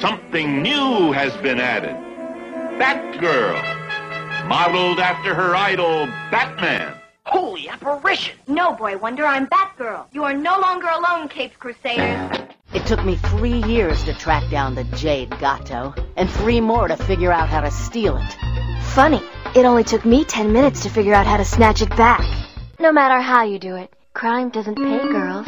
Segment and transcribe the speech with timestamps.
[0.00, 1.96] something new has been added.
[2.78, 6.94] Batgirl, modeled after her idol, Batman.
[7.26, 8.38] Holy apparition!
[8.46, 10.06] No, Boy Wonder, I'm Batgirl.
[10.12, 12.38] You are no longer alone, Capes Crusaders.
[12.72, 16.96] It took me three years to track down the Jade Gato, and three more to
[16.96, 18.82] figure out how to steal it.
[18.94, 19.22] Funny,
[19.54, 22.24] it only took me ten minutes to figure out how to snatch it back.
[22.78, 25.46] No matter how you do it, crime doesn't pay girls.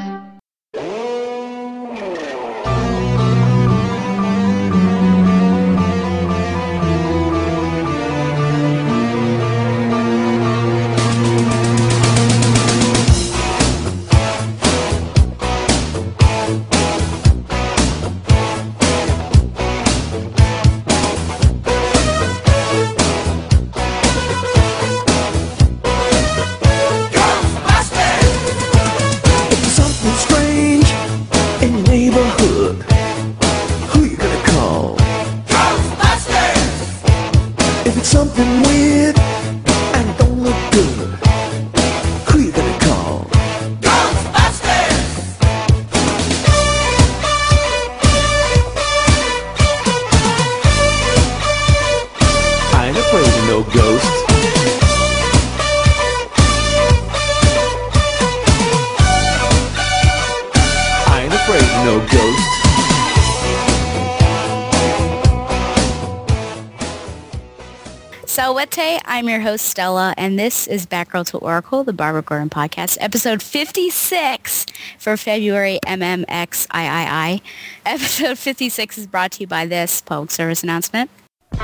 [69.20, 73.42] I'm your host Stella, and this is Batgirl to Oracle, the Barbara Gordon podcast, episode
[73.42, 74.64] 56
[74.98, 77.42] for February MMXIII.
[77.84, 81.10] Episode 56 is brought to you by this public service announcement.
[81.52, 81.60] Look,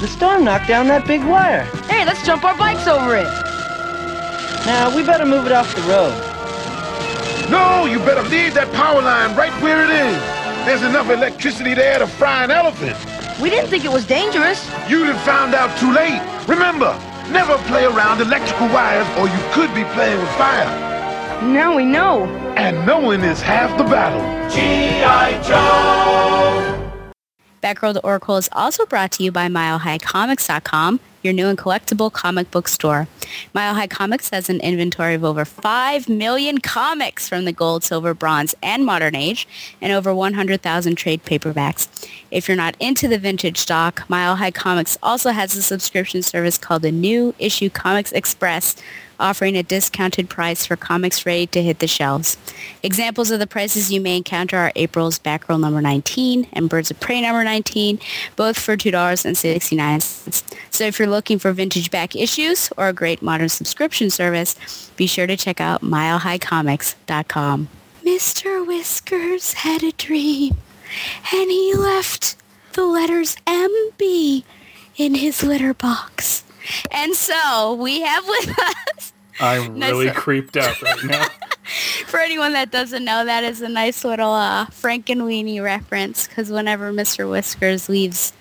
[0.00, 1.62] the storm knocked down that big wire.
[1.86, 3.30] Hey, let's jump our bikes over it.
[4.66, 6.10] Now, we better move it off the road.
[7.48, 10.66] No, you better leave that power line right where it is.
[10.66, 13.21] There's enough electricity there to fry an elephant.
[13.40, 14.68] We didn't think it was dangerous.
[14.88, 16.20] You'd have found out too late.
[16.46, 16.92] Remember,
[17.30, 20.92] never play around electrical wires or you could be playing with fire.
[21.42, 22.24] Now we know.
[22.56, 24.20] And knowing is half the battle.
[24.50, 25.42] G.I.
[25.42, 26.82] Joe!
[27.62, 32.50] Batgirl to Oracle is also brought to you by MileHighComics.com, your new and collectible comic
[32.50, 33.08] book store.
[33.54, 38.14] Mile High Comics has an inventory of over 5 million comics from the gold, silver,
[38.14, 39.46] bronze, and modern age,
[39.80, 42.08] and over 100,000 trade paperbacks.
[42.30, 46.58] If you're not into the vintage stock, Mile High Comics also has a subscription service
[46.58, 48.76] called the New Issue Comics Express,
[49.22, 52.36] offering a discounted price for comics ready to hit the shelves.
[52.82, 56.98] Examples of the prices you may encounter are April's Batgirl number 19 and Birds of
[57.00, 58.00] Prey number 19,
[58.36, 60.56] both for $2.69.
[60.70, 65.06] So if you're looking for vintage back issues or a great modern subscription service, be
[65.06, 67.68] sure to check out milehighcomics.com.
[68.04, 68.66] Mr.
[68.66, 70.56] Whiskers had a dream,
[71.32, 72.36] and he left
[72.72, 74.42] the letters MB
[74.96, 76.42] in his litter box.
[76.90, 79.11] And so we have with us,
[79.42, 79.90] I'm Nice.
[79.90, 81.26] really creeped out right now.
[82.06, 86.92] for anyone that doesn't know, that is a nice little uh, Frankenweenie reference because whenever
[86.92, 87.28] Mr.
[87.28, 88.32] Whiskers leaves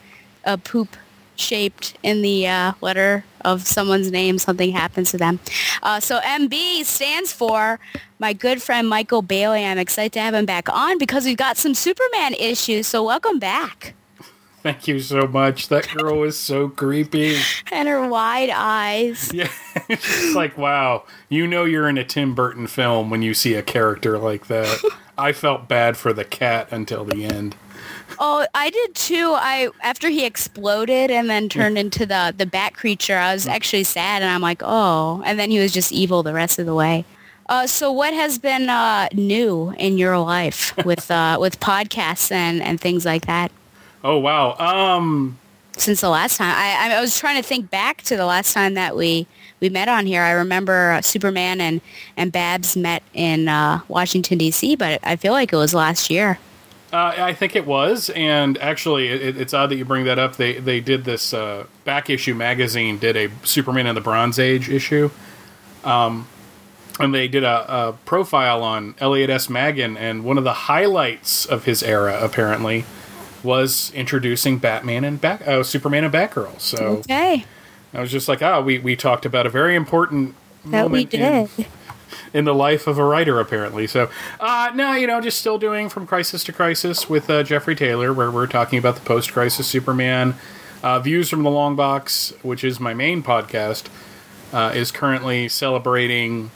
[0.43, 0.95] a poop
[1.35, 5.39] shaped in the uh, letter of someone's name, something happens to them.
[5.81, 7.79] Uh, so MB stands for
[8.19, 9.65] my good friend Michael Bailey.
[9.65, 12.85] I'm excited to have him back on because we've got some Superman issues.
[12.87, 13.95] So welcome back.
[14.63, 15.69] Thank you so much.
[15.69, 17.37] That girl is so creepy.
[17.71, 19.31] And her wide eyes.
[19.33, 19.49] Yeah,
[19.89, 21.05] it's like wow.
[21.29, 24.81] You know you're in a Tim Burton film when you see a character like that.
[25.17, 27.55] I felt bad for the cat until the end.
[28.19, 29.33] Oh, I did too.
[29.35, 33.83] I after he exploded and then turned into the the bat creature, I was actually
[33.83, 35.23] sad, and I'm like, oh.
[35.25, 37.03] And then he was just evil the rest of the way.
[37.49, 42.61] Uh, so what has been uh, new in your life with uh, with podcasts and,
[42.61, 43.51] and things like that
[44.03, 44.55] Oh wow.
[44.57, 45.37] Um
[45.77, 46.53] since the last time?
[46.55, 49.27] I, I was trying to think back to the last time that we,
[49.59, 50.21] we met on here.
[50.21, 51.81] I remember uh, Superman and,
[52.17, 56.39] and Babs met in uh, Washington D.C., but I feel like it was last year.
[56.93, 60.35] Uh, I think it was, and actually, it, it's odd that you bring that up.
[60.35, 64.67] They they did this uh, back issue magazine did a Superman in the Bronze Age
[64.67, 65.09] issue,
[65.85, 66.27] um,
[66.99, 69.49] and they did a, a profile on Elliot S.
[69.49, 72.83] Maggin, and one of the highlights of his era apparently
[73.43, 76.59] was introducing Batman and Bat, uh, Superman and Batgirl.
[76.59, 77.45] So Okay.
[77.93, 80.35] I was just like, oh, we, we talked about a very important
[80.65, 81.67] That we moment in, did.
[82.33, 83.85] in the life of a writer, apparently.
[83.87, 84.09] So,
[84.39, 88.13] uh, no, you know, just still doing From Crisis to Crisis with uh, Jeffrey Taylor,
[88.13, 90.35] where we're talking about the post crisis Superman.
[90.83, 93.87] Uh, Views from the Long Box, which is my main podcast,
[94.53, 96.49] uh, is currently celebrating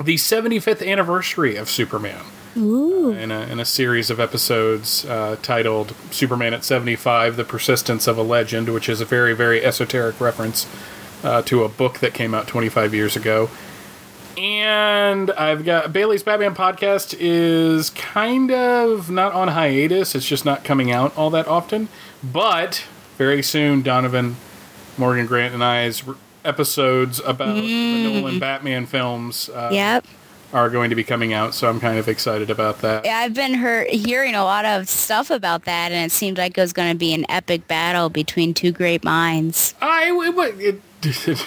[0.00, 2.20] the 75th anniversary of Superman
[2.56, 3.10] Ooh.
[3.10, 8.18] in a, in a series of episodes uh, titled Superman at 75 The Persistence of
[8.18, 10.66] a Legend, which is a very, very esoteric reference
[11.22, 13.50] uh, to a book that came out 25 years ago.
[14.38, 20.64] And I've got Bailey's Batman podcast is kind of not on hiatus, it's just not
[20.64, 21.88] coming out all that often.
[22.22, 22.84] But
[23.18, 24.36] very soon, Donovan,
[24.96, 26.02] Morgan Grant, and I's
[26.44, 30.06] episodes about the Nolan Batman films uh, Yep.
[30.52, 33.04] Are going to be coming out, so I'm kind of excited about that.
[33.04, 36.58] Yeah, I've been hear- hearing a lot of stuff about that, and it seemed like
[36.58, 39.74] it was going to be an epic battle between two great minds.
[39.80, 40.10] I,
[40.58, 41.46] it, it,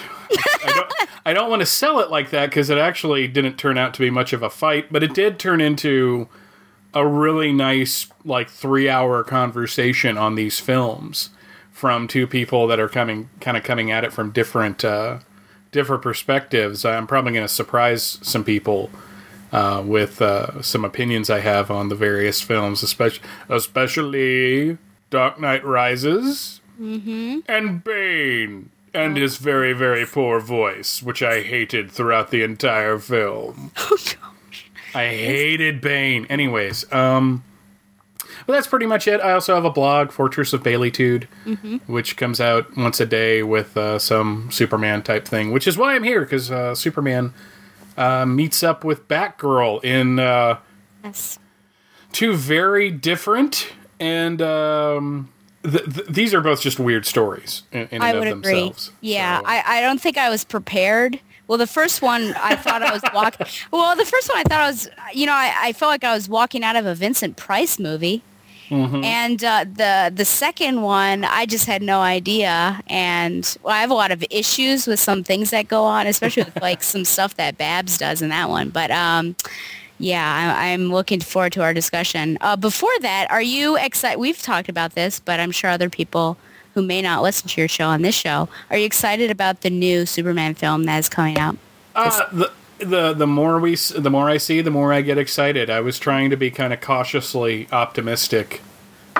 [0.64, 0.92] I don't,
[1.26, 4.00] I don't want to sell it like that because it actually didn't turn out to
[4.00, 6.28] be much of a fight, but it did turn into
[6.94, 11.30] a really nice, like, three hour conversation on these films
[11.72, 15.18] from two people that are coming, kind of coming at it from different, uh,
[15.74, 16.84] different perspectives.
[16.86, 18.88] I'm probably going to surprise some people
[19.52, 24.78] uh, with uh, some opinions I have on the various films, especially, especially
[25.10, 27.38] Dark Knight Rises Mm-hmm.
[27.46, 33.70] and Bane and his very, very poor voice, which I hated throughout the entire film.
[33.78, 36.26] Oh gosh, I hated Bane.
[36.26, 37.44] Anyways, um,
[38.46, 39.20] well, that's pretty much it.
[39.20, 41.80] I also have a blog, Fortress of Baileytude, Mhm.
[41.86, 45.94] which comes out once a day with uh, some Superman type thing, which is why
[45.94, 47.32] I'm here because uh, Superman
[47.96, 50.58] uh, meets up with Batgirl in uh,
[51.04, 51.38] Yes.
[52.12, 55.28] two very different and um,
[55.62, 58.52] th- th- these are both just weird stories in, in I and would of agree.
[58.54, 58.90] themselves.
[59.00, 61.20] Yeah, I, I don't think I was prepared.
[61.46, 63.46] Well, the first one I thought I was walking.
[63.70, 66.14] Well, the first one I thought I was, you know, I, I felt like I
[66.14, 68.22] was walking out of a Vincent Price movie.
[68.70, 69.04] Mhm.
[69.04, 73.90] And uh, the the second one, I just had no idea, and well, I have
[73.90, 77.34] a lot of issues with some things that go on, especially with like some stuff
[77.36, 78.70] that Babs does in that one.
[78.70, 79.36] But um,
[79.98, 82.38] yeah, I, I'm looking forward to our discussion.
[82.40, 84.18] Uh, before that, are you excited?
[84.18, 86.36] We've talked about this, but I'm sure other people
[86.74, 89.70] who may not listen to your show on this show are you excited about the
[89.70, 91.56] new Superman film that is coming out?
[91.94, 95.70] Uh, the the the more we the more I see, the more I get excited.
[95.70, 98.60] I was trying to be kind of cautiously optimistic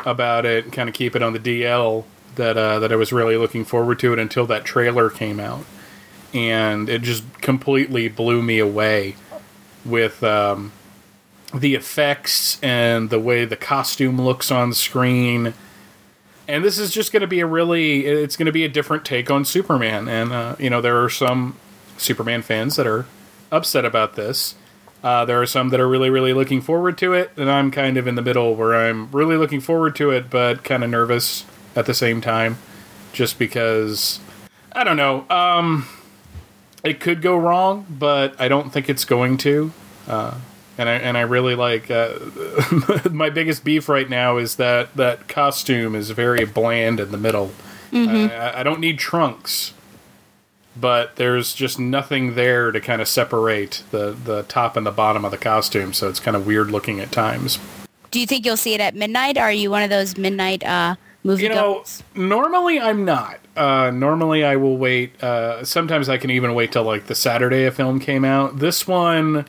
[0.04, 2.04] about it, kind of keep it on the DL
[2.36, 5.64] that uh, that I was really looking forward to it until that trailer came out,
[6.32, 9.16] and it just completely blew me away
[9.84, 10.72] with um,
[11.52, 15.54] the effects and the way the costume looks on screen.
[16.46, 19.04] And this is just going to be a really, it's going to be a different
[19.04, 20.08] take on Superman.
[20.08, 21.56] And, uh, you know, there are some
[21.96, 23.06] Superman fans that are
[23.54, 24.54] upset about this.
[25.02, 27.96] Uh, there are some that are really, really looking forward to it, and I'm kind
[27.98, 31.44] of in the middle where I'm really looking forward to it, but kind of nervous
[31.76, 32.56] at the same time,
[33.12, 34.18] just because
[34.72, 35.26] I don't know.
[35.28, 35.86] Um,
[36.82, 39.72] it could go wrong, but I don't think it's going to.
[40.08, 40.34] Uh,
[40.78, 42.18] and I and I really like uh,
[43.10, 47.52] my biggest beef right now is that that costume is very bland in the middle.
[47.92, 48.30] Mhm.
[48.30, 49.72] I, I don't need trunks,
[50.76, 55.24] but there's just nothing there to kind of separate the the top and the bottom
[55.24, 57.58] of the costume, so it's kind of weird looking at times.
[58.10, 59.36] Do you think you'll see it at midnight?
[59.38, 63.40] Are you one of those midnight uh, movie You know, normally I'm not.
[63.56, 65.22] Uh, normally I will wait.
[65.22, 68.58] Uh, sometimes I can even wait till like the Saturday a film came out.
[68.58, 69.46] This one,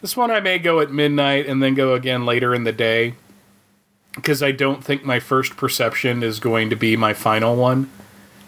[0.00, 3.14] this one I may go at midnight and then go again later in the day
[4.14, 7.90] because I don't think my first perception is going to be my final one.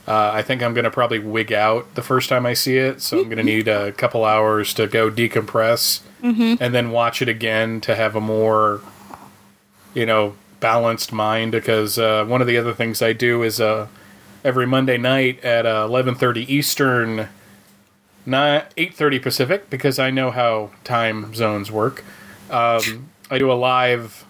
[0.08, 3.02] Uh, I think I'm going to probably wig out the first time I see it,
[3.02, 6.56] so I'm going to need a couple hours to go decompress Mhm.
[6.60, 8.80] and then watch it again to have a more,
[9.92, 11.52] you know, balanced mind.
[11.52, 13.88] Because uh, one of the other things I do is uh,
[14.42, 17.28] every Monday night at uh, 11:30 Eastern,
[18.24, 22.02] not 8:30 Pacific, because I know how time zones work.
[22.50, 24.24] Um, I do a live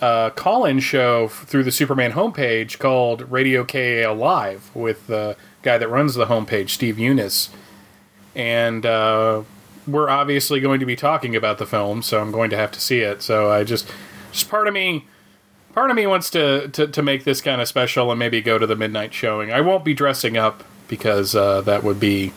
[0.00, 5.88] uh, call-in show through the Superman homepage called Radio KAL Live with the guy that
[5.88, 7.50] runs the homepage, Steve Younis,
[8.34, 9.42] and uh,
[9.86, 12.80] we're obviously going to be talking about the film, so I'm going to have to
[12.80, 13.22] see it.
[13.22, 13.90] So I just,
[14.32, 15.06] just part of me,
[15.74, 18.58] part of me wants to to, to make this kind of special and maybe go
[18.58, 19.52] to the midnight showing.
[19.52, 22.32] I won't be dressing up because uh, that would be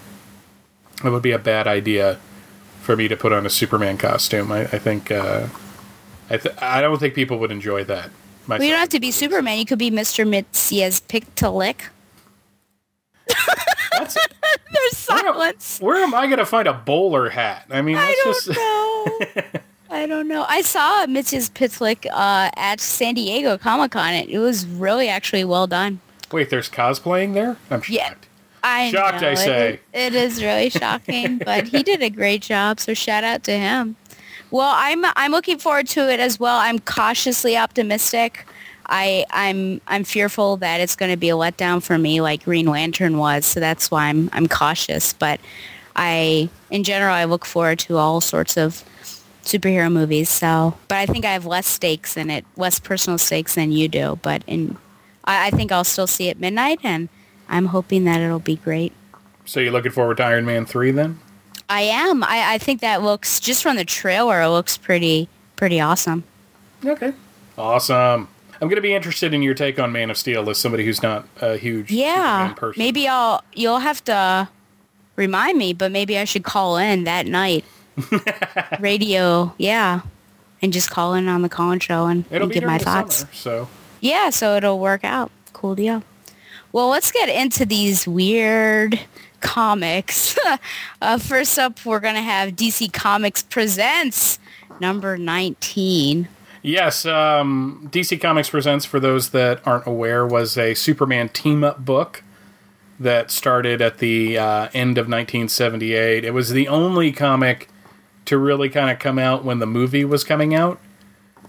[1.02, 2.20] that would be a bad idea
[2.82, 4.52] for me to put on a Superman costume.
[4.52, 5.48] I, I think uh,
[6.34, 8.10] I th- I don't think people would enjoy that.
[8.48, 8.60] myself.
[8.60, 9.58] Well, you don't have to be Superman.
[9.60, 10.28] You could be Mr.
[10.28, 11.76] Mxyzptlk.
[14.74, 15.80] There's silence.
[15.80, 17.66] Where am I going to find a bowler hat?
[17.70, 18.50] I mean, that's I don't just
[19.54, 19.62] know.
[19.92, 20.46] I don't know.
[20.50, 24.14] I saw Mxyzptlk uh, at San Diego Comic Con.
[24.14, 26.00] It, it was really actually well done.
[26.32, 27.58] Wait, there's cosplaying there?
[27.70, 27.90] I'm shocked.
[27.90, 28.14] Yeah.
[28.66, 29.74] I Shocked, know, I say.
[29.74, 32.80] is- it is really shocking, but he did a great job.
[32.80, 33.98] So shout out to him.
[34.54, 36.60] Well, I'm I'm looking forward to it as well.
[36.60, 38.46] I'm cautiously optimistic.
[38.86, 42.68] I I'm I'm fearful that it's going to be a letdown for me, like Green
[42.68, 43.48] Lantern was.
[43.48, 45.12] So that's why I'm I'm cautious.
[45.14, 45.40] But
[45.96, 48.84] I, in general, I look forward to all sorts of
[49.42, 50.30] superhero movies.
[50.30, 53.88] So, but I think I have less stakes in it, less personal stakes than you
[53.88, 54.20] do.
[54.22, 54.78] But in,
[55.26, 57.10] I, I think I'll still see it midnight, and
[57.50, 58.94] I'm hoping that it'll be great.
[59.46, 61.20] So you're looking forward to Iron Man 3 then?
[61.70, 62.24] I am.
[62.24, 64.42] I, I think that looks just from the trailer.
[64.42, 66.24] It looks pretty pretty awesome.
[66.86, 67.14] Okay.
[67.58, 68.28] Awesome.
[68.62, 71.02] I'm going to be interested in your take on Man of Steel as somebody who's
[71.04, 72.54] not a huge Yeah.
[72.56, 72.80] Person.
[72.82, 73.44] Maybe I'll.
[73.54, 74.48] You'll have to
[75.16, 77.66] remind me, but maybe I should call in that night.
[78.80, 79.54] Radio.
[79.58, 80.02] Yeah.
[80.62, 82.86] And just call in on the call show and, It'll and be give my the
[82.86, 83.16] thoughts.
[83.18, 83.68] summer, so
[84.02, 85.30] Yeah, so it'll work out.
[85.52, 86.04] Cool deal.
[86.72, 89.00] Well, let's get into these weird
[89.44, 90.40] comics.
[91.02, 94.40] uh, first up, we're going to have DC Comics Presents
[94.80, 96.28] number 19.
[96.64, 101.84] Yes, um, DC Comics Presents, for those that aren't aware, was a Superman team up
[101.84, 102.24] book
[103.00, 106.24] that started at the uh, end of 1978.
[106.24, 107.70] It was the only comic
[108.26, 110.80] to really kind of come out when the movie was coming out.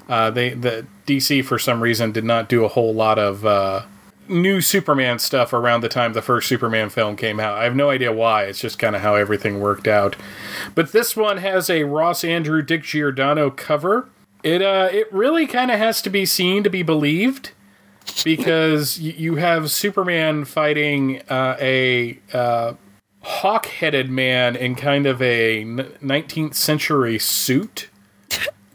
[0.09, 3.83] Uh, they the DC for some reason did not do a whole lot of uh,
[4.29, 7.59] new Superman stuff around the time the first Superman film came out.
[7.59, 8.45] I have no idea why.
[8.45, 10.17] It's just kind of how everything worked out.
[10.75, 14.09] But this one has a Ross Andru Dick Giordano cover.
[14.43, 17.53] It uh it really kind of has to be seen to be believed
[18.25, 22.75] because y- you have Superman fighting uh, a uh,
[23.23, 27.89] hawk-headed man in kind of a n- 19th century suit.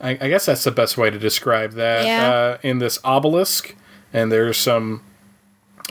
[0.01, 2.06] I, I guess that's the best way to describe that.
[2.06, 2.29] Yeah.
[2.32, 3.75] Uh, in this obelisk,
[4.13, 5.03] and there's some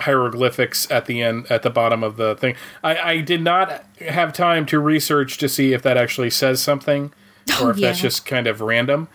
[0.00, 2.54] hieroglyphics at the end, at the bottom of the thing.
[2.82, 7.12] I, I did not have time to research to see if that actually says something,
[7.60, 9.08] or Oh, if that's just kind of random.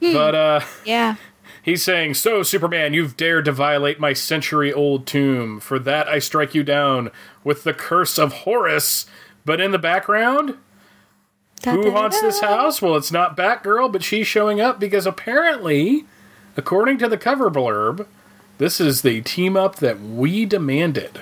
[0.00, 1.16] But uh, Yeah.
[1.62, 5.58] He's saying, So, Superman, you've dared to violate my century old tomb.
[5.58, 7.10] For that, I strike you down
[7.42, 9.06] with the curse of Horus.
[9.44, 10.58] But in the background,
[11.64, 12.80] who haunts this house?
[12.80, 16.04] Well, it's not Batgirl, but she's showing up because apparently,
[16.56, 18.06] according to the cover blurb,
[18.58, 21.20] this is the team up that we demanded.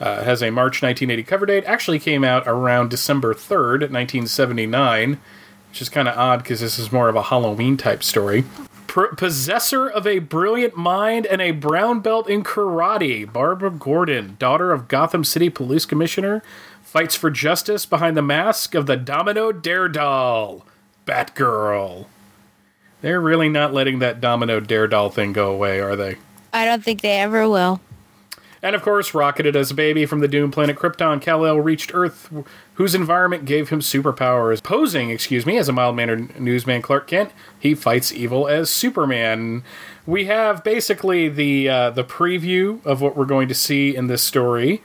[0.00, 1.64] Uh, has a March 1980 cover date.
[1.66, 5.20] Actually came out around December 3rd, 1979,
[5.68, 8.44] which is kind of odd because this is more of a Halloween type story.
[8.86, 14.72] Pr- possessor of a brilliant mind and a brown belt in karate, Barbara Gordon, daughter
[14.72, 16.42] of Gotham City Police Commissioner,
[16.82, 20.64] fights for justice behind the mask of the Domino Daredevil,
[21.06, 22.06] Batgirl.
[23.02, 26.16] They're really not letting that Domino Daredevil thing go away, are they?
[26.52, 27.80] I don't think they ever will.
[28.62, 32.30] And of course, rocketed as a baby from the doomed planet Krypton, Kal-El reached Earth,
[32.74, 34.62] whose environment gave him superpowers.
[34.62, 39.62] Posing, excuse me, as a mild-mannered newsman Clark Kent, he fights evil as Superman.
[40.06, 44.22] We have basically the uh, the preview of what we're going to see in this
[44.22, 44.82] story,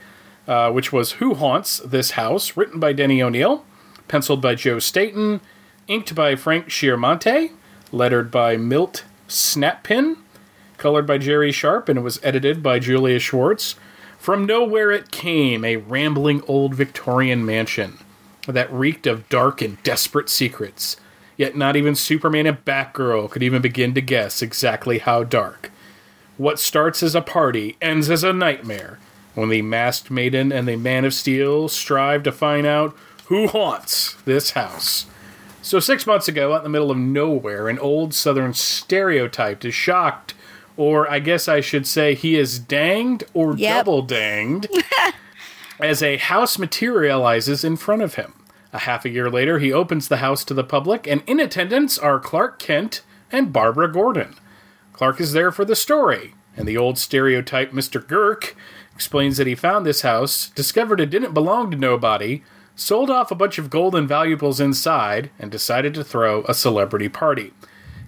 [0.48, 3.64] uh, which was Who Haunts This House, written by Denny O'Neil,
[4.08, 5.42] penciled by Joe Staton,
[5.86, 7.50] inked by Frank Chiaramonte,
[7.92, 10.16] lettered by Milt Snapinn,
[10.86, 13.74] colored by Jerry Sharp, and it was edited by Julius Schwartz.
[14.20, 17.98] From nowhere it came, a rambling old Victorian mansion
[18.46, 20.96] that reeked of dark and desperate secrets.
[21.36, 25.72] Yet not even Superman and Batgirl could even begin to guess exactly how dark.
[26.36, 29.00] What starts as a party ends as a nightmare
[29.34, 34.14] when the masked maiden and the man of steel strive to find out who haunts
[34.24, 35.06] this house.
[35.62, 39.74] So, six months ago, out in the middle of nowhere, an old southern stereotype is
[39.74, 40.34] shocked,
[40.76, 43.76] or I guess I should say he is danged or Yep.
[43.84, 44.68] double danged,
[45.80, 48.34] as a house materializes in front of him.
[48.72, 51.98] A half a year later, he opens the house to the public, and in attendance
[51.98, 53.00] are Clark Kent
[53.32, 54.34] and Barbara Gordon.
[54.92, 58.00] Clark is there for the story, and the old stereotype Mr.
[58.04, 58.54] Girk
[58.94, 62.42] explains that he found this house, discovered it didn't belong to nobody,
[62.74, 67.08] sold off a bunch of gold and valuables inside, and decided to throw a celebrity
[67.08, 67.52] party.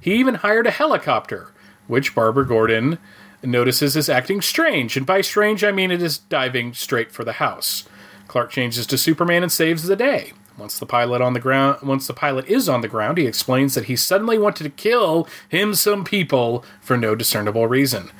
[0.00, 1.48] He even hired a helicopter,
[1.88, 2.98] which Barbara Gordon
[3.42, 7.34] notices is acting strange, and by strange I mean it is diving straight for the
[7.34, 7.84] house.
[8.28, 10.32] Clark changes to Superman and saves the day.
[10.56, 13.74] Once the pilot on the ground, once the pilot is on the ground, he explains
[13.74, 18.10] that he suddenly wanted to kill him some people for no discernible reason.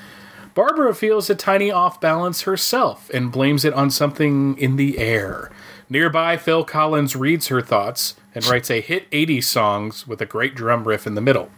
[0.55, 5.51] Barbara feels a tiny off balance herself and blames it on something in the air.
[5.91, 10.55] Nearby, Phil Collins reads her thoughts and writes a hit 80s songs with a great
[10.55, 11.51] drum riff in the middle.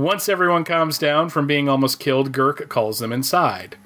[0.00, 3.76] Once everyone calms down from being almost killed, Girk calls them inside.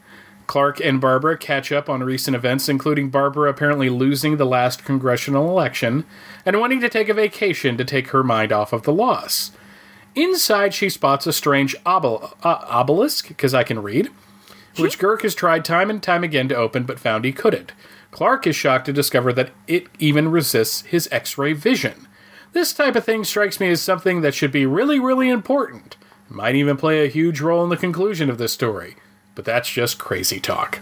[0.47, 5.51] Clark and Barbara catch up on recent events, including Barbara apparently losing the last congressional
[5.51, 6.05] election
[6.47, 9.51] and wanting to take a vacation to take her mind off of the loss.
[10.15, 14.09] Inside, she spots a strange obel- uh, obelisk, because I can read,
[14.79, 17.73] which Girk has tried time and time again to open but found he couldn't.
[18.13, 22.07] Clark is shocked to discover that it even resists his X ray vision.
[22.53, 25.97] This type of thing strikes me as something that should be really, really important.
[26.35, 28.97] Might even play a huge role in the conclusion of this story.
[29.37, 30.81] But that's just crazy talk.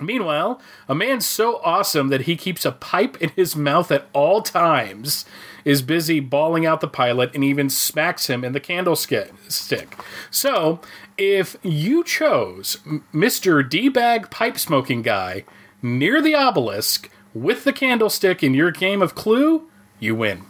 [0.00, 4.40] Meanwhile, a man so awesome that he keeps a pipe in his mouth at all
[4.40, 5.26] times
[5.66, 9.94] is busy bawling out the pilot and even smacks him in the candlestick.
[10.30, 10.80] So,
[11.18, 12.76] if you chose
[13.12, 13.68] Mr.
[13.68, 15.44] D Bag Pipe Smoking Guy
[15.82, 19.68] near the obelisk with the candlestick in your game of Clue,
[20.00, 20.44] you win.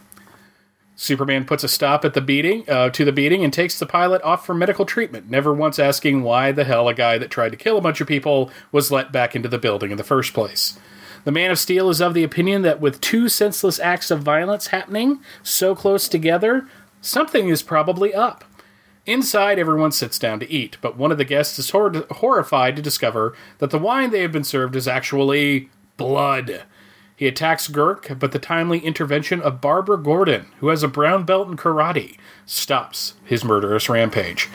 [0.99, 4.21] Superman puts a stop at the beating uh, to the beating and takes the pilot
[4.21, 7.57] off for medical treatment, never once asking why the hell a guy that tried to
[7.57, 10.77] kill a bunch of people was let back into the building in the first place.
[11.23, 14.67] The Man of Steel is of the opinion that with two senseless acts of violence
[14.67, 16.67] happening so close together,
[16.99, 18.43] something is probably up.
[19.05, 22.81] Inside, everyone sits down to eat, but one of the guests is hor- horrified to
[22.81, 26.63] discover that the wine they have been served is actually blood.
[27.19, 31.49] He attacks Girk, but the timely intervention of Barbara Gordon, who has a brown belt
[31.49, 34.47] in karate, stops his murderous rampage.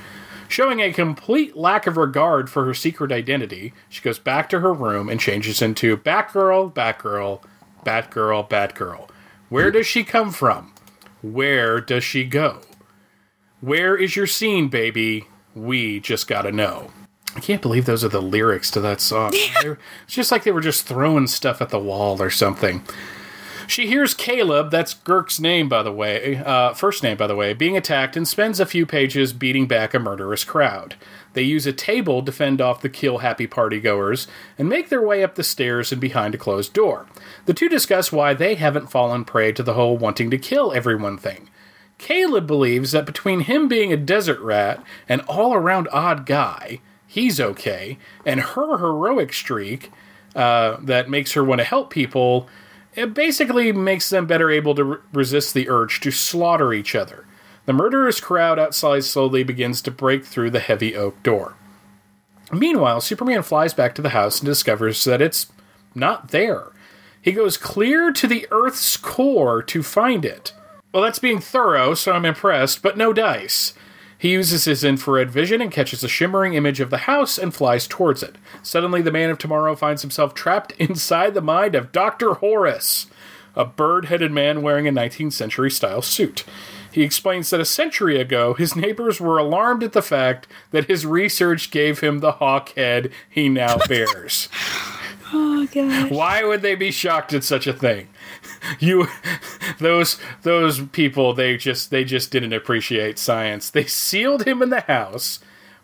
[0.48, 4.72] Showing a complete lack of regard for her secret identity, she goes back to her
[4.72, 7.42] room and changes into Batgirl, Batgirl,
[7.84, 9.10] Batgirl, Batgirl.
[9.50, 10.72] Where does she come from?
[11.20, 12.62] Where does she go?
[13.60, 15.26] Where is your scene, baby?
[15.54, 16.92] We just gotta know.
[17.36, 19.32] I can't believe those are the lyrics to that song.
[19.62, 22.82] They're- it's just like they were just throwing stuff at the wall or something.
[23.66, 27.54] She hears Caleb, that's Girk's name, by the way, uh, first name, by the way,
[27.54, 30.96] being attacked and spends a few pages beating back a murderous crowd.
[31.32, 34.26] They use a table to fend off the kill happy partygoers
[34.58, 37.06] and make their way up the stairs and behind a closed door.
[37.46, 41.16] The two discuss why they haven't fallen prey to the whole wanting to kill everyone
[41.16, 41.48] thing.
[41.96, 46.80] Caleb believes that between him being a desert rat and all around odd guy,
[47.14, 47.96] he's okay,
[48.26, 49.92] and her heroic streak
[50.34, 52.48] uh, that makes her want to help people,
[52.94, 57.24] it basically makes them better able to re- resist the urge to slaughter each other.
[57.66, 61.54] The murderous crowd outside slowly begins to break through the heavy oak door.
[62.52, 65.46] Meanwhile, Superman flies back to the house and discovers that it's
[65.94, 66.72] not there.
[67.22, 70.52] He goes clear to the Earth's core to find it.
[70.92, 73.72] Well, that's being thorough, so I'm impressed, but no dice.
[74.24, 77.86] He uses his infrared vision and catches a shimmering image of the house and flies
[77.86, 78.36] towards it.
[78.62, 82.32] Suddenly, the Man of Tomorrow finds himself trapped inside the mind of Dr.
[82.32, 83.06] Horace,
[83.54, 86.42] a bird headed man wearing a 19th century style suit.
[86.90, 91.04] He explains that a century ago, his neighbors were alarmed at the fact that his
[91.04, 94.48] research gave him the hawk head he now bears.
[95.34, 96.10] Oh god.
[96.10, 98.08] Why would they be shocked at such a thing?
[98.78, 99.08] You
[99.78, 103.70] those those people they just they just didn't appreciate science.
[103.70, 105.40] They sealed him in the house,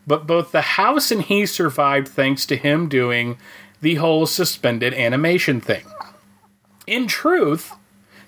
[0.06, 3.38] but both the house and he survived thanks to him doing
[3.80, 5.84] the whole suspended animation thing.
[6.86, 7.72] In truth,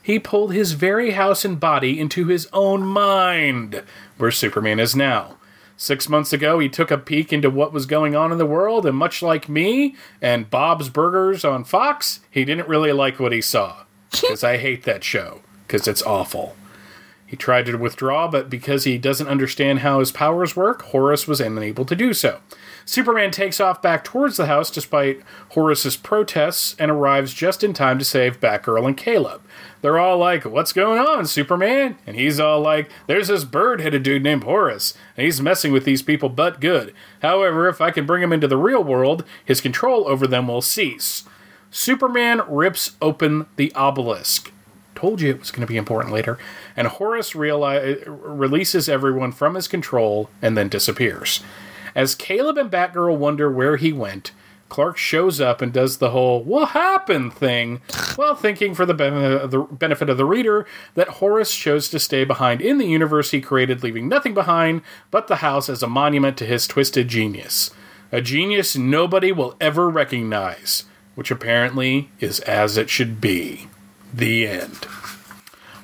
[0.03, 3.83] he pulled his very house and body into his own mind,
[4.19, 5.37] where Superman is now.
[5.77, 8.87] Six months ago, he took a peek into what was going on in the world,
[8.87, 13.41] and much like me and Bob's Burgers on Fox, he didn't really like what he
[13.41, 13.85] saw.
[14.13, 16.57] Because I hate that show, because it's awful.
[17.33, 21.41] He tried to withdraw, but because he doesn't understand how his powers work, Horace was
[21.41, 22.41] unable to do so.
[22.85, 25.23] Superman takes off back towards the house despite
[25.53, 29.41] Horace's protests and arrives just in time to save Batgirl and Caleb.
[29.81, 31.97] They're all like, What's going on, Superman?
[32.07, 35.85] And he's all like, There's this bird headed dude named Horace, and he's messing with
[35.87, 36.93] these people but good.
[37.23, 40.61] However, if I can bring him into the real world, his control over them will
[40.61, 41.25] cease.
[41.73, 44.53] Superman rips open the obelisk.
[44.95, 46.39] Told you it was going to be important later.
[46.77, 51.43] And Horace reali- releases everyone from his control and then disappears.
[51.95, 54.33] As Caleb and Batgirl wonder where he went,
[54.69, 57.83] Clark shows up and does the whole "what happened" thing,
[58.17, 62.63] while thinking for the, the benefit of the reader that Horace chose to stay behind
[62.63, 64.81] in the universe he created, leaving nothing behind
[65.11, 67.71] but the house as a monument to his twisted genius.
[68.11, 73.69] A genius nobody will ever recognize, which apparently is as it should be.
[74.13, 74.87] The end.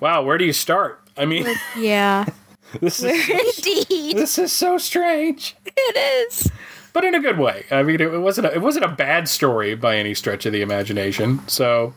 [0.01, 1.01] Wow, where do you start?
[1.17, 2.27] I mean, Yeah.
[2.81, 4.17] this is Indeed.
[4.17, 5.57] this is so strange.
[5.64, 5.97] It
[6.31, 6.51] is.
[6.93, 7.64] but in a good way.
[7.71, 10.61] I mean, it wasn't a, it wasn't a bad story by any stretch of the
[10.62, 11.41] imagination.
[11.49, 11.95] So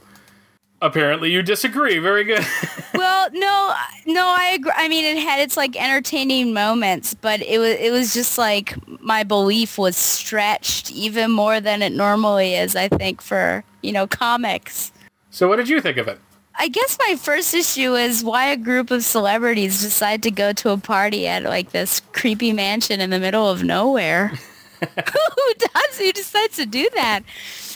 [0.82, 1.98] apparently, you disagree.
[2.00, 2.46] Very good.
[2.94, 3.74] Well, no,
[4.06, 4.72] no, I agree.
[4.76, 8.76] I mean, it had its like entertaining moments, but it was it was just like
[9.02, 12.76] my belief was stretched even more than it normally is.
[12.76, 14.92] I think for you know comics.
[15.30, 16.20] so, what did you think of it?
[16.60, 20.72] I guess my first issue is why a group of celebrities decide to go to
[20.72, 24.34] a party at like this creepy mansion in the middle of nowhere.
[24.82, 25.98] Who does?
[26.00, 27.22] Who decides to do that?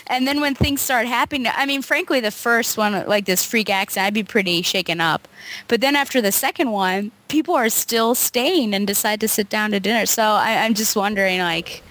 [0.08, 3.68] And then when things start happening, I mean, frankly, the first one, like this freak
[3.68, 5.26] accident, I'd be pretty shaken up.
[5.68, 9.72] But then after the second one, people are still staying and decide to sit down
[9.72, 10.06] to dinner.
[10.06, 11.82] So I, I'm just wondering, like,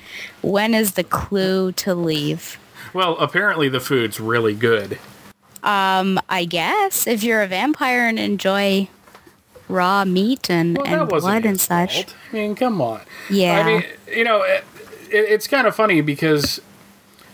[0.42, 2.58] when is the clue to leave?
[2.94, 4.98] Well, apparently, the food's really good.
[5.64, 8.88] Um, I guess if you're a vampire and enjoy
[9.68, 12.04] raw meat and, Well, and blood and such.
[12.04, 12.16] fault.
[12.32, 13.02] I mean, come on.
[13.30, 13.60] Yeah.
[13.60, 13.84] I mean,
[14.16, 14.64] you know, it,
[15.10, 16.62] it, it's kind of funny because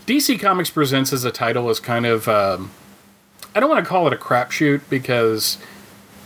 [0.06, 2.28] DC Comics Presents as a title is kind of.
[2.28, 2.72] Um,
[3.54, 5.58] I don't want to call it a crapshoot because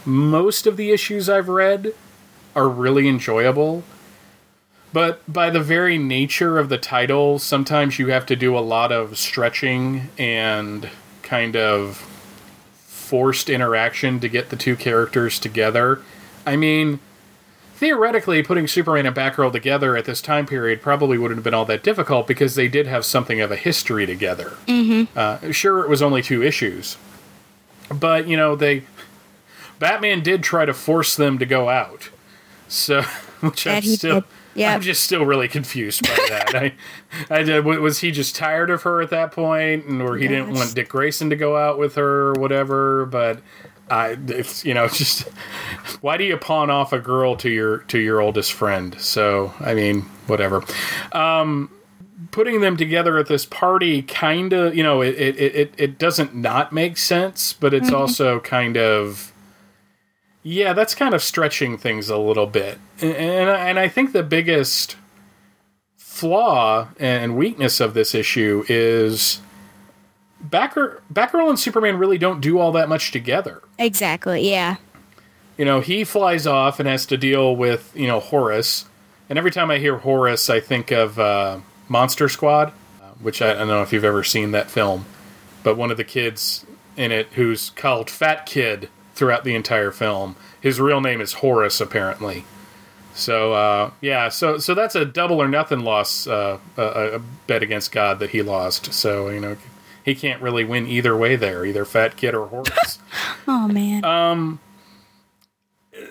[0.05, 1.93] most of the issues I've read
[2.55, 3.83] are really enjoyable.
[4.93, 8.91] But by the very nature of the title, sometimes you have to do a lot
[8.91, 10.89] of stretching and
[11.21, 11.97] kind of
[12.75, 16.01] forced interaction to get the two characters together.
[16.45, 16.99] I mean,
[17.75, 21.65] theoretically, putting Superman and Batgirl together at this time period probably wouldn't have been all
[21.65, 24.53] that difficult because they did have something of a history together.
[24.67, 25.17] Mm-hmm.
[25.17, 26.97] Uh, sure, it was only two issues,
[27.89, 28.83] but you know they
[29.79, 32.09] Batman did try to force them to go out.
[32.67, 33.01] So,
[33.41, 34.29] which I'm still, did.
[34.55, 34.73] Yeah.
[34.73, 36.55] I'm just still really confused by that.
[36.55, 36.73] I,
[37.29, 40.53] I did, was he just tired of her at that point, and or he didn't
[40.53, 43.05] want Dick Grayson to go out with her or whatever?
[43.05, 43.41] But
[43.89, 45.21] I, it's you know, it's just
[46.01, 48.99] why do you pawn off a girl to your to your oldest friend?
[48.99, 50.63] So I mean, whatever.
[51.11, 51.69] Um,
[52.31, 56.33] putting them together at this party kind of you know it, it, it, it doesn't
[56.33, 57.97] not make sense but it's Mhm.
[57.97, 59.31] also kind of
[60.41, 64.23] yeah that's kind of stretching things a little bit and, and, and i think the
[64.23, 64.95] biggest
[65.97, 69.39] flaw and weakness of this issue is
[70.43, 73.61] Batgirl, Batgirl and Superman really don't do all that much together.
[73.77, 74.49] Exactly.
[74.49, 74.77] Yeah.
[75.57, 78.85] You know, he flies off and has to deal with, you know, Horace.
[79.29, 83.51] And every time I hear Horace, I think of uh, Monster Squad, uh, which I,
[83.51, 85.05] I don't know if you've ever seen that film.
[85.63, 86.65] But one of the kids
[86.97, 91.79] in it, who's called Fat Kid throughout the entire film, his real name is Horace,
[91.79, 92.43] apparently.
[93.15, 97.63] So uh, yeah, so so that's a double or nothing loss, uh, a, a bet
[97.63, 98.93] against God that he lost.
[98.93, 99.55] So you know
[100.05, 102.99] he can't really win either way there, either Fat Kid or horse.
[103.47, 104.03] Oh man.
[104.03, 104.59] Um,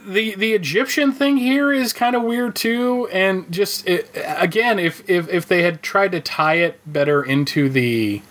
[0.07, 5.09] the the Egyptian thing here is kind of weird too, and just it, again, if,
[5.11, 8.23] if if they had tried to tie it better into the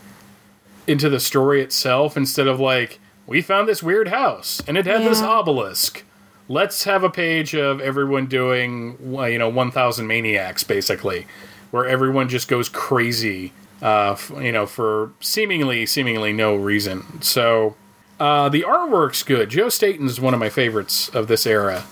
[0.88, 5.02] into the story itself, instead of like we found this weird house and it had
[5.02, 6.04] this obelisk.
[6.49, 11.28] Let's have a page of everyone doing uh, you know one thousand maniacs basically,
[11.71, 13.52] where everyone just goes crazy,
[13.84, 17.22] uh, f- you know, for seemingly seemingly no reason.
[17.22, 17.76] So.
[18.19, 19.50] Uh, the artwork's good.
[19.50, 21.84] Joe Staton's one of my favorites of this era,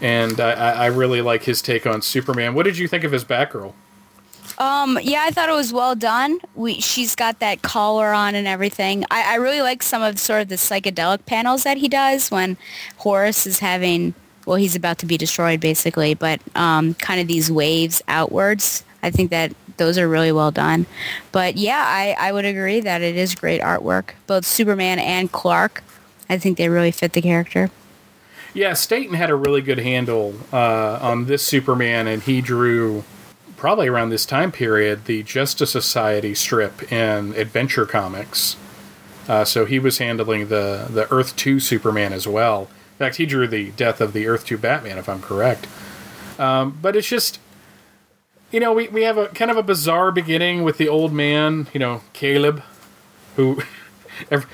[0.00, 2.54] and I, I I really like his take on Superman.
[2.54, 3.74] What did you think of his Batgirl?
[4.58, 6.38] Um, yeah, I thought it was well done.
[6.54, 9.04] We, she's got that collar on and everything.
[9.10, 12.56] I, I really like some of sort of the psychedelic panels that he does when
[12.96, 14.12] Horace is having,
[14.46, 18.84] well, he's about to be destroyed basically, but um, kind of these waves outwards.
[19.02, 20.86] I think that those are really well done.
[21.32, 24.10] But yeah, I, I would agree that it is great artwork.
[24.28, 25.82] Both Superman and Clark,
[26.28, 27.70] I think they really fit the character.
[28.54, 33.04] Yeah, Staton had a really good handle uh, on this Superman, and he drew
[33.56, 38.56] probably around this time period the Justice Society strip in Adventure Comics.
[39.28, 42.62] Uh, so he was handling the the Earth Two Superman as well.
[42.62, 45.66] In fact, he drew the death of the Earth Two Batman, if I'm correct.
[46.38, 47.38] Um, but it's just,
[48.50, 51.68] you know, we, we have a kind of a bizarre beginning with the old man,
[51.72, 52.62] you know, Caleb,
[53.36, 53.62] who.
[54.30, 54.50] every-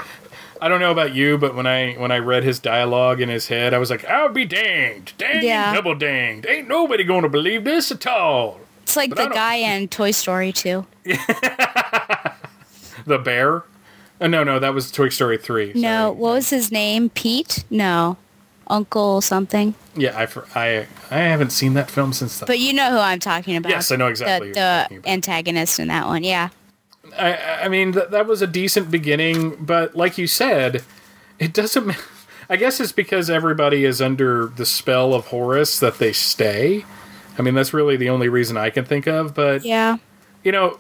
[0.59, 3.49] I don't know about you, but when I when I read his dialogue in his
[3.49, 5.75] head, I was like, "I'll be danged, danged, Yeah.
[5.75, 6.47] double danged.
[6.49, 10.13] Ain't nobody going to believe this at all." looks like But the guy in Toy
[10.13, 10.87] Story 2.
[13.07, 13.63] The bear?
[14.21, 15.73] Uh, no, no, that was Toy Story 3.
[15.75, 17.11] No, what was his name?
[17.11, 17.65] Pete?
[17.71, 18.17] No.
[18.69, 19.75] Uncle something.
[19.95, 20.17] Yeah,
[20.55, 23.57] I, I, I haven't seen that film since the But you know who I'm talking
[23.57, 23.71] about.
[23.71, 26.49] Yes, I know exactly The, the antagonist in that one, yeah.
[27.19, 30.83] I, I mean, th- that was a decent beginning, but like you said,
[31.39, 31.97] it doesn't.
[32.49, 36.85] I guess it's because everybody is under the spell of Horus that they stay.
[37.39, 39.35] I mean, that's really the only reason I can think of.
[39.35, 39.97] But Yeah.
[40.45, 40.79] you know,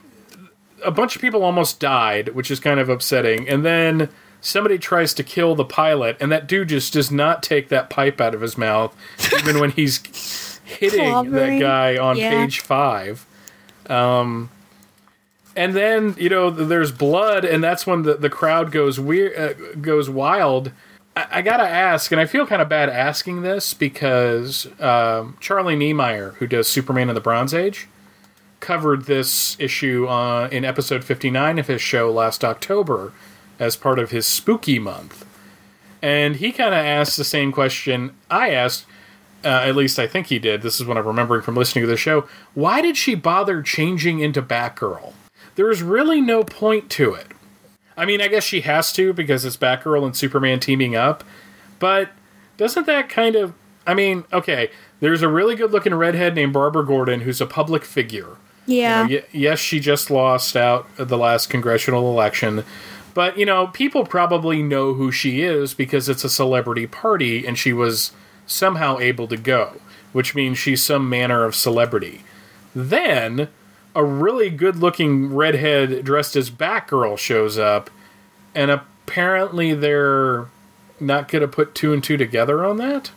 [0.84, 3.48] a bunch of people almost died, which is kind of upsetting.
[3.48, 4.08] And then
[4.46, 8.20] somebody tries to kill the pilot, and that dude just does not take that pipe
[8.20, 8.94] out of his mouth,
[9.38, 12.30] even when he's hitting that guy on Yeah.
[12.30, 13.26] page five.
[13.88, 14.50] Um,
[15.54, 19.54] and then you know there's blood, and that's when the, the crowd goes weird, uh,
[19.80, 20.70] goes wild.
[21.16, 25.76] I, I gotta ask, and I feel kind of bad asking this because um, Charlie
[25.76, 27.88] Niemeyer, who does Superman in the Bronze Age,
[28.60, 33.12] covered this issue uh, in episode 59 of his show last October
[33.58, 35.24] as part of his spooky month.
[36.02, 38.86] And he kind of asked the same question I asked,
[39.44, 40.62] uh, at least I think he did.
[40.62, 42.28] This is what I'm remembering from listening to the show.
[42.54, 45.12] Why did she bother changing into Batgirl?
[45.54, 47.28] There's really no point to it.
[47.96, 51.24] I mean, I guess she has to because it's Batgirl and Superman teaming up,
[51.78, 52.10] but
[52.56, 53.54] doesn't that kind of.
[53.86, 57.84] I mean, okay, there's a really good looking redhead named Barbara Gordon who's a public
[57.84, 58.36] figure.
[58.66, 59.06] Yeah.
[59.06, 62.64] You know, y- yes, she just lost out the last congressional election,
[63.16, 67.58] but you know, people probably know who she is because it's a celebrity party and
[67.58, 68.12] she was
[68.46, 69.80] somehow able to go,
[70.12, 72.24] which means she's some manner of celebrity.
[72.74, 73.48] Then
[73.94, 77.88] a really good-looking redhead dressed as Batgirl shows up,
[78.54, 80.48] and apparently they're
[81.00, 83.12] not going to put two and two together on that.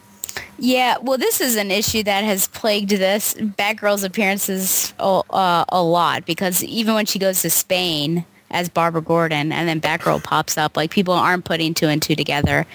[0.58, 6.26] Yeah, well, this is an issue that has plagued this Batgirl's appearances uh, a lot
[6.26, 10.76] because even when she goes to Spain as Barbara Gordon and then Batgirl pops up,
[10.76, 12.66] like people aren't putting two and two together.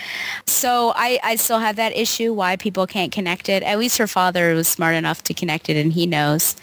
[0.46, 3.62] So I, I still have that issue why people can't connect it.
[3.62, 6.56] At least her father was smart enough to connect it and he knows.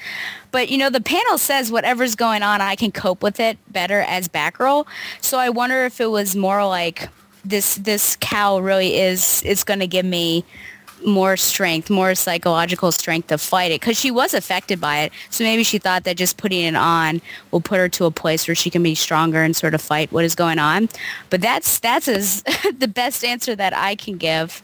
[0.52, 4.02] But you know, the panel says whatever's going on, I can cope with it better
[4.02, 4.86] as Batgirl.
[5.22, 7.10] So I wonder if it was more like
[7.44, 10.46] this this cow really is is going to give me
[11.06, 15.14] more strength, more psychological strength to fight it because she was affected by it.
[15.30, 18.48] So maybe she thought that just putting it on will put her to a place
[18.48, 20.90] where she can be stronger and sort of fight what is going on.
[21.30, 22.44] But that's that's as
[22.78, 24.62] the best answer that I can give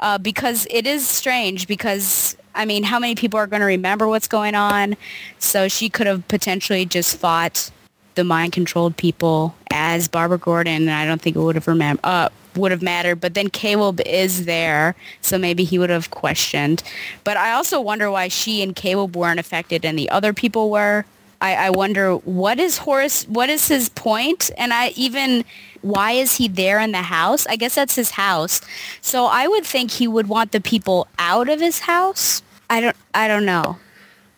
[0.00, 4.08] uh, because it is strange because I mean, how many people are going to remember
[4.08, 4.96] what's going on?
[5.38, 7.70] So she could have potentially just fought
[8.16, 12.04] the mind-controlled people as Barbara Gordon, and I don't think it would have remembered.
[12.04, 13.16] uh, would have mattered.
[13.16, 16.82] But then Caleb is there, so maybe he would have questioned.
[17.24, 21.04] But I also wonder why she and Caleb weren't affected and the other people were.
[21.40, 24.50] I, I wonder what is Horace, what is his point?
[24.58, 25.44] and I even
[25.82, 27.46] why is he there in the house?
[27.46, 28.60] I guess that's his house.
[29.00, 32.42] So I would think he would want the people out of his house.
[32.68, 32.96] I don't.
[33.14, 33.78] I don't know.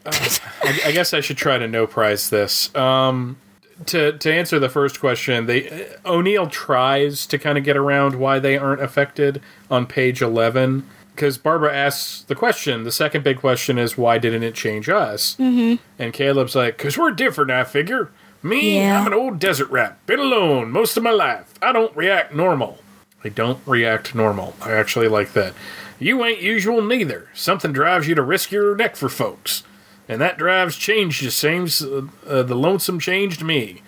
[0.07, 2.75] I, I guess I should try to no prize this.
[2.75, 3.37] Um,
[3.87, 8.39] to to answer the first question, they O'Neil tries to kind of get around why
[8.39, 9.41] they aren't affected
[9.71, 12.85] on page eleven because Barbara asks the question.
[12.85, 15.37] The second big question is why didn't it change us?
[15.37, 15.83] Mm-hmm.
[15.99, 17.51] And Caleb's like, "Cause we're different.
[17.51, 18.11] I figure.
[18.43, 19.01] Me, Yeah.
[19.01, 19.99] I'm an old desert rat.
[20.07, 21.53] Been alone most of my life.
[21.61, 22.79] I don't react normal.
[23.23, 24.55] I don't react normal.
[24.63, 25.53] I actually like that.
[25.99, 27.29] You ain't usual neither.
[27.35, 29.63] Something drives you to risk your neck for folks,
[30.11, 31.31] and that drives changed you.
[31.31, 33.83] Same, uh, uh, the lonesome changed me.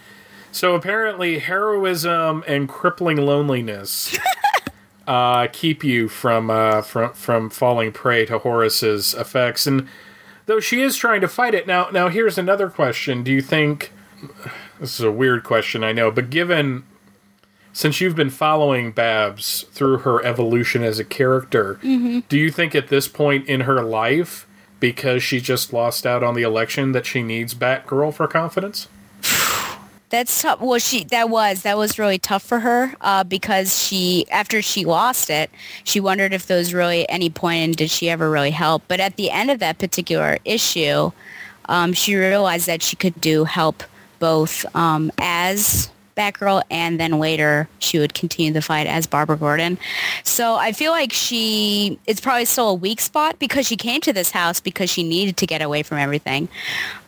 [0.52, 4.16] So apparently, heroism and crippling loneliness
[5.06, 9.66] uh, keep you from uh, from from falling prey to Horace's effects.
[9.66, 9.88] And
[10.46, 13.92] though she is trying to fight it now, now here's another question: Do you think
[14.78, 15.82] this is a weird question?
[15.82, 16.84] I know, but given
[17.72, 22.22] since you've been following Babs through her evolution as a character, Mhm.
[22.28, 24.46] do you think at this point in her life,
[24.82, 28.88] because she just lost out on the election, that she needs Batgirl for confidence?
[30.10, 30.60] That's tough.
[30.60, 34.84] Well, she that was that was really tough for her uh, because she after she
[34.84, 35.50] lost it,
[35.84, 38.82] she wondered if there was really any point and did she ever really help.
[38.88, 41.12] But at the end of that particular issue,
[41.66, 43.84] um, she realized that she could do help
[44.18, 49.78] both um, as Batgirl and then later she would continue the fight as Barbara Gordon.
[50.24, 54.12] So I feel like she it's probably still a weak spot because she came to
[54.12, 56.48] this house because she needed to get away from everything.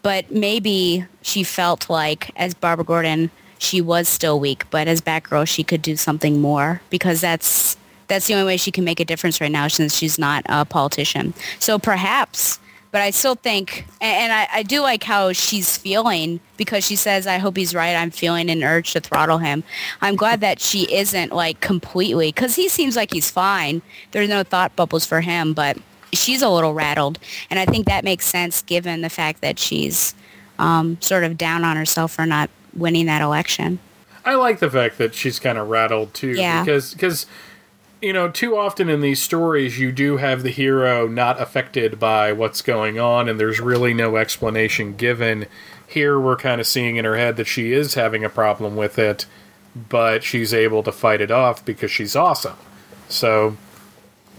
[0.02, 5.46] But maybe she felt like as Barbara Gordon she was still weak, but as Batgirl
[5.48, 9.04] she could do something more because that's that's the only way she can make a
[9.04, 11.34] difference right now since she's not a politician.
[11.58, 12.58] So perhaps
[12.94, 17.26] but I still think, and, I, I do like how she's feeling because she says,
[17.26, 17.96] "I hope he's right.
[17.96, 19.64] I'm feeling an urge to throttle him."
[20.00, 23.82] I'm glad that she isn't like completely because he seems like he's fine.
[24.12, 25.76] There's no thought bubbles for him, but
[26.12, 27.18] she's a little rattled,
[27.50, 30.14] and I think that makes sense given the fact that she's
[30.60, 33.80] um, sort of down on herself for not winning that election.
[34.24, 36.62] I like the fact that she's kind of rattled too, Yeah.
[36.62, 37.26] because because
[38.04, 42.32] you know too often in these stories you do have the hero not affected by
[42.32, 45.46] what's going on, and there's really no explanation given.
[45.86, 48.98] Here we're kind of seeing in her head that she is having a problem with
[48.98, 49.24] it,
[49.74, 52.56] but she's able to fight it off because she's awesome.
[53.08, 53.56] So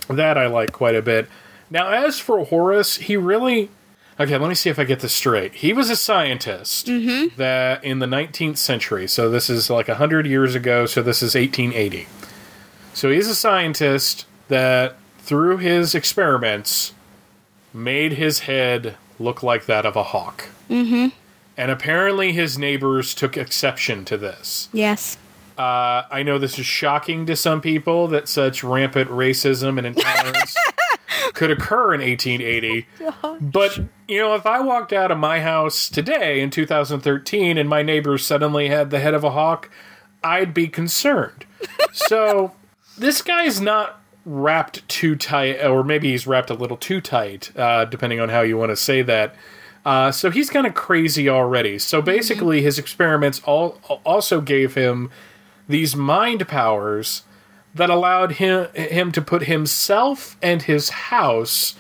[0.08, 1.28] that I like quite a bit.
[1.72, 3.70] Now, as for Horace, he really.
[4.18, 5.56] Okay, let me see if I get this straight.
[5.56, 7.36] He was a scientist mm-hmm.
[7.36, 11.36] that in the 19th century, so this is like 100 years ago, so this is
[11.36, 12.08] 1880.
[12.96, 16.94] So he's a scientist that, through his experiments,
[17.74, 20.46] made his head look like that of a hawk.
[20.70, 21.10] Mm-hmm.
[21.58, 24.70] And apparently his neighbors took exception to this.
[24.72, 25.18] Yes.
[25.58, 30.56] Uh, I know this is shocking to some people that such rampant racism and intolerance
[31.34, 32.88] could occur in 1880.
[33.42, 33.78] But,
[34.08, 38.26] you know, if I walked out of my house today in 2013 and my neighbors
[38.26, 39.70] suddenly had the head of a hawk,
[40.24, 41.46] I'd be concerned.
[41.92, 42.54] so,
[42.98, 47.86] this guy's not wrapped too tight, or maybe he's wrapped a little too tight, uh,
[47.86, 49.36] depending on how you want to say that.
[49.86, 51.78] Uh, so he's kind of crazy already.
[51.78, 55.12] So basically, his experiments all also gave him
[55.68, 57.24] these mind powers
[57.76, 61.76] that allowed him him to put himself and his house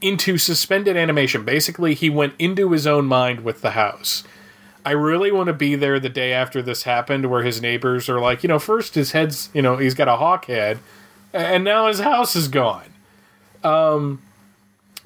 [0.00, 1.44] into suspended animation.
[1.44, 4.22] Basically, he went into his own mind with the house.
[4.84, 8.20] I really want to be there the day after this happened, where his neighbors are
[8.20, 10.78] like, you know, first his head's, you know, he's got a hawk head,
[11.32, 12.92] and now his house is gone.
[13.62, 14.20] Um,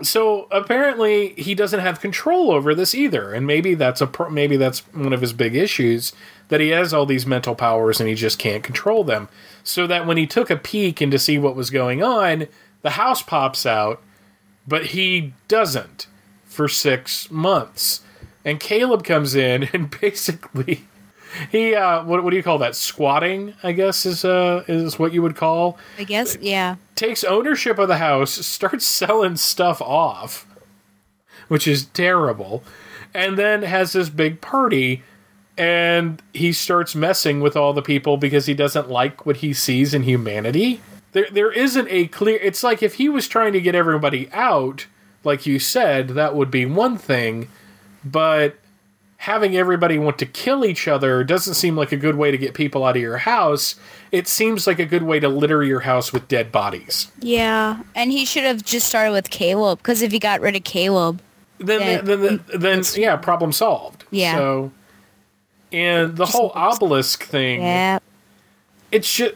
[0.02, 4.80] so apparently he doesn't have control over this either, and maybe that's a maybe that's
[4.94, 6.12] one of his big issues
[6.48, 9.28] that he has all these mental powers and he just can't control them.
[9.64, 12.46] So that when he took a peek in to see what was going on,
[12.82, 14.00] the house pops out,
[14.66, 16.06] but he doesn't
[16.44, 18.02] for six months.
[18.46, 20.86] And Caleb comes in and basically
[21.50, 22.74] he uh, what what do you call that?
[22.74, 26.76] Squatting, I guess is uh is what you would call I guess, yeah.
[26.94, 30.46] takes ownership of the house, starts selling stuff off,
[31.48, 32.62] which is terrible,
[33.12, 35.02] and then has this big party
[35.58, 39.94] and he starts messing with all the people because he doesn't like what he sees
[39.94, 40.80] in humanity.
[41.12, 44.86] There there isn't a clear it's like if he was trying to get everybody out,
[45.24, 47.48] like you said, that would be one thing,
[48.10, 48.56] but
[49.18, 52.54] having everybody want to kill each other doesn't seem like a good way to get
[52.54, 53.74] people out of your house.
[54.12, 57.10] It seems like a good way to litter your house with dead bodies.
[57.20, 60.64] Yeah, and he should have just started with Caleb because if he got rid of
[60.64, 61.20] Caleb,
[61.58, 64.04] Then, then, then, then, yeah, problem solved.
[64.10, 64.36] Yeah.
[64.36, 64.72] So,
[65.72, 67.98] and the whole obelisk thing, yeah,
[68.92, 69.34] it's just,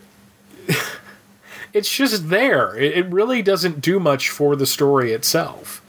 [1.73, 2.77] it's just there.
[2.77, 5.83] It, it really doesn't do much for the story itself.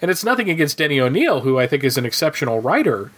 [0.00, 3.10] And it's nothing against Denny O'Neil, who I think is an exceptional writer.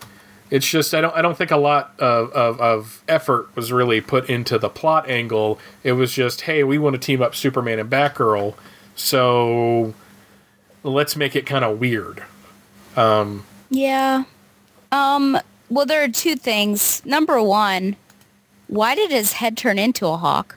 [0.50, 4.00] It's just I don't I don't think a lot of, of, of effort was really
[4.00, 5.60] put into the plot angle.
[5.84, 8.54] It was just, hey, we want to team up Superman and Batgirl,
[8.96, 9.94] so
[10.82, 12.24] let's make it kind of weird.
[12.96, 14.24] Um, yeah.
[14.90, 15.38] Um.
[15.68, 17.00] Well, there are two things.
[17.06, 17.94] Number one,
[18.66, 20.56] why did his head turn into a hawk?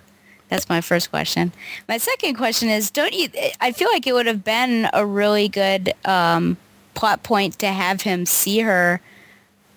[0.54, 1.52] That's my first question.
[1.90, 3.28] My second question is, don't you?
[3.60, 6.58] I feel like it would have been a really good um,
[6.94, 9.02] plot point to have him see her,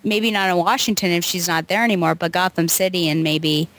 [0.05, 3.71] maybe not in Washington if she's not there anymore, but Gotham City, and maybe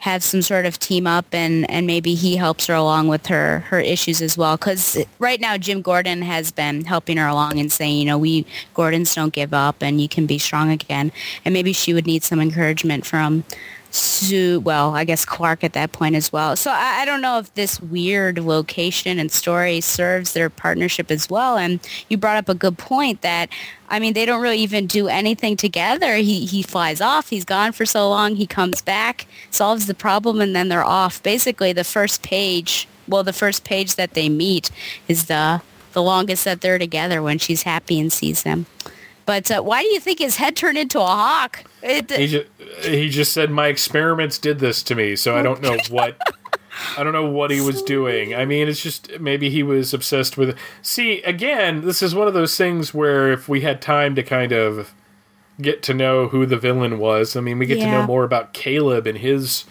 [0.00, 3.60] have some sort of team up, and and maybe he helps her along with her
[3.70, 4.58] her issues as well.
[4.58, 8.44] Because right now, Jim Gordon has been helping her along and saying, you know, we
[8.74, 11.12] Gordons don't give up, and you can be strong again.
[11.46, 13.44] And maybe she would need some encouragement from
[13.92, 16.56] Sue, well, I guess Clark at that point as well.
[16.56, 21.28] So I, I don't know if this weird location and story serves their partnership as
[21.28, 21.58] well.
[21.58, 21.78] And
[22.08, 23.50] you brought up a good point that,
[23.90, 26.16] I mean, they don't really even do anything together.
[26.16, 27.28] He, he flies off.
[27.28, 28.36] He's gone for so long.
[28.36, 31.22] He comes back, solves the problem, and then they're off.
[31.22, 34.70] Basically, the first page, well, the first page that they meet
[35.06, 35.60] is the,
[35.92, 38.64] the longest that they're together when she's happy and sees them.
[39.26, 41.64] But uh, why do you think his head turned into a hawk?
[41.82, 42.48] It, he just
[42.84, 46.16] he just said my experiments did this to me, so I don't know what
[46.96, 48.34] I don't know what he was doing.
[48.34, 50.56] I mean, it's just maybe he was obsessed with.
[50.80, 54.52] See, again, this is one of those things where if we had time to kind
[54.52, 54.92] of
[55.60, 58.52] get to know who the villain was, I mean, we get to know more about
[58.52, 59.64] Caleb and his,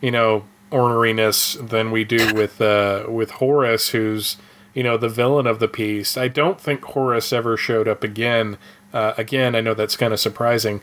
[0.00, 4.36] you know, orneriness than we do with uh, with Horace, who's
[4.74, 6.16] you know, the villain of the piece.
[6.16, 8.56] I don't think Horace ever showed up again.
[8.92, 10.80] Uh, again, I know that's kind of surprising.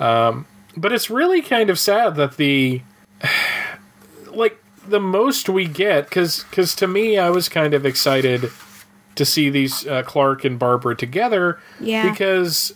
[0.00, 2.82] Um, but it's really kind of sad that the
[4.30, 8.50] like the most we get because because to me I was kind of excited
[9.14, 12.10] to see these uh, Clark and Barbara together Yeah.
[12.10, 12.74] because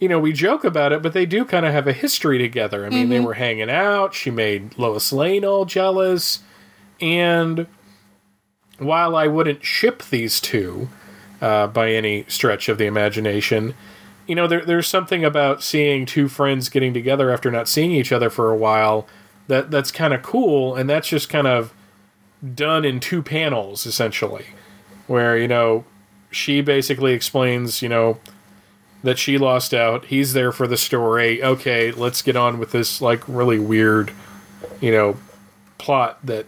[0.00, 2.84] you know we joke about it but they do kind of have a history together.
[2.84, 3.24] I mean they Mhm.
[3.24, 4.14] were hanging out.
[4.14, 6.40] She made Lois Lane all jealous,
[7.00, 7.66] and
[8.78, 10.88] while I wouldn't ship these two
[11.40, 13.74] uh, by any stretch of the imagination,
[14.26, 18.12] you know, there, there's something about seeing two friends getting together after not seeing each
[18.12, 19.06] other for a while
[19.48, 21.72] that that's kind of cool, and that's just kind of
[22.54, 24.46] done in two panels essentially,
[25.06, 25.84] where you know
[26.30, 28.18] she basically explains, you know,
[29.02, 30.06] that she lost out.
[30.06, 31.42] He's there for the story.
[31.42, 34.12] Okay, let's get on with this like really weird,
[34.80, 35.16] you know,
[35.78, 36.46] plot that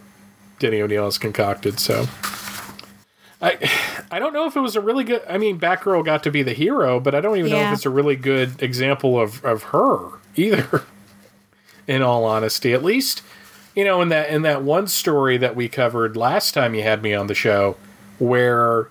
[0.59, 1.79] Denny O'Neil has concocted.
[1.79, 2.07] So.
[3.41, 3.57] I
[4.11, 5.21] I don't know if it was a really good.
[5.29, 7.85] I mean, Batgirl got to be the hero, but I don't even know if it's
[7.85, 10.83] a really good example of of her either.
[11.87, 13.23] In all honesty, at least
[13.75, 17.01] you know in that in that one story that we covered last time you had
[17.01, 17.77] me on the show,
[18.19, 18.89] where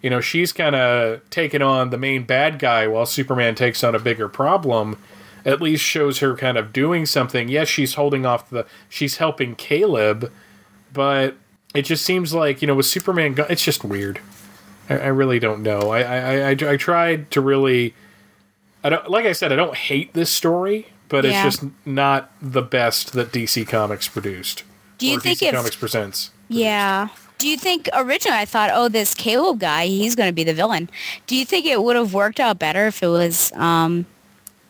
[0.00, 3.94] you know she's kind of taking on the main bad guy while Superman takes on
[3.94, 4.96] a bigger problem.
[5.44, 7.50] At least shows her kind of doing something.
[7.50, 8.64] Yes, she's holding off the.
[8.88, 10.32] She's helping Caleb,
[10.94, 11.36] but
[11.74, 14.20] it just seems like you know with Superman, it's just weird.
[14.88, 15.90] I, I really don't know.
[15.90, 17.94] I, I I I tried to really.
[18.82, 19.52] I don't like I said.
[19.52, 21.46] I don't hate this story, but Yeah.
[21.46, 24.62] it's just not the best that DC Comics produced.
[24.98, 26.30] Do you think DC if- Comics presents?
[26.48, 27.08] Yeah.
[27.38, 30.54] Do you think originally I thought, oh, this Caleb guy, he's going to be the
[30.54, 30.88] villain.
[31.26, 34.06] Do you think it would have worked out better if it was, um,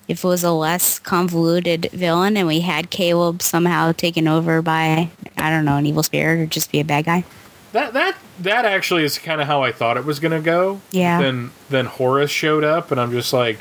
[0.08, 5.10] if it was a less convoluted villain and we had Caleb somehow taken over by,
[5.36, 7.24] I don't know, an evil spirit or just be a bad guy?
[7.72, 10.80] That that that actually is kind of how I thought it was going to go.
[10.90, 11.20] Yeah.
[11.20, 13.58] Then then Horace showed up, and I'm just like,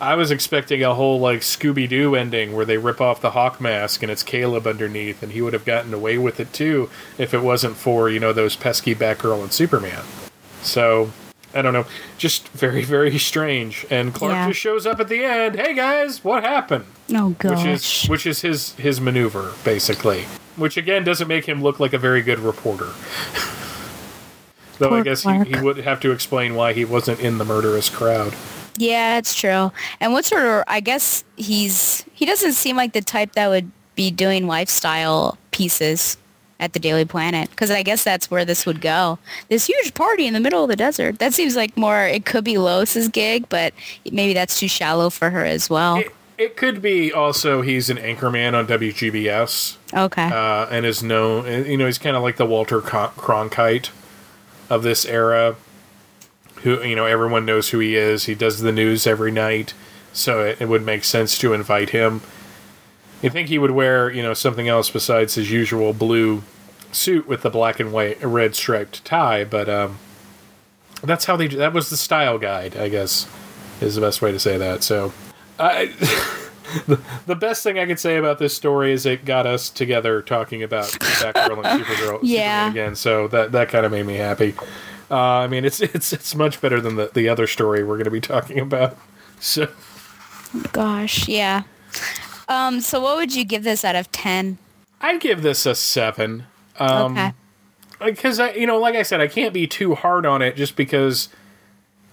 [0.00, 3.60] I was expecting a whole like Scooby Doo ending where they rip off the Hawk
[3.60, 7.32] mask and it's Caleb underneath, and he would have gotten away with it too if
[7.32, 10.02] it wasn't for you know those pesky Batgirl and Superman.
[10.62, 11.12] So
[11.54, 11.86] I don't know,
[12.18, 13.84] just very very strange.
[13.90, 14.48] And Clark Yeah.
[14.48, 15.56] just shows up at the end.
[15.56, 16.84] Hey guys, what happened?
[17.14, 20.24] Oh, Which is which is his his maneuver basically.
[20.56, 22.88] Which again doesn't make him look like a very good reporter.
[24.78, 27.90] Though I guess he, he would have to explain why he wasn't in the murderous
[27.90, 28.34] crowd.
[28.78, 29.70] Yeah, it's true.
[30.00, 33.70] And what sort of, I guess he's, he doesn't seem like the type that would
[33.94, 36.16] be doing lifestyle pieces
[36.60, 37.50] at the Daily Planet.
[37.50, 39.18] Because I guess that's where this would go.
[39.48, 41.18] This huge party in the middle of the desert.
[41.18, 43.74] That seems like more, it could be Lois's gig, but
[44.12, 45.96] maybe that's too shallow for her as well.
[45.96, 50.30] It, it could be also he's an anchorman on WGBS okay.
[50.32, 51.66] uh, and is known.
[51.66, 53.90] You know, he's kind of like the Walter Cronkite
[54.70, 55.56] of this era.
[56.62, 58.24] Who you know, everyone knows who he is.
[58.24, 59.74] He does the news every night,
[60.14, 62.22] so it, it would make sense to invite him.
[63.22, 66.42] You think he would wear you know something else besides his usual blue
[66.92, 69.98] suit with the black and white red striped tie, but um,
[71.02, 71.48] that's how they.
[71.48, 73.28] That was the style guide, I guess,
[73.80, 74.82] is the best way to say that.
[74.82, 75.12] So,
[75.58, 75.86] I.
[76.86, 80.22] the, the best thing I could say about this story is it got us together
[80.22, 82.66] talking about Batgirl and Supergirl Yeah.
[82.68, 82.96] Superman again.
[82.96, 84.54] So that that kind of made me happy.
[85.10, 88.04] Uh, I mean, it's it's it's much better than the the other story we're going
[88.04, 88.96] to be talking about.
[89.42, 89.68] So
[90.72, 91.62] Gosh, yeah.
[92.50, 94.58] Um, so what would you give this out of 10?
[95.00, 96.44] I'd give this a seven.
[96.78, 97.32] Um, okay.
[98.04, 100.74] because I, you know, like I said, I can't be too hard on it just
[100.76, 101.28] because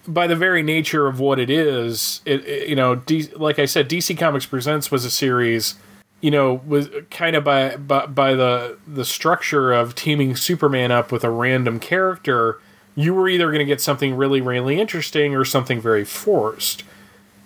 [0.06, 3.64] by the very nature of what it is, it, it- you know, D, like I
[3.66, 5.74] said, DC Comics Presents was a series,
[6.20, 11.10] you know, was kind of by, by by the the structure of teaming Superman up
[11.12, 12.58] with a random character,
[12.94, 16.84] you were either going to get something really really interesting or something very forced,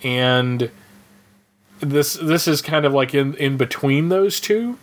[0.03, 0.71] and
[1.83, 4.79] this this is kind of like in in between those two.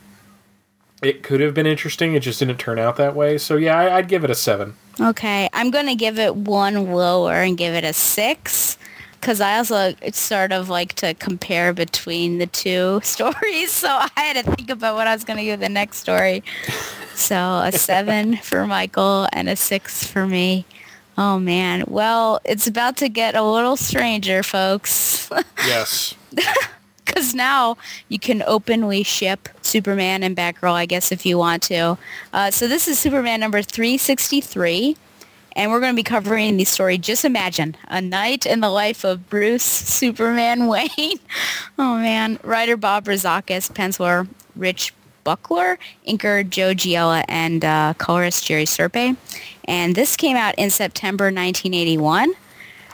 [1.01, 2.13] It could have been interesting.
[2.13, 3.37] It just didn't turn out that way.
[3.37, 4.75] So yeah, I, I'd give it a seven.
[4.99, 8.77] Okay, I'm going to give it one lower and give it a six
[9.19, 13.71] because I also sort of like to compare between the two stories.
[13.71, 16.43] So I had to think about what I was going to give the next story.
[17.15, 20.65] So a seven for Michael and a six for me.
[21.17, 21.83] Oh man.
[21.87, 25.29] Well, it's about to get a little stranger, folks.
[25.65, 26.15] Yes.
[27.09, 27.75] Because now
[28.07, 31.97] you can openly ship Superman and Batgirl, I guess, if you want to.
[32.31, 34.95] Uh, so this is Superman number 363.
[35.55, 39.03] And we're going to be covering the story, Just Imagine, A Night in the Life
[39.03, 41.19] of Bruce Superman Wayne.
[41.79, 42.39] Oh, man.
[42.43, 44.93] Writer Bob Rozakis, penciler Rich
[45.23, 49.17] Buckler, inker Joe Giella, and uh, colorist Jerry Serpe.
[49.65, 52.33] And this came out in September 1981.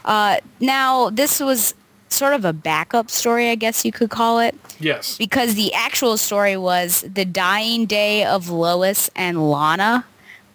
[0.05, 1.75] Uh, now, this was
[2.09, 4.55] sort of a backup story, I guess you could call it.
[4.79, 5.17] Yes.
[5.17, 10.05] Because the actual story was The Dying Day of Lois and Lana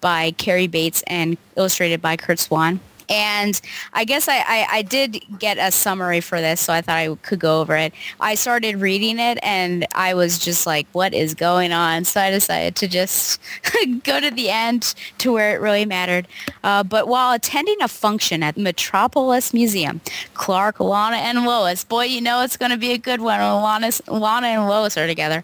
[0.01, 2.81] by Cary Bates and illustrated by Curt Swan.
[3.11, 3.61] And
[3.93, 7.15] I guess I, I, I, did get a summary for this, so I thought I
[7.23, 7.93] could go over it.
[8.21, 12.05] I started reading it, and I was just like, what is going on?
[12.05, 13.41] So I decided to just
[14.05, 16.29] go to the end to where it really mattered.
[16.63, 20.01] Uh, but while attending a function at Metropolis Museum,
[20.35, 23.63] Clark, Lana, and Lois, boy, you know it's going to be a good one when
[23.63, 25.43] Lana, Lana and Lois are together,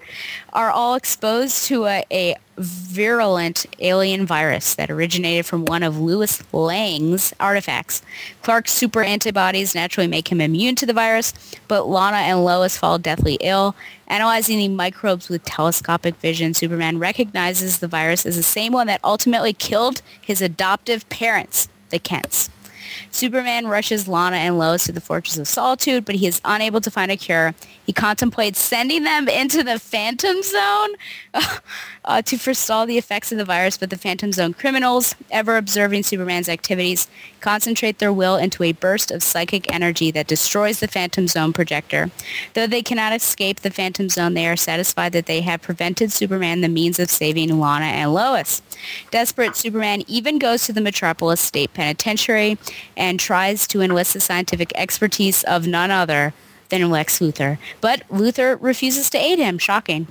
[0.52, 6.42] are all exposed to a, a virulent alien virus that originated from one of Lewis
[6.52, 8.02] Lang's artifacts.
[8.42, 11.34] Clark's super antibodies naturally make him immune to the virus,
[11.68, 13.76] but Lana and Lois fall deathly ill.
[14.08, 19.00] Analyzing the microbes with telescopic vision, Superman recognizes the virus as the same one that
[19.04, 22.50] ultimately killed his adoptive parents, the Kents.
[23.10, 26.90] Superman rushes Lana and Lois to the Fortress of Solitude, but he is unable to
[26.90, 27.54] find a cure.
[27.86, 30.90] He contemplates sending them into the Phantom Zone
[32.04, 36.02] uh, to forestall the effects of the virus, but the Phantom Zone criminals, ever observing
[36.02, 37.06] Superman's activities,
[37.40, 42.10] concentrate their will into a burst of psychic energy that destroys the Phantom Zone projector.
[42.54, 46.62] Though they cannot escape the Phantom Zone, they are satisfied that they have prevented Superman
[46.62, 48.62] the means of saving Lana and Lois.
[49.12, 52.58] Desperate, Superman even goes to the Metropolis State Penitentiary
[52.96, 56.34] and tries to enlist the scientific expertise of none other
[56.68, 57.58] than Lex Luthor.
[57.80, 59.58] But Luthor refuses to aid him.
[59.58, 60.06] Shocking.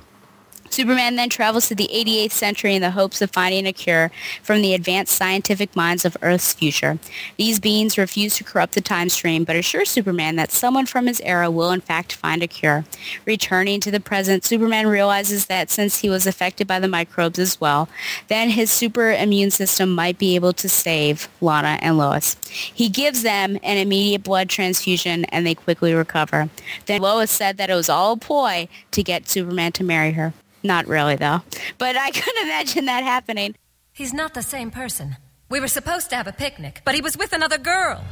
[0.70, 4.12] Superman then travels to the 88th century in the hopes of finding a cure
[4.44, 7.00] from the advanced scientific minds of Earth's future.
[7.38, 11.22] These beings refuse to corrupt the time stream, but assure Superman that someone from his
[11.22, 12.84] era will in fact find a cure.
[13.26, 17.62] Returning to the present, Superman realizes that since he was affected by the microbes as
[17.62, 17.88] well,
[18.28, 22.36] then his super immune system might be able to save Lana and Lois.
[22.50, 26.50] He gives them an immediate blood transfusion and they quickly recover.
[26.86, 30.34] Then Lois said that it was all a ploy to get Superman to marry her.
[30.66, 31.42] Not really, though.
[31.78, 33.56] But I couldn't imagine that happening.
[33.94, 35.18] He's not the same person.
[35.48, 38.04] We were supposed to have a picnic, but he was with another girl.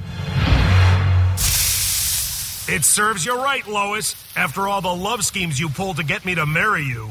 [2.66, 4.16] It serves you right, Lois.
[4.38, 7.10] After all the love schemes you pulled to get me to marry you.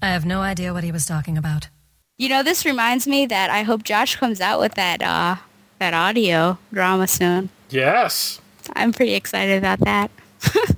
[0.00, 1.68] I have no idea what he was talking about.
[2.16, 5.36] You know, this reminds me that I hope Josh comes out with that uh,
[5.78, 7.50] that audio drama soon.
[7.68, 8.40] Yes.
[8.74, 10.10] I'm pretty excited about that.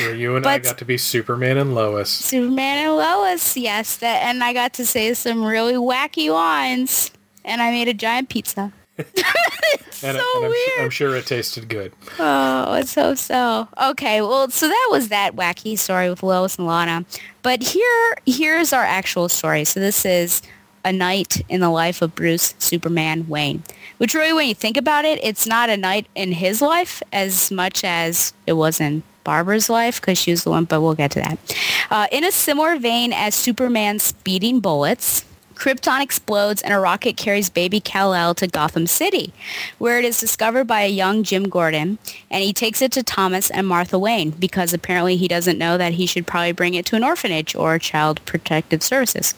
[0.00, 2.10] Where you and but I got to be Superman and Lois.
[2.10, 3.96] Superman and Lois, yes.
[3.96, 7.10] That, and I got to say some really wacky lines.
[7.44, 8.72] And I made a giant pizza.
[8.98, 10.80] it's and, so and I'm, weird.
[10.80, 11.92] I'm sure it tasted good.
[12.18, 13.68] Oh, it's so so.
[13.80, 17.04] Okay, well, so that was that wacky story with Lois and Lana.
[17.42, 19.64] But here, here's our actual story.
[19.64, 20.42] So this is
[20.84, 23.62] a night in the life of Bruce Superman Wayne.
[23.98, 27.50] Which really, when you think about it, it's not a night in his life as
[27.50, 31.10] much as it was in Barbara's life because she was the one, but we'll get
[31.10, 31.56] to that.
[31.90, 35.24] Uh, in a similar vein as Superman's speeding bullets,
[35.56, 39.32] Krypton explodes and a rocket carries baby Kal-El to Gotham City,
[39.78, 41.98] where it is discovered by a young Jim Gordon,
[42.30, 45.94] and he takes it to Thomas and Martha Wayne because apparently he doesn't know that
[45.94, 49.34] he should probably bring it to an orphanage or child protective services.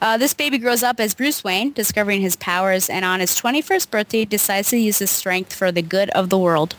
[0.00, 3.90] Uh, this baby grows up as Bruce Wayne, discovering his powers, and on his 21st
[3.90, 6.76] birthday decides to use his strength for the good of the world.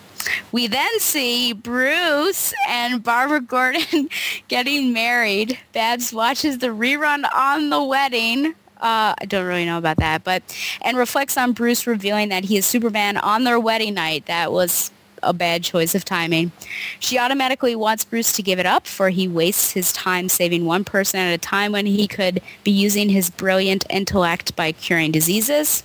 [0.52, 4.10] We then see Bruce and Barbara Gordon
[4.48, 5.58] getting married.
[5.74, 8.56] Babs watches the rerun on the wedding.
[8.80, 10.44] Uh, I don't really know about that, but
[10.82, 14.28] and reflects on Bruce revealing that he is Superman on their wedding night.
[14.28, 14.92] That was
[15.24, 16.52] a bad choice of timing.
[17.00, 20.84] She automatically wants Bruce to give it up, for he wastes his time saving one
[20.84, 25.84] person at a time when he could be using his brilliant intellect by curing diseases.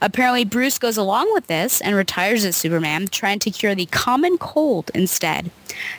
[0.00, 4.38] Apparently, Bruce goes along with this and retires as Superman, trying to cure the common
[4.38, 5.50] cold instead.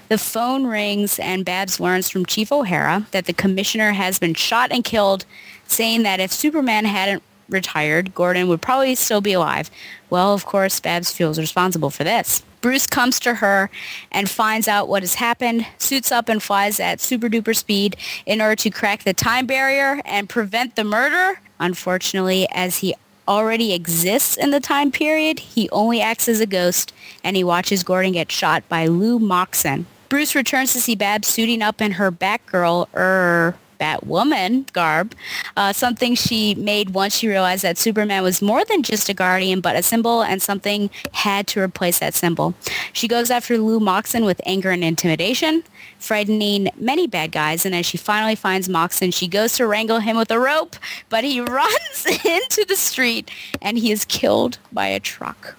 [0.09, 4.71] The phone rings and Babs learns from Chief O'Hara that the commissioner has been shot
[4.71, 5.25] and killed,
[5.67, 9.71] saying that if Superman hadn't retired, Gordon would probably still be alive.
[10.09, 12.43] Well, of course, Babs feels responsible for this.
[12.61, 13.69] Bruce comes to her
[14.11, 17.95] and finds out what has happened, suits up and flies at super duper speed
[18.25, 21.39] in order to crack the time barrier and prevent the murder.
[21.59, 22.93] Unfortunately, as he
[23.27, 27.83] already exists in the time period, he only acts as a ghost and he watches
[27.83, 29.85] Gordon get shot by Lou Moxon.
[30.09, 35.13] Bruce returns to see Babs suiting up in her Batgirl er Batwoman garb,
[35.55, 39.61] uh, something she made once she realized that Superman was more than just a guardian,
[39.61, 42.53] but a symbol, and something had to replace that symbol.
[42.93, 45.63] She goes after Lou Moxon with anger and intimidation,
[45.99, 50.17] frightening many bad guys, and as she finally finds Moxon, she goes to wrangle him
[50.17, 50.75] with a rope,
[51.09, 53.29] but he runs into the street,
[53.61, 55.55] and he is killed by a truck.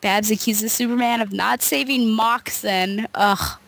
[0.00, 3.06] Babs accuses Superman of not saving Moxon.
[3.14, 3.58] Ugh.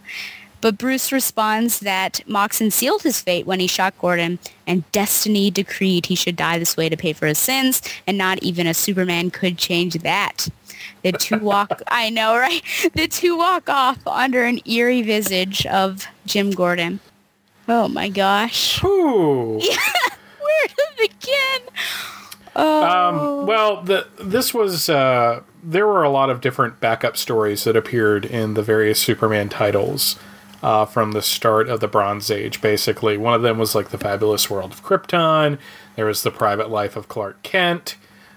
[0.60, 6.06] But Bruce responds that Moxon sealed his fate when he shot Gordon, and destiny decreed
[6.06, 9.30] he should die this way to pay for his sins, and not even a Superman
[9.30, 10.48] could change that.
[11.04, 12.62] The two walk, I know, right?
[12.94, 16.98] The two walk off under an eerie visage of Jim Gordon.
[17.68, 18.82] Oh my gosh.
[18.82, 19.60] Ooh.
[19.70, 19.76] Yeah,
[20.40, 21.60] where to begin?
[22.56, 22.84] Oh.
[23.42, 27.76] Um, well, the this was uh, there were a lot of different backup stories that
[27.76, 30.18] appeared in the various Superman titles
[30.62, 32.60] uh, from the start of the Bronze Age.
[32.60, 35.58] Basically, one of them was like the Fabulous World of Krypton.
[35.96, 37.96] There was the Private Life of Clark Kent.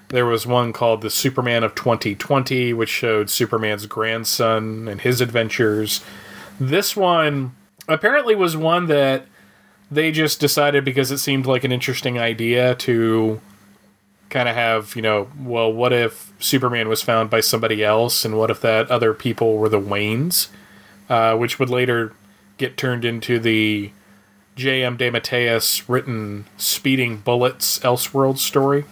[0.09, 6.01] There was one called the Superman of 2020, which showed Superman's grandson and his adventures.
[6.59, 7.55] This one
[7.87, 9.25] apparently was one that
[9.91, 13.41] they just decided because it seemed like an interesting idea to
[14.29, 18.37] kind of have, you know, well, what if Superman was found by somebody else, and
[18.37, 20.49] what if that other people were the Waynes,
[21.09, 22.13] uh, which would later
[22.57, 23.91] get turned into the
[24.55, 24.97] J.M.
[24.97, 28.85] DeMatteis written Speeding Bullets Elseworld story,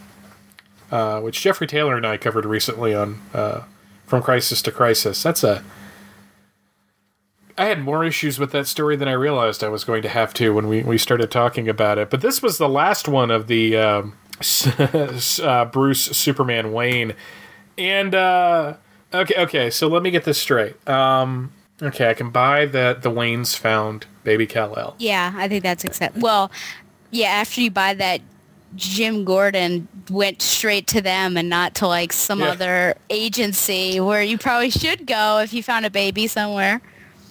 [0.92, 3.64] uh, which Jeffrey Taylor and I covered recently on uh,
[4.06, 5.22] From Crisis to Crisis.
[5.24, 5.64] That's a
[7.58, 10.34] I had more issues with that story than I realized I was going to have
[10.36, 12.10] to when we, we started talking about it.
[12.10, 14.18] But this was the last one of the um,
[14.80, 17.14] uh, Bruce Superman Wayne.
[17.78, 18.76] And, uh,
[19.14, 20.76] okay, okay, so let me get this straight.
[20.88, 24.96] Um, okay, I can buy that the Waynes found baby Kal-El.
[25.00, 26.18] Yeah, I think that's accept.
[26.18, 26.52] Well,
[27.12, 28.20] yeah, after you buy that,
[28.76, 32.50] Jim Gordon went straight to them and not to like some Yeah.
[32.52, 36.82] other agency where you probably should go if you found a baby somewhere.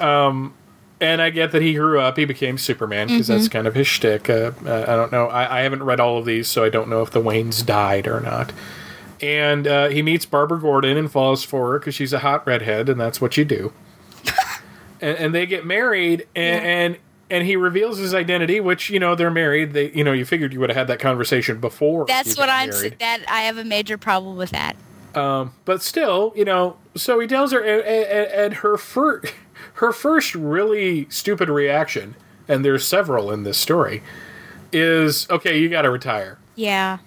[0.01, 0.55] Um,
[1.01, 3.53] and I get that he grew up, he became Superman because that's Mhm.
[3.53, 4.31] kind of his shtick.
[4.31, 5.27] Uh, uh, I don't know.
[5.29, 8.07] I, I haven't read all of these, so I don't know if the Waynes died
[8.07, 8.53] or not.
[9.21, 12.89] And uh, he meets Barbara Gordon and falls for her because she's a hot redhead,
[12.89, 13.73] and that's what you do.
[15.01, 16.97] and, and they get married, and, and
[17.31, 19.73] and he reveals his identity, which you know they're married.
[19.73, 22.07] They, you know, you figured you would have had that conversation before.
[22.07, 22.71] That's what I'm.
[22.71, 22.97] married.
[22.99, 24.77] That I have a major problem with that.
[25.15, 29.33] Um, but still, you know, so he tells her, and, and, and her first,
[29.75, 32.17] her first really stupid reaction,
[32.49, 34.03] and there's several in this story,
[34.73, 36.39] is okay, you got to retire.
[36.57, 36.99] Yeah.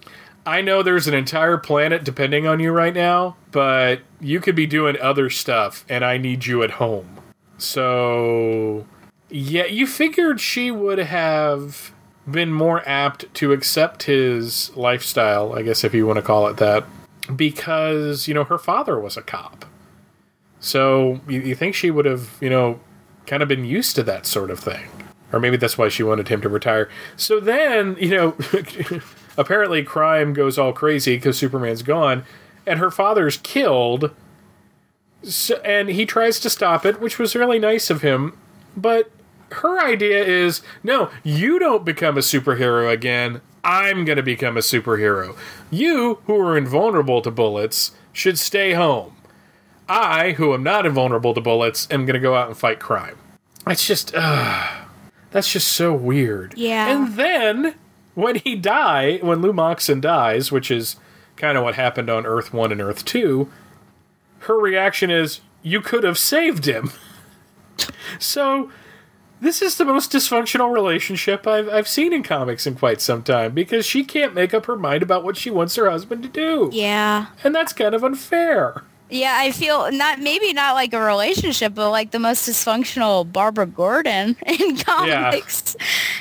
[0.45, 4.65] I know there's an entire planet depending on you right now, but you could be
[4.65, 7.17] doing other stuff, and I need you at home.
[7.57, 8.85] So,
[9.29, 11.91] yeah, you figured she would have
[12.29, 16.57] been more apt to accept his lifestyle, I guess if you want to call it
[16.57, 16.85] that,
[17.35, 19.65] because, you know, her father was a cop.
[20.59, 22.79] So, you, you think she would have, you know,
[23.25, 24.89] kind of been used to that sort of thing.
[25.31, 26.89] Or maybe that's why she wanted him to retire.
[27.17, 28.37] So then, you know,
[29.37, 32.23] apparently crime goes all crazy because Superman's gone,
[32.65, 34.11] and her father's killed.
[35.23, 38.37] So, and he tries to stop it, which was really nice of him.
[38.75, 39.11] But
[39.51, 43.41] her idea is no, you don't become a superhero again.
[43.63, 45.37] I'm going to become a superhero.
[45.69, 49.15] You, who are invulnerable to bullets, should stay home.
[49.89, 53.17] I, who am not invulnerable to bullets, am going to go out and fight crime.
[53.65, 54.85] That's just, uh,
[55.31, 56.53] that's just so weird.
[56.55, 56.89] Yeah.
[56.89, 57.75] And then
[58.15, 60.95] when he die, when Lou Moxon dies, which is
[61.35, 63.51] kind of what happened on Earth One and Earth Two,
[64.39, 66.91] her reaction is, "You could have saved him."
[68.19, 68.71] so.
[69.39, 73.53] This is the most dysfunctional relationship I've, I've seen in comics in quite some time
[73.53, 76.69] because she can't make up her mind about what she wants her husband to do.
[76.73, 77.27] Yeah.
[77.43, 78.83] And that's kind of unfair.
[79.09, 83.65] Yeah, I feel not maybe not like a relationship, but like the most dysfunctional Barbara
[83.65, 85.77] Gordon in comics.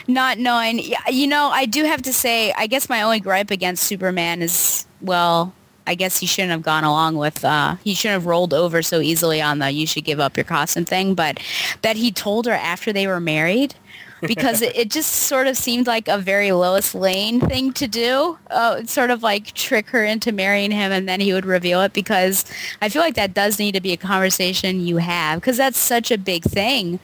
[0.06, 3.82] Not knowing, you know, I do have to say, I guess my only gripe against
[3.84, 5.52] Superman is, well,
[5.86, 9.00] I guess he shouldn't have gone along with, uh, he shouldn't have rolled over so
[9.00, 11.38] easily on the you should give up your costume thing, but
[11.82, 13.74] that he told her after they were married
[14.22, 18.38] because it, it just sort of seemed like a very Lois Lane thing to do.
[18.50, 21.92] Uh, sort of like trick her into marrying him and then he would reveal it
[21.92, 22.44] because
[22.80, 26.10] I feel like that does need to be a conversation you have because that's such
[26.10, 26.98] a big thing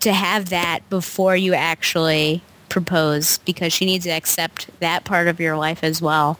[0.00, 5.38] to have that before you actually propose because she needs to accept that part of
[5.38, 6.38] your life as well.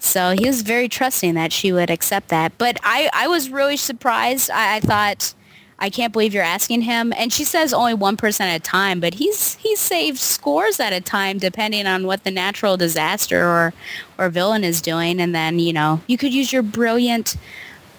[0.00, 2.56] So he was very trusting that she would accept that.
[2.58, 4.50] But I, I was really surprised.
[4.50, 5.34] I, I thought
[5.78, 7.12] I can't believe you're asking him.
[7.16, 11.00] And she says only 1% at a time, but he's he's saved scores at a
[11.00, 13.74] time depending on what the natural disaster or,
[14.18, 15.20] or villain is doing.
[15.20, 17.36] And then, you know, you could use your brilliant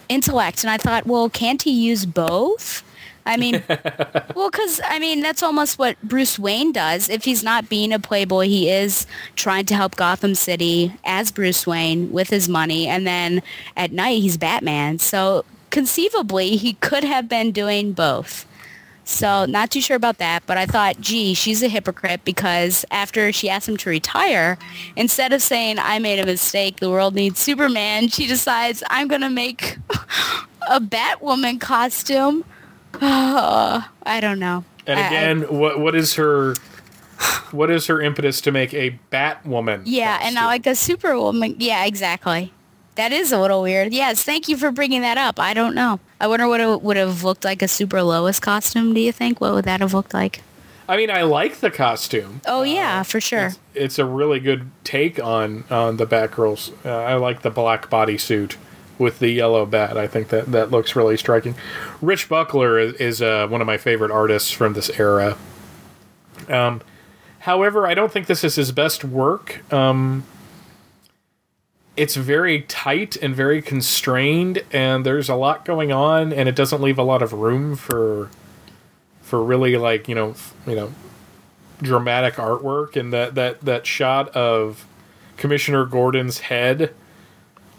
[0.09, 0.63] intellect.
[0.63, 2.83] And I thought, well, can't he use both?
[3.29, 3.63] I mean,
[4.35, 7.09] well, because I mean that's almost what Bruce Wayne does.
[7.09, 9.05] If he's not being a playboy, he is
[9.35, 13.43] trying to help Gotham City as Bruce Wayne with his money, and then
[13.77, 14.97] at night he's Batman.
[14.97, 18.47] So conceivably, he could have been doing both.
[19.09, 23.33] So not too sure about that, but I thought, gee, she's a hypocrite because after
[23.33, 24.57] she asked him to retire,
[24.95, 29.21] instead of saying, I made a mistake, the world needs Superman, she decides, I'm going
[29.21, 29.77] to make
[30.69, 32.45] a Batwoman costume.
[33.01, 34.63] I don't know.
[34.87, 36.55] And I- I- again, what what is her
[37.51, 39.81] what is her impetus to make a Batwoman?
[39.85, 41.55] Yeah, and not like a superwoman.
[41.59, 42.53] Yeah, exactly.
[42.95, 43.93] That is a little weird.
[43.93, 45.39] Yes, thank you for bringing that up.
[45.39, 45.99] I don't know.
[46.19, 48.93] I wonder what it would have looked like a super Lois costume.
[48.93, 49.39] Do you think?
[49.39, 50.41] What would that have looked like?
[50.87, 52.41] I mean, I like the costume.
[52.47, 53.51] Oh yeah, for sure.
[53.75, 56.73] It's a really good take on on the Batgirls.
[56.85, 58.55] Uh, I like the black bodysuit
[58.99, 59.97] with the yellow bat.
[59.97, 61.55] I think that that looks really striking.
[62.01, 65.37] Rich Buckler is, is uh, one of my favorite artists from this era.
[66.47, 66.81] Um,
[67.39, 69.71] however, I don't think this is his best work.
[69.73, 70.25] Um,
[71.95, 76.81] it's very tight and very constrained, and there's a lot going on, and it doesn't
[76.81, 78.29] leave a lot of room for
[79.21, 80.33] for really like you know
[80.65, 80.93] you know
[81.81, 82.95] dramatic artwork.
[82.95, 84.85] And that that that shot of
[85.37, 86.93] Commissioner Gordon's head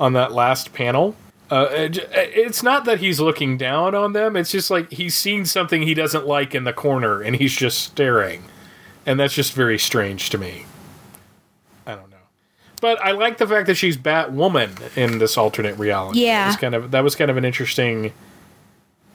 [0.00, 1.14] on that last panel.
[1.50, 4.36] Uh, it- it's not that he's looking down on them.
[4.36, 7.78] It's just like he's seen something he doesn't like in the corner, and he's just
[7.80, 8.44] staring,
[9.06, 10.64] and that's just very strange to me.
[11.86, 12.16] I don't know,
[12.80, 16.20] but I like the fact that she's Batwoman in this alternate reality.
[16.20, 16.42] Yeah.
[16.44, 18.12] That was kind of that was kind of an interesting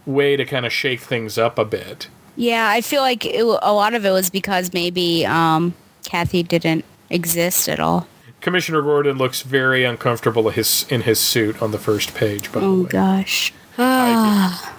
[0.05, 2.07] way to kind of shake things up a bit.
[2.35, 5.73] Yeah, I feel like it, a lot of it was because maybe um,
[6.03, 8.07] Kathy didn't exist at all.
[8.45, 12.51] Commissioner Gordon looks very uncomfortable his in his suit on the first page.
[12.51, 12.89] By the Oh way.
[12.89, 13.51] gosh.
[13.79, 14.75] Ah.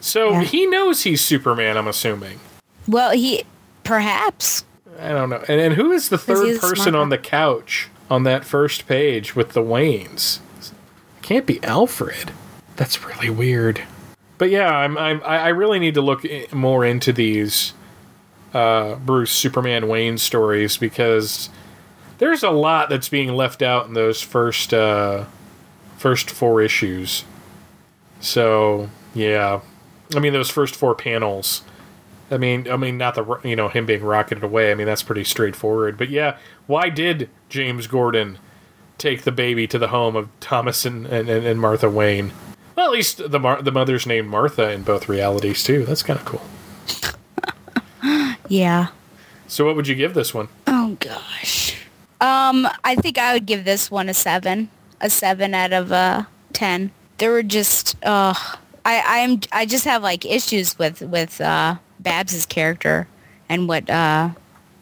[0.00, 1.76] So he knows he's Superman.
[1.76, 2.40] I'm assuming.
[2.88, 3.44] well, he
[3.82, 4.64] perhaps.
[4.98, 5.44] I don't know.
[5.48, 6.94] And, and who is the third he's person smart.
[6.96, 10.38] on the couch on that first page with the Waynes?
[11.20, 12.32] Can't be Alfred.
[12.76, 13.82] That's really weird.
[14.38, 16.24] But yeah, I'm, I'm I I really need to look
[16.54, 17.74] more into these
[18.54, 21.50] uh, Bruce Superman Wayne stories because
[22.18, 25.24] there's a lot that's being left out in those first uh,
[25.96, 27.24] first four issues.
[28.20, 29.60] So yeah,
[30.14, 31.62] I mean those first four panels.
[32.30, 34.70] I mean, I mean, not the you know him being rocketed away.
[34.70, 35.98] I mean, that's pretty straightforward.
[35.98, 36.36] But yeah,
[36.66, 38.38] why did James Gordon
[38.98, 42.32] take the baby to the home of Thomas and, and, and Martha Wayne?
[42.76, 45.84] Well, at least the Mar- the mother's named Martha in both realities too.
[45.84, 46.42] That's kind of cool.
[48.48, 48.88] Yeah.
[49.46, 50.48] So, what would you give this one?
[50.66, 51.63] Oh gosh.
[52.24, 56.24] Um, I think I would give this one a seven, a seven out of uh
[56.54, 56.90] ten.
[57.18, 58.32] There were just, uh,
[58.84, 63.08] I I'm I just have like issues with with uh Babs's character
[63.50, 64.30] and what uh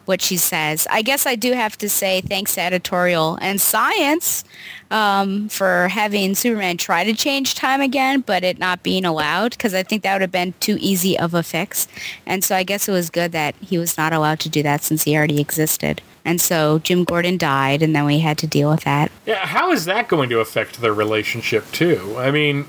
[0.05, 0.87] what she says.
[0.89, 4.45] I guess I do have to say thanks to editorial and science
[4.93, 9.75] um, for having Superman try to change time again, but it not being allowed because
[9.75, 11.89] I think that would have been too easy of a fix.
[12.27, 14.83] And so I guess it was good that he was not allowed to do that
[14.83, 16.03] since he already existed.
[16.25, 19.11] And so Jim Gordon died, and then we had to deal with that.
[19.27, 22.15] Yeah, how is that going to affect their relationship too?
[22.19, 22.67] I mean,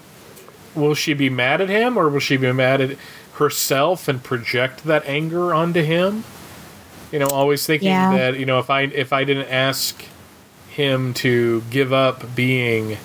[0.76, 2.98] will she be mad at him, or will she be mad at
[3.36, 6.24] herself and project that anger onto him?
[7.12, 8.12] You know, always thinking Yeah.
[8.18, 10.04] that you know if I if I didn't ask
[10.70, 12.98] him to give up being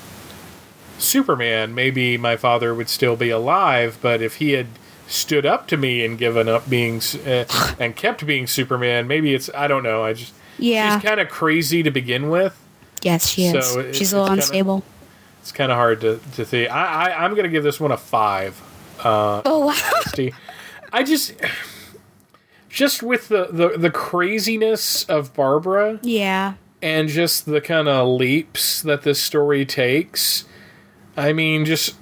[0.99, 3.99] Superman, maybe my father would still be alive.
[4.01, 4.67] But if he had
[5.07, 7.45] stood up to me and given up being uh,
[7.79, 10.05] and kept being Superman, maybe it's I don't know.
[10.05, 10.99] I just Yeah.
[10.99, 12.57] she's kind of crazy to begin with.
[13.03, 13.67] Yes, she is.
[13.67, 14.85] So it- She's a little it's kinda- unstable.
[15.41, 16.67] It's kind of hard to to see.
[16.67, 18.61] I, I I'm gonna give this one a five.
[19.03, 20.29] Uh, Oh, wow.
[20.93, 21.33] I just
[22.69, 26.55] just with the, the the craziness of Barbara Yeah.
[26.83, 30.45] and just the kind of leaps that this story takes.
[31.17, 31.95] I mean, just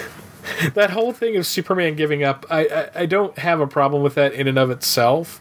[0.74, 2.46] that whole thing of Superman giving up.
[2.50, 5.40] I, I I don't have a problem with that in and of itself.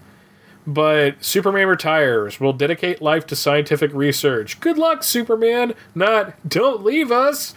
[0.67, 2.39] But Superman retires.
[2.39, 4.59] Will dedicate life to scientific research.
[4.59, 5.73] Good luck, Superman.
[5.93, 7.55] Not don't leave us,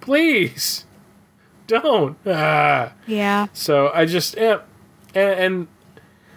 [0.00, 0.84] please.
[1.66, 2.18] Don't.
[2.26, 2.92] Ah.
[3.06, 3.46] Yeah.
[3.52, 4.60] So I just yeah,
[5.14, 5.68] and, and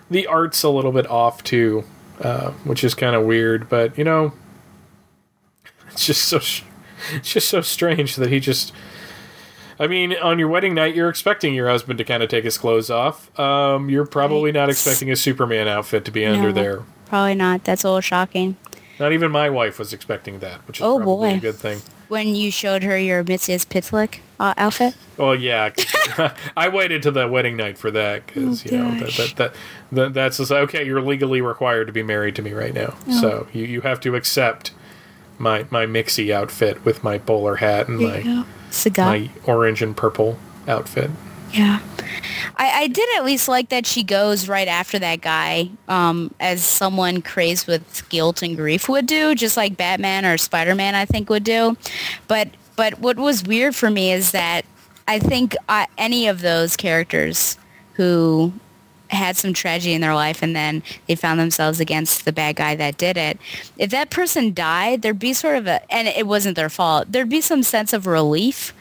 [0.10, 1.84] the art's a little bit off too,
[2.22, 3.68] uh, which is kind of weird.
[3.68, 4.34] But you know,
[5.92, 8.72] it's just so it's just so strange that he just
[9.80, 12.58] I mean, on your wedding night, you're expecting your husband to kind of take his
[12.58, 13.38] clothes off.
[13.40, 16.84] Um, you're probably not expecting a Superman outfit to be under there.
[17.08, 17.64] Probably not.
[17.64, 18.58] That's a little shocking.
[19.00, 21.36] Not even my wife was expecting that, which is Oh, probably boy.
[21.38, 21.82] a good thing.
[22.10, 24.96] When you showed her your Mxyzptlk uh, outfit.
[25.18, 25.72] Well, yeah.
[26.58, 29.54] I waited to the wedding night for that because Oh, you know that, that, that,
[29.92, 30.86] that that's just, okay.
[30.86, 33.20] You're legally required to be married to me right now, Oh.
[33.22, 34.72] so you, you have to accept
[35.38, 38.46] my my mixie outfit with my bowler hat and my.
[39.06, 41.12] My orange and purple outfit.
[41.52, 41.80] Yeah.
[42.58, 46.64] I, I did at least like that she goes right after that guy, um, as
[46.64, 51.30] someone crazed with guilt and grief would do, just like Batman or Spider-Man, I think,
[51.30, 51.78] would do.
[52.28, 54.66] But but what was weird for me is that
[55.08, 57.60] I think uh, any of those characters
[57.94, 58.54] who
[59.10, 62.76] had some tragedy in their life and then they found themselves against the bad guy
[62.76, 63.38] that did it.
[63.78, 67.30] If that person died, there'd be sort of a, and it wasn't their fault, there'd
[67.30, 68.74] be some sense of relief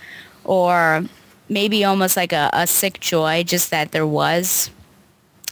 [0.45, 1.05] or
[1.49, 4.71] maybe almost like a, a sick joy just that there was.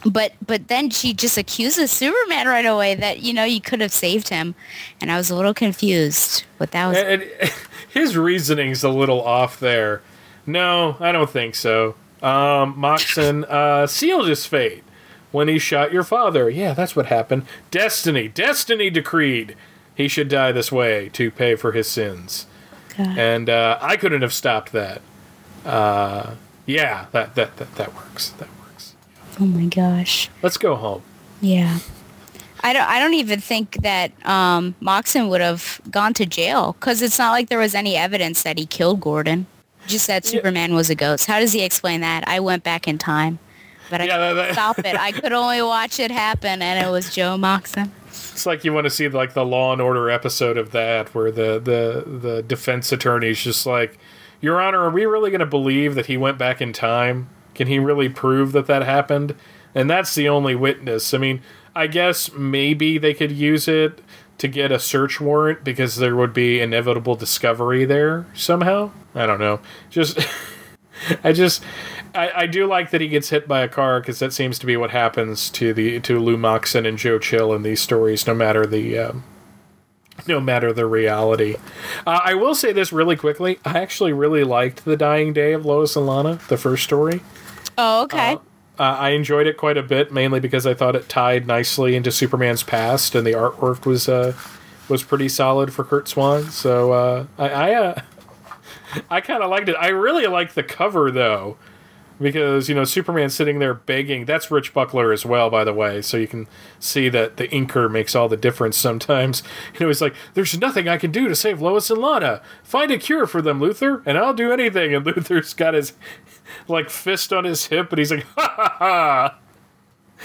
[0.03, 3.91] But but then she just accuses Superman right away that, you know, you could have
[3.91, 4.55] saved him.
[4.99, 6.97] And I was a little confused what that was.
[6.97, 7.53] And, and
[7.93, 10.01] his reasoning's a little off there.
[10.47, 11.95] No, I don't think so.
[12.21, 14.83] Um, Moxon uh, sealed his fate
[15.31, 16.49] when he shot your father.
[16.49, 17.45] Yeah, that's what happened.
[17.71, 19.55] Destiny, destiny decreed
[19.95, 22.45] he should die this way to pay for his sins.
[22.97, 23.17] God.
[23.17, 25.01] And uh, I couldn't have stopped that.
[25.65, 28.29] Uh, yeah, that, that that that works.
[28.29, 28.95] That works.
[29.39, 30.29] Oh my gosh.
[30.41, 31.01] Let's go home.
[31.39, 31.79] Yeah.
[32.63, 32.87] I don't.
[32.87, 37.31] I don't even think that um, Moxon would have gone to jail because it's not
[37.31, 39.47] like there was any evidence that he killed Gordon.
[39.87, 41.25] Just that Superman was a ghost.
[41.27, 42.23] How does he explain that?
[42.27, 43.39] I went back in time,
[43.89, 44.95] but I Yeah, that- that- stop it.
[44.97, 47.91] I could only watch it happen, and it was Joe Moxon.
[48.07, 51.31] It's like you want to see like the Law and Order episode of that, where
[51.31, 53.97] the the the defense attorney's just like,
[54.39, 57.29] "Your Honor, are we really going to believe that he went back in time?
[57.55, 59.35] Can he really prove that that happened?"
[59.75, 61.13] And that's the only witness.
[61.13, 61.41] I mean,
[61.75, 63.99] I guess maybe they could use it
[64.41, 68.89] to get a search warrant because there would be inevitable discovery there somehow.
[69.13, 69.59] I don't know.
[69.91, 70.19] Just
[71.23, 71.63] I just
[72.15, 74.65] I, I do like that he gets hit by a car because that seems to
[74.65, 78.33] be what happens to the to Lou Moxon and Joe Chill in these stories, no
[78.33, 79.23] matter the um,
[80.25, 81.57] no matter the reality.
[82.07, 83.59] Uh, I will say this really quickly.
[83.63, 87.21] I actually really liked the Dying Day of Lois and Lana, the first story.
[87.77, 88.33] Oh, okay.
[88.33, 88.37] Uh,
[88.79, 92.63] I enjoyed it quite a bit, mainly because I thought it tied nicely into Superman's
[92.63, 94.33] past, and the artwork was uh,
[94.89, 96.49] was pretty solid for Curt Swan.
[96.49, 98.01] So uh, I I, uh,
[99.09, 99.75] I kind of liked it.
[99.79, 101.57] I really liked the cover though,
[102.21, 104.25] because you know Superman sitting there begging.
[104.25, 106.01] That's Rich Buckler as well, by the way.
[106.01, 106.47] So you can
[106.79, 109.43] see that the inker makes all the difference sometimes.
[109.73, 112.41] You know, he's like, "There's nothing I can do to save Lois and Lana.
[112.63, 115.93] Find a cure for them, Luthor, and I'll do anything." And Luthor's got his
[116.67, 119.37] like fist on his hip, and he's like, "Ha ha ha!"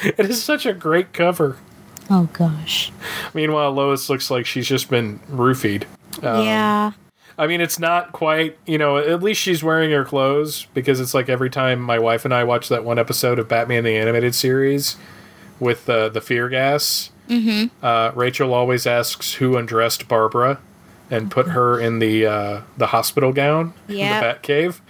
[0.03, 1.57] It is such a great cover.
[2.11, 2.93] Oh gosh.
[3.35, 5.85] Meanwhile, Lois looks like she's just been roofied.
[6.23, 6.93] Um, yeah.
[7.39, 11.13] I mean, it's not quite, you know, at least she's wearing her clothes because it's
[11.13, 14.35] like every time my wife and I watch that one episode of Batman the Animated
[14.35, 14.97] Series
[15.61, 17.85] with uh, the fear gas, Mm-hmm.
[17.85, 20.61] uh, Rachel always asks who undressed Barbara
[21.11, 24.07] and put her in the uh, the hospital gown Yeah.
[24.07, 24.81] in the bat cave.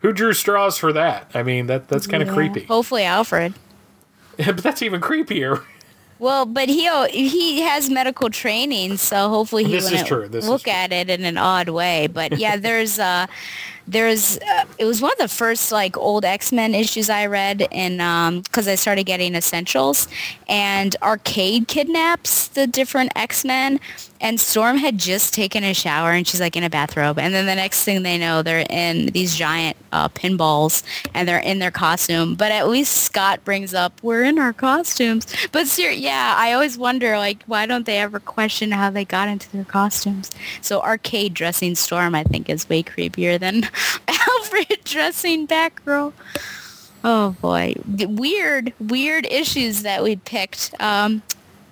[0.00, 1.30] Who drew straws for that?
[1.34, 2.34] I mean, that that's kind of Yeah.
[2.34, 2.64] creepy.
[2.64, 3.54] Hopefully, Alfred.
[4.36, 5.62] but that's even creepier.
[6.18, 10.50] Well, but he he has medical training, so hopefully he this wouldn't true, this is
[10.50, 12.08] look at it in an odd way.
[12.08, 13.26] But yeah, there's uh
[13.88, 18.00] there's uh, it was one of the first like old X-Men issues I read and
[18.02, 20.08] um cuz I started getting essentials
[20.46, 23.80] and Arcade kidnaps the different X-Men
[24.20, 27.46] and Storm had just taken a shower and she's like in a bathrobe and then
[27.46, 30.82] the next thing they know they're in these giant uh, pinballs
[31.14, 35.26] and they're in their costume but at least Scott brings up we're in our costumes.
[35.50, 39.50] But yeah I always wonder like why don't they ever question how they got into
[39.50, 40.30] their costumes?
[40.60, 43.62] So Arcade dressing Storm I think is way creepier than
[44.08, 46.12] Alfred dressing Batgirl
[47.04, 51.22] oh boy weird weird issues that we picked um,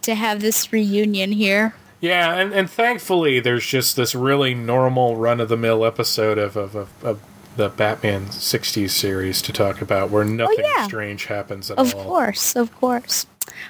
[0.03, 5.41] to have this reunion here Yeah, and, and thankfully there's just this really normal run
[5.41, 7.21] of the mill episode of, of, of, of
[7.57, 10.87] the Batman 60s series to talk about where nothing Oh, yeah.
[10.87, 12.01] strange happens at Of all.
[12.03, 13.27] Of course, of course.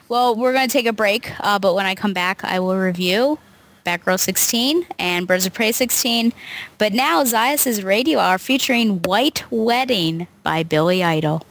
[0.08, 2.76] Well, we're going to take a break, uh, but when I come back, I will
[2.76, 3.38] review
[3.86, 6.32] Batgirl 16 and Birds of Prey 16.
[6.76, 11.46] But now, Zias' Radio Hour featuring White Wedding by Billy Idol.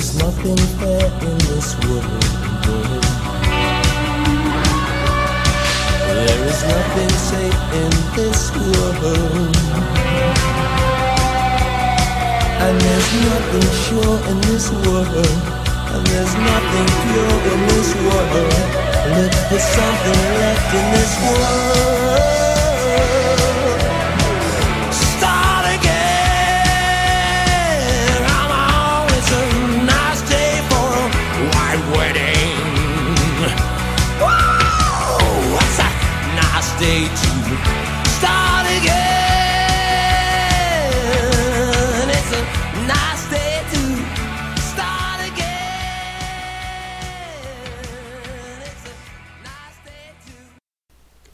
[0.00, 2.24] There is nothing fair in this world.
[6.08, 9.56] There is nothing safe in this world.
[12.64, 15.28] And there's nothing sure in this world.
[15.92, 18.56] And there's nothing pure in this world.
[19.20, 22.40] Look for something left in this world.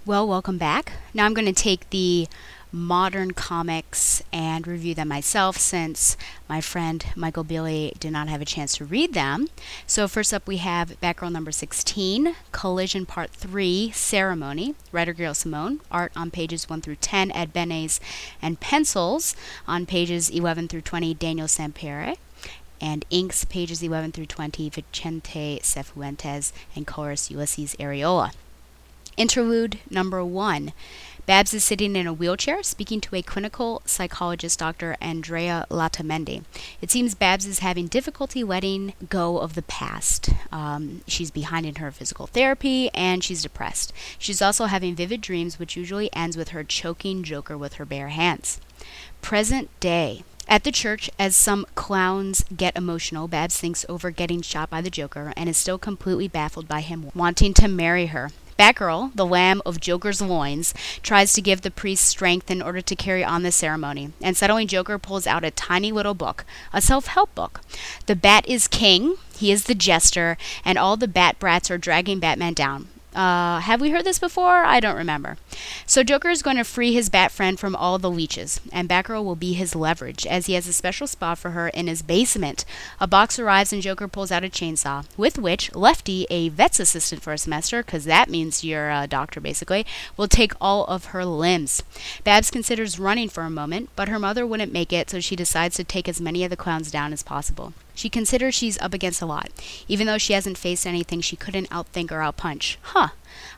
[0.06, 0.92] Well, welcome back.
[1.14, 2.28] Now I'm going to take the
[2.70, 6.16] modern comics and review them myself since
[6.48, 9.48] my friend Michael Billy did not have a chance to read them.
[9.84, 15.80] So, first up, we have Batgirl number 16, Collision Part 3, Ceremony, writer Gail Simone,
[15.90, 17.98] art on pages 1 through 10, Ed Benes,
[18.40, 19.34] and pencils
[19.66, 22.14] on pages 11 through 20, Daniel Sampere.
[22.80, 28.30] And inks pages 11 through 20, Vicente Cifuentes, and colorist Ulises Arreola.
[29.16, 30.72] Interlude number one.
[31.26, 34.96] Babs is sitting in a wheelchair speaking to a clinical psychologist, Dr.
[35.00, 36.44] Andrea Latamendi.
[36.80, 40.30] It seems Babs is having difficulty letting go of the past.
[40.52, 43.92] Um, she's behind in her physical therapy and she's depressed.
[44.18, 48.10] She's also having vivid dreams, which usually ends with her choking Joker with her bare
[48.10, 48.60] hands.
[49.20, 50.22] Present day.
[50.46, 54.90] At the church, as some clowns get emotional, Babs thinks over getting shot by the
[54.90, 58.30] Joker and is still completely baffled by him wanting to marry her.
[58.58, 62.96] Batgirl, the lamb of Joker's loins, tries to give the priest strength in order to
[62.96, 67.06] carry on the ceremony, and suddenly Joker pulls out a tiny little book, a self
[67.06, 67.60] help book.
[68.06, 72.18] The Bat is king, he is the jester, and all the Bat brats are dragging
[72.18, 72.88] Batman down.
[73.16, 74.62] Uh, have we heard this before?
[74.64, 75.38] I don't remember.
[75.86, 79.24] So Joker is going to free his bat friend from all the leeches, and Batgirl
[79.24, 82.66] will be his leverage, as he has a special spot for her in his basement.
[83.00, 87.22] A box arrives, and Joker pulls out a chainsaw, with which Lefty, a vet's assistant
[87.22, 89.86] for a semester, because that means you're a doctor basically,
[90.18, 91.82] will take all of her limbs.
[92.22, 95.76] Babs considers running for a moment, but her mother wouldn't make it, so she decides
[95.76, 97.72] to take as many of the clowns down as possible.
[97.96, 99.50] She considers she's up against a lot,
[99.88, 102.76] even though she hasn't faced anything she couldn't outthink or outpunch.
[102.82, 103.08] Huh.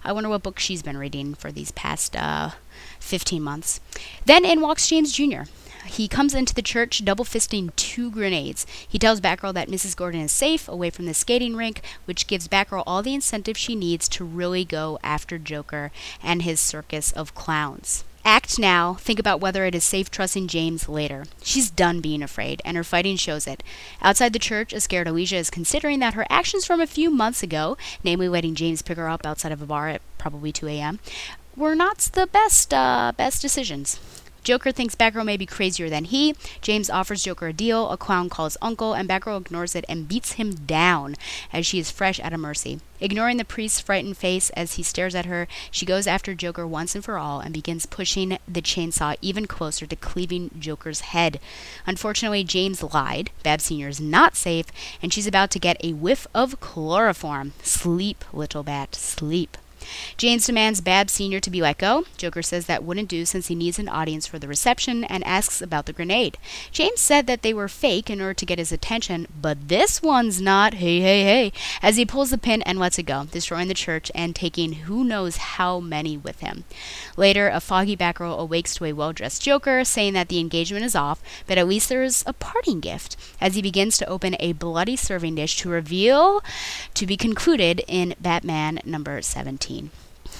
[0.04, 2.50] I wonder what book she's been reading for these past uh,
[3.00, 3.80] 15 months.
[4.26, 5.42] Then in walks James Jr.
[5.86, 8.64] He comes into the church double fisting two grenades.
[8.88, 9.96] He tells Batgirl that Mrs.
[9.96, 13.74] Gordon is safe away from the skating rink, which gives Batgirl all the incentive she
[13.74, 15.90] needs to really go after Joker
[16.22, 18.04] and his circus of clowns.
[18.28, 18.92] Act now.
[19.00, 21.24] Think about whether it is safe trusting James later.
[21.42, 23.62] She's done being afraid, and her fighting shows it.
[24.02, 27.42] Outside the church, a scared Alicia is considering that her actions from a few months
[27.42, 30.98] ago, namely letting James pick her up outside of a bar at probably 2 a.m.,
[31.56, 33.98] were not the best uh, best decisions.
[34.48, 36.34] Joker thinks Batgirl may be crazier than he.
[36.62, 37.90] James offers Joker a deal.
[37.90, 41.16] A clown calls uncle, and Batgirl ignores it and beats him down
[41.52, 42.80] as she is fresh out of mercy.
[42.98, 46.94] Ignoring the priest's frightened face as he stares at her, she goes after Joker once
[46.94, 51.40] and for all and begins pushing the chainsaw even closer to cleaving Joker's head.
[51.86, 53.30] Unfortunately, James lied.
[53.42, 53.88] Bab Sr.
[53.88, 54.68] is not safe,
[55.02, 57.52] and she's about to get a whiff of chloroform.
[57.62, 59.58] Sleep, little bat, sleep.
[60.16, 61.40] James demands Babs Sr.
[61.40, 62.04] to be let go.
[62.16, 65.60] Joker says that wouldn't do since he needs an audience for the reception and asks
[65.60, 66.38] about the grenade.
[66.72, 70.40] James said that they were fake in order to get his attention, but this one's
[70.40, 70.74] not.
[70.74, 71.52] Hey, hey, hey.
[71.82, 75.04] As he pulls the pin and lets it go, destroying the church and taking who
[75.04, 76.64] knows how many with him.
[77.16, 80.94] Later, a foggy Batgirl awakes to a well dressed Joker, saying that the engagement is
[80.94, 84.96] off, but at least there's a parting gift, as he begins to open a bloody
[84.96, 86.42] serving dish to reveal
[86.94, 89.77] to be concluded in Batman number 17.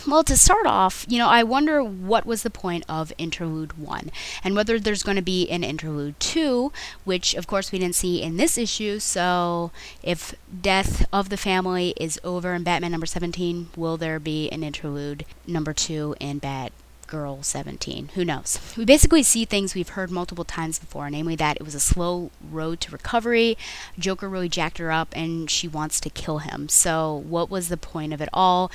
[0.07, 4.11] Well, to start off, you know, I wonder what was the point of Interlude 1
[4.43, 6.73] and whether there's going to be an Interlude 2,
[7.05, 9.01] which of course we didn't see in this issue.
[9.01, 9.71] So,
[10.03, 14.63] if Death of the Family is over in Batman number 17, will there be an
[14.63, 16.73] Interlude number 2 in Bat
[17.09, 18.11] Girl 17.
[18.17, 18.61] Who knows?
[18.77, 22.31] We basically see things we've heard multiple times before, namely that it was a slow
[22.51, 23.57] road to recovery.
[23.99, 26.69] Joker really jacked her up and she wants to kill him.
[26.69, 28.71] So, what was the point of it all?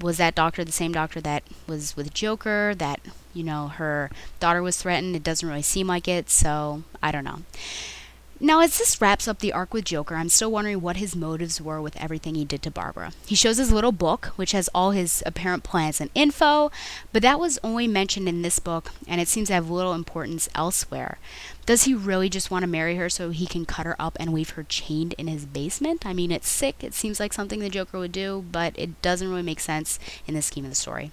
[0.00, 2.74] Was that doctor the same doctor that was with Joker?
[2.76, 3.00] That,
[3.34, 5.14] you know, her daughter was threatened?
[5.14, 7.42] It doesn't really seem like it, so I don't know.
[8.44, 11.60] Now, as this wraps up the arc with Joker, I'm still wondering what his motives
[11.60, 13.12] were with everything he did to Barbara.
[13.24, 16.72] He shows his little book, which has all his apparent plans and info,
[17.12, 20.48] but that was only mentioned in this book, and it seems to have little importance
[20.56, 21.18] elsewhere.
[21.64, 24.32] Does he really just want to marry her so he can cut her up and
[24.32, 26.04] leave her chained in his basement?
[26.04, 26.82] I mean, it's sick.
[26.82, 30.34] It seems like something the Joker would do, but it doesn't really make sense in
[30.34, 31.12] the scheme of the story.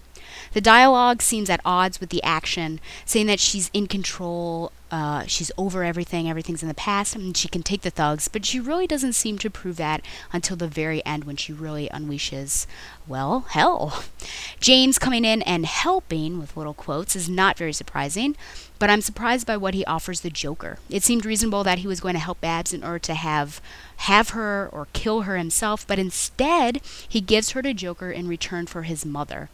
[0.53, 5.51] The dialogue seems at odds with the action, saying that she's in control, uh, she's
[5.57, 8.87] over everything, everything's in the past, and she can take the thugs, but she really
[8.87, 12.65] doesn't seem to prove that until the very end when she really unleashes,
[13.07, 14.03] well, hell.
[14.59, 18.35] James coming in and helping, with little quotes, is not very surprising,
[18.79, 20.79] but I'm surprised by what he offers the Joker.
[20.89, 23.61] It seemed reasonable that he was going to help Babs in order to have
[23.97, 28.65] have her or kill her himself, but instead he gives her to Joker in return
[28.65, 29.49] for his mother.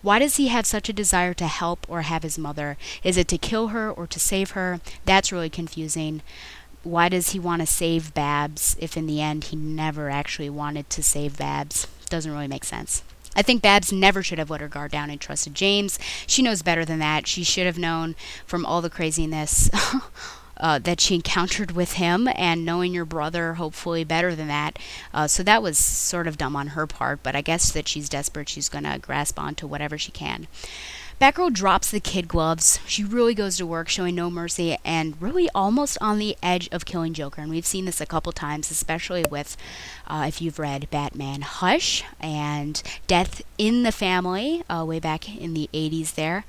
[0.00, 2.78] Why does he have such a desire to help or have his mother?
[3.04, 4.80] Is it to kill her or to save her?
[5.04, 6.22] That's really confusing.
[6.82, 10.88] Why does he want to save Babs if in the end he never actually wanted
[10.90, 11.86] to save Babs?
[12.08, 13.02] Doesn't really make sense.
[13.36, 15.98] I think Babs never should have let her guard down and trusted James.
[16.26, 17.26] She knows better than that.
[17.26, 19.70] She should have known from all the craziness
[20.56, 24.78] uh, that she encountered with him and knowing your brother hopefully better than that.
[25.14, 28.08] Uh, so that was sort of dumb on her part, but I guess that she's
[28.08, 28.48] desperate.
[28.48, 30.46] She's going to grasp onto whatever she can.
[31.20, 32.80] Batgirl drops the kid gloves.
[32.86, 36.86] She really goes to work, showing no mercy and really almost on the edge of
[36.86, 37.42] killing Joker.
[37.42, 39.54] And we've seen this a couple times, especially with,
[40.06, 45.52] uh, if you've read Batman Hush and Death in the Family, uh, way back in
[45.52, 46.46] the 80s there.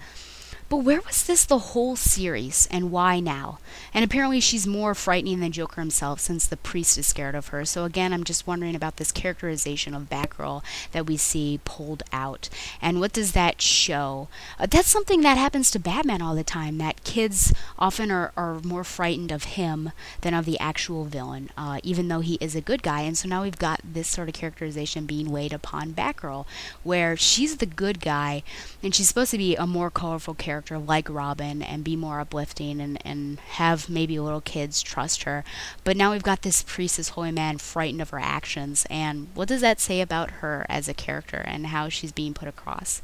[0.71, 3.59] But where was this the whole series, and why now?
[3.93, 7.65] And apparently she's more frightening than Joker himself, since the priest is scared of her.
[7.65, 12.47] So again, I'm just wondering about this characterization of Batgirl that we see pulled out.
[12.81, 14.29] And what does that show?
[14.57, 18.61] Uh, that's something that happens to Batman all the time, that kids often are, are
[18.61, 19.91] more frightened of him
[20.21, 23.01] than of the actual villain, uh, even though he is a good guy.
[23.01, 26.45] And so now we've got this sort of characterization being weighed upon Batgirl,
[26.81, 28.41] where she's the good guy,
[28.81, 32.19] and she's supposed to be a more colorful character character like Robin and be more
[32.19, 35.43] uplifting and, and have maybe little kids trust her.
[35.83, 38.85] But now we've got this priestess holy man frightened of her actions.
[38.89, 42.47] And what does that say about her as a character and how she's being put
[42.47, 43.01] across?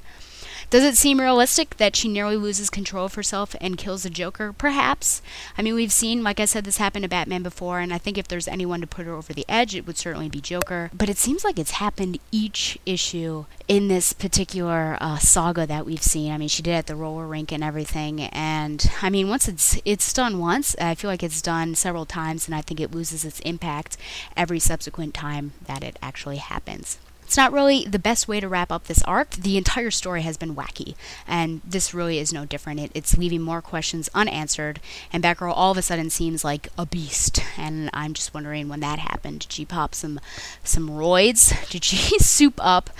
[0.69, 4.51] Does it seem realistic that she nearly loses control of herself and kills the Joker?
[4.51, 5.21] Perhaps.
[5.57, 8.17] I mean, we've seen, like I said, this happen to Batman before, and I think
[8.17, 10.91] if there's anyone to put her over the edge, it would certainly be Joker.
[10.93, 16.03] But it seems like it's happened each issue in this particular uh, saga that we've
[16.03, 16.33] seen.
[16.33, 19.47] I mean, she did it at the roller rink and everything, and I mean, once
[19.47, 22.91] it's it's done once, I feel like it's done several times, and I think it
[22.91, 23.95] loses its impact
[24.35, 26.97] every subsequent time that it actually happens.
[27.27, 29.31] It's not really the best way to wrap up this arc.
[29.31, 30.95] The entire story has been wacky,
[31.27, 32.79] and this really is no different.
[32.79, 34.79] It, it's leaving more questions unanswered,
[35.11, 37.41] and Batgirl all of a sudden seems like a beast.
[37.57, 39.41] And I'm just wondering when that happened.
[39.41, 40.21] Did she pop some
[40.63, 41.69] some roids?
[41.69, 42.91] Did she soup up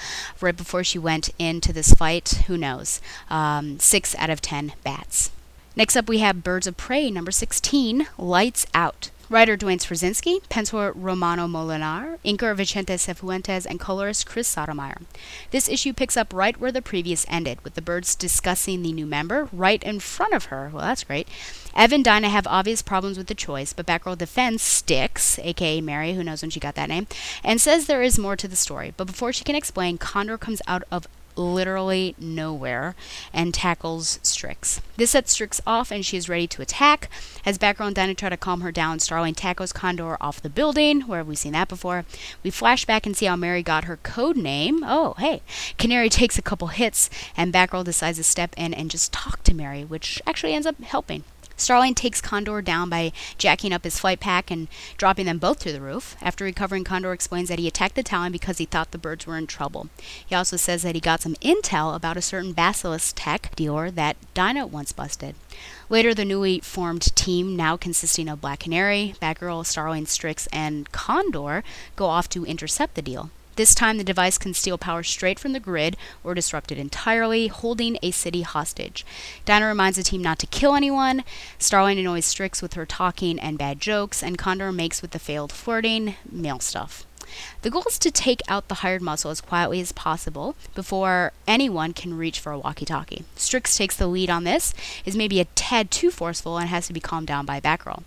[0.42, 2.44] right before she went into this fight?
[2.48, 3.00] Who knows?
[3.30, 5.32] Um, six out of ten bats.
[5.78, 9.10] Next up, we have Birds of Prey, number 16, Lights Out.
[9.30, 15.02] Writer Duane Swierczynski, penciler Romano Molenaar, inker Vicente Cifuentes, and colorist Chris Sotomayor.
[15.52, 19.06] This issue picks up right where the previous ended, with the birds discussing the new
[19.06, 20.72] member right in front of her.
[20.72, 21.28] Well, that's great.
[21.76, 26.14] Ev and Dinah have obvious problems with the choice, but Batgirl defends Strix, aka Mary,
[26.14, 27.08] who knows when she got that name,
[27.44, 28.94] and says there is more to the story.
[28.96, 31.06] But before she can explain, Condor comes out of
[31.38, 32.96] literally nowhere
[33.34, 34.82] and tackles Strix.
[34.98, 37.10] This sets Strix off and she is ready to attack.
[37.46, 41.02] As Batgirl and Dinah try to calm her down, Starling tackles Condor off the building.
[41.02, 42.06] Where have we seen that before?
[42.44, 44.84] We flash back and see how Mary got her code name.
[44.84, 45.42] Oh, hey.
[45.78, 49.54] Canary takes a couple hits and Batgirl decides to step in and just talk to
[49.54, 51.24] Mary, which actually ends up helping.
[51.58, 55.74] Starling takes Condor down by jacking up his flight pack and dropping them both to
[55.74, 56.16] the roof.
[56.22, 59.38] After recovering, Condor explains that he attacked the Talon because he thought the birds were
[59.38, 59.90] in trouble.
[60.26, 64.18] He also says that he got some intel about a certain Basilisk tech dealer that
[64.36, 65.36] Dinah once busted.
[65.90, 71.64] Later, the newly formed team, now consisting of Black Canary, Batgirl, Starling, Strix, and Condor,
[71.96, 73.32] go off to intercept the deal.
[73.58, 77.48] This time, the device can steal power straight from the grid or disrupt it entirely,
[77.48, 79.04] holding a city hostage.
[79.46, 81.24] Dinah reminds the team not to kill anyone.
[81.58, 85.52] Starling annoys Strix with her talking and bad jokes, and Condor makes with the failed
[85.52, 87.08] flirting, male stuff.
[87.64, 91.94] The goal is to take out the hired muscle as quietly as possible before anyone
[91.94, 93.26] can reach for a walkie talkie.
[93.36, 94.74] Strix takes the lead on this,
[95.04, 98.04] is maybe a tad too forceful, and has to be calmed down by Batgirl.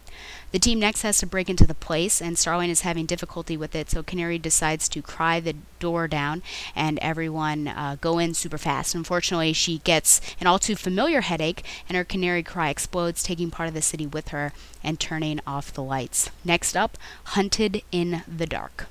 [0.53, 3.77] The team next has to break into the place, and Starling is having difficulty with
[3.77, 6.43] it, so Canary decides to cry the door down,
[6.75, 8.95] and everyone uh, go in super fast.
[8.95, 13.69] Unfortunately, she gets an all too familiar headache, and her canary cry explodes, taking part
[13.69, 14.53] of the city with her
[14.83, 16.31] and turning off the lights.
[16.45, 18.89] Next up, Hunted in the Dark.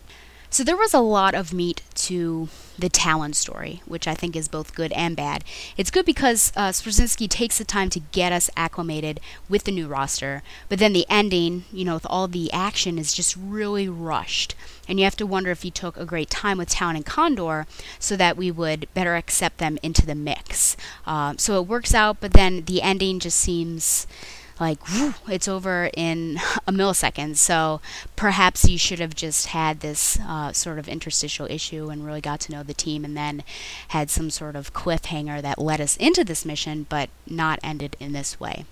[0.52, 4.48] So there was a lot of meat to the Talon story, which I think is
[4.48, 5.44] both good and bad.
[5.78, 9.88] It's good because uh, Swierczynski takes the time to get us acclimated with the new
[9.88, 14.56] roster, but then the ending, you know, with all the action, is just really rushed.
[14.88, 17.68] And you have to wonder if he took a great time with Talon and Condor
[18.00, 20.76] so that we would better accept them into the mix.
[21.06, 24.08] Uh, so it works out, but then the ending just seems
[24.60, 26.38] like whew, it's over in
[26.68, 27.38] a millisecond.
[27.38, 27.82] So
[28.16, 32.40] perhaps you should have just had this uh, sort of interstitial issue and really got
[32.42, 33.44] to know the team, and then
[33.90, 38.14] had some sort of cliffhanger that led us into this mission, but not ended in
[38.14, 38.66] this way.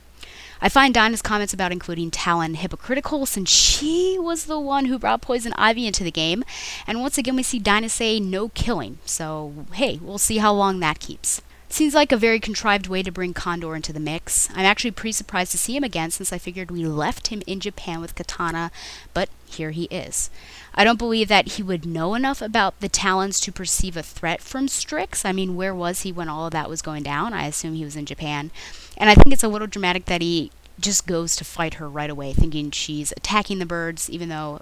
[0.60, 5.22] I find Dinah's comments about including Talon hypocritical since she was the one who brought
[5.22, 6.44] Poison Ivy into the game.
[6.88, 8.98] And once again, we see Dinah say no killing.
[9.06, 11.44] So, hey, we'll see how long that keeps.
[11.70, 14.50] Seems like a very contrived way to bring Condor into the mix.
[14.56, 17.60] I'm actually pretty surprised to see him again since I figured we left him in
[17.60, 18.72] Japan with Katana,
[19.14, 20.30] but here he is.
[20.74, 24.42] I don't believe that he would know enough about the Talons to perceive a threat
[24.42, 25.26] from Strix.
[25.26, 27.34] I mean, where was he when all of that was going down?
[27.34, 28.50] I assume he was in Japan.
[28.98, 32.10] And I think it's a little dramatic that he just goes to fight her right
[32.10, 34.62] away, thinking she's attacking the birds, even though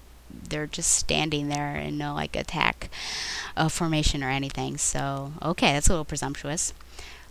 [0.50, 2.90] they're just standing there in no like attack
[3.56, 4.78] uh, formation or anything.
[4.78, 6.74] So, okay, that's a little presumptuous.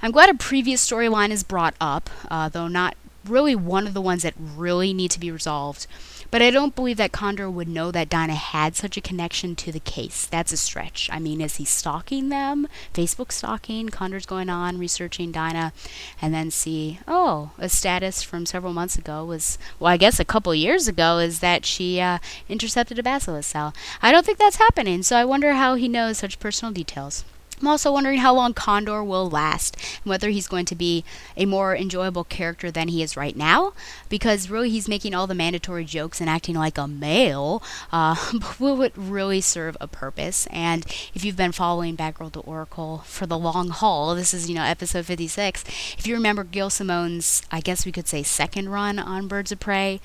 [0.03, 2.97] I'm glad a previous storyline is brought up, uh, though not
[3.27, 5.87] really one of the ones that really need to be resolved.
[6.31, 9.71] But I don't believe that Condor would know that Dinah had such a connection to
[9.71, 10.27] the case.
[10.27, 11.09] That's a stretch.
[11.13, 12.67] I mean, is he stalking them?
[12.93, 13.89] Facebook stalking?
[13.89, 15.73] Condor's going on, researching Dinah,
[16.21, 20.25] and then see, oh, a status from several months ago was, well, I guess a
[20.25, 22.19] couple years ago, is that she uh,
[22.49, 23.73] intercepted a basilisk cell.
[24.03, 27.25] I don't think that's happening, so I wonder how he knows such personal details.
[27.61, 31.05] I'm also wondering how long Condor will last and whether he's going to be
[31.37, 33.73] a more enjoyable character than he is right now.
[34.09, 37.63] Because really, he's making all the mandatory jokes and acting like a male.
[37.93, 40.47] Uh, but will it really serve a purpose?
[40.51, 44.55] And if you've been following Batgirl the Oracle for the long haul, this is, you
[44.55, 45.65] know, episode 56.
[45.99, 49.61] If you remember Gail Simone's, I guess we could say, second run on Birds of
[49.61, 50.01] Prey,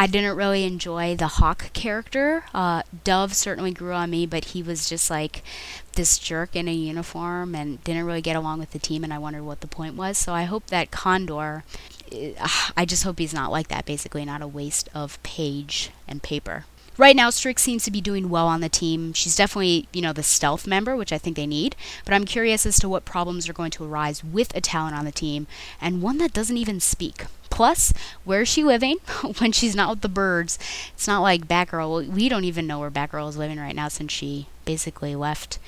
[0.00, 2.44] I didn't really enjoy the Hawk character.
[2.54, 5.42] Uh, Dove certainly grew on me, but he was just like
[5.92, 9.18] this jerk in a uniform and didn't really get along with the team, and I
[9.18, 10.16] wondered what the point was.
[10.16, 11.64] So I hope that Condor,
[12.10, 16.22] uh, I just hope he's not like that, basically, not a waste of page and
[16.22, 16.64] paper.
[16.96, 19.12] Right now, Strix seems to be doing well on the team.
[19.12, 21.76] She's definitely, you know, the stealth member, which I think they need.
[22.06, 25.04] But I'm curious as to what problems are going to arise with a Talon on
[25.04, 25.46] the team,
[25.78, 27.26] and one that doesn't even speak.
[27.60, 27.92] Plus,
[28.24, 28.96] where is she living
[29.38, 30.58] when she's not with the birds?
[30.94, 32.08] It's not like Batgirl.
[32.08, 35.58] We don't even know where Batgirl is living right now since she basically left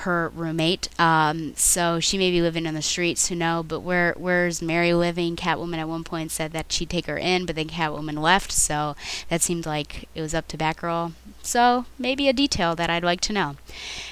[0.00, 0.88] her roommate.
[1.00, 3.28] Um, so she may be living in the streets.
[3.28, 3.62] Who know?
[3.62, 5.36] But where where's Mary living?
[5.36, 8.52] Catwoman at one point said that she'd take her in, but then Catwoman left.
[8.52, 8.96] So
[9.28, 11.12] that seemed like it was up to Batgirl.
[11.42, 13.56] So maybe a detail that I'd like to know.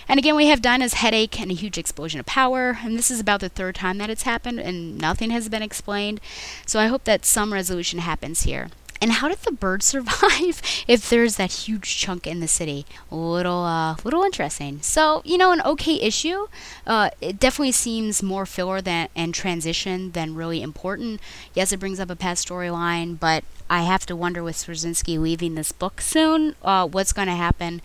[0.09, 2.79] And again, we have Dinah's headache and a huge explosion of power.
[2.83, 6.21] And this is about the third time that it's happened, and nothing has been explained.
[6.67, 8.69] So I hope that some resolution happens here.
[9.01, 12.87] And how did the bird survive if there's that huge chunk in the city?
[13.11, 14.81] A little, uh, little interesting.
[14.83, 16.49] So, you know, an okay issue.
[16.87, 21.21] Uh, it definitely seems more filler than and transition than really important.
[21.55, 25.55] Yes, it brings up a past storyline, but I have to wonder with Straczynski leaving
[25.55, 27.83] this book soon, uh, what's going to happen,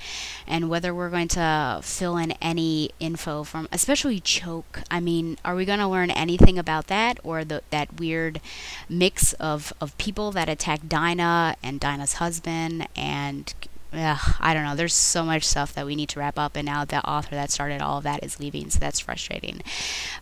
[0.47, 4.81] and whether we're going to fill in any info from, especially Choke.
[4.89, 8.39] I mean, are we going to learn anything about that, or the, that weird
[8.87, 13.53] mix of of people that attack Dinah and Dinah's husband and
[13.95, 14.75] Ugh, I don't know.
[14.75, 17.51] There's so much stuff that we need to wrap up, and now the author that
[17.51, 19.61] started all of that is leaving, so that's frustrating.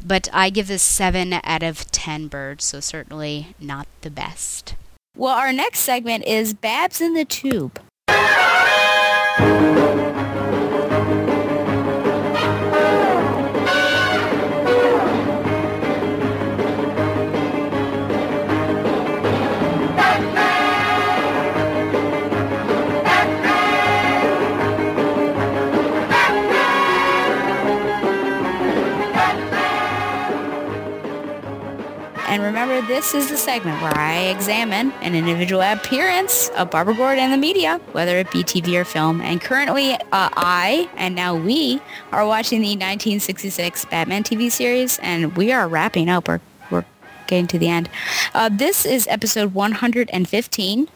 [0.06, 4.76] But I give this 7 out of 10 birds, so certainly not the best.
[5.16, 7.80] Well, our next segment is Babs in the Tube.
[32.32, 37.26] And remember, this is the segment where I examine an individual appearance of Barbara Gordon
[37.26, 39.20] in the media, whether it be TV or film.
[39.20, 41.82] And currently, uh, I, and now we,
[42.14, 46.30] are watching the 1966 Batman TV series, and we are wrapping up.
[46.30, 46.40] We're,
[46.70, 46.86] we're
[47.28, 47.90] getting to the end.
[48.34, 50.88] Uh, this is episode 115.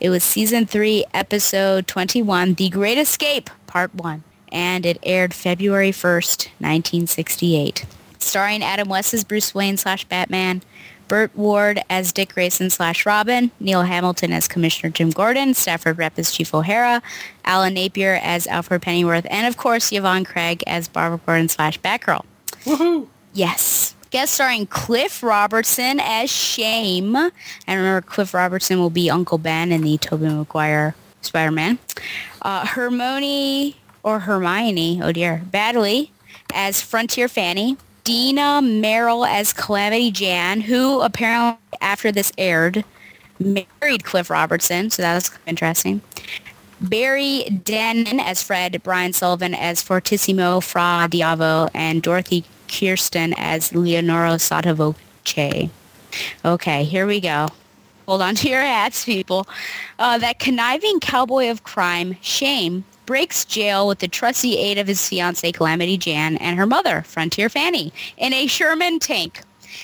[0.00, 4.24] It was season 3, episode 21, The Great Escape, part 1.
[4.50, 7.86] And it aired February 1st, 1968
[8.22, 10.62] starring Adam West as Bruce Wayne slash Batman,
[11.10, 16.16] Burt Ward as Dick Grayson slash Robin, Neil Hamilton as Commissioner Jim Gordon, Stafford Repp
[16.20, 17.02] as Chief O'Hara,
[17.44, 22.24] Alan Napier as Alfred Pennyworth, and of course Yvonne Craig as Barbara Gordon slash Batgirl.
[22.64, 23.08] Woohoo!
[23.32, 23.96] Yes.
[24.10, 27.16] Guest starring Cliff Robertson as Shame.
[27.16, 27.32] And
[27.66, 31.80] remember, Cliff Robertson will be Uncle Ben in the Tobey Maguire Spider-Man.
[32.40, 36.10] Uh, Hermione, or Hermione, oh dear, Baddeley
[36.54, 37.76] as Frontier Fanny.
[38.04, 42.84] Dina Merrill as Calamity Jan, who apparently after this aired
[43.38, 46.02] married Cliff Robertson, so that was interesting.
[46.80, 54.36] Barry Dennen as Fred, Brian Sullivan as Fortissimo Fra Diavolo, and Dorothy Kirsten as Leonora
[54.36, 55.70] Sottovoce.
[56.44, 57.48] Okay, here we go.
[58.06, 59.46] Hold on to your hats, people.
[59.98, 65.08] Uh, that conniving cowboy of crime, Shame, breaks jail with the trusty aid of his
[65.08, 69.42] fiancee Calamity Jan and her mother, Frontier Fanny, in a Sherman tank.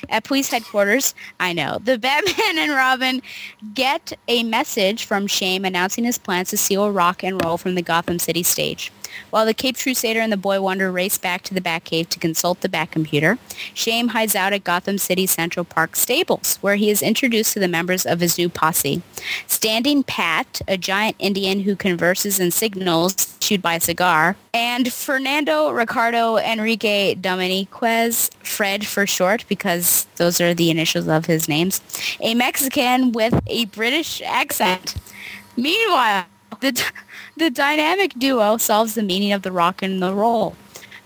[0.09, 3.21] At police headquarters, I know, the Batman and Robin
[3.75, 7.83] get a message from Shame announcing his plans to steal rock and roll from the
[7.83, 8.93] Gotham City stage.
[9.31, 12.61] While the Cape Crusader and the Boy Wonder race back to the Batcave to consult
[12.61, 13.39] the Batcomputer,
[13.75, 17.69] Shame hides out at Gotham City Central Park stables, where he is introduced to the
[17.69, 19.03] members of his new posse.
[19.47, 25.71] Standing Pat, a giant Indian who converses and signals chewed by a cigar, and Fernando
[25.71, 31.81] Ricardo Enrique Dominiquez, Fred for short, because those are the initials of his names,
[32.21, 34.97] a Mexican with a British accent.
[35.57, 36.27] Meanwhile,
[36.61, 36.83] the,
[37.37, 40.57] the dynamic duo solves the meaning of the rock and the roll.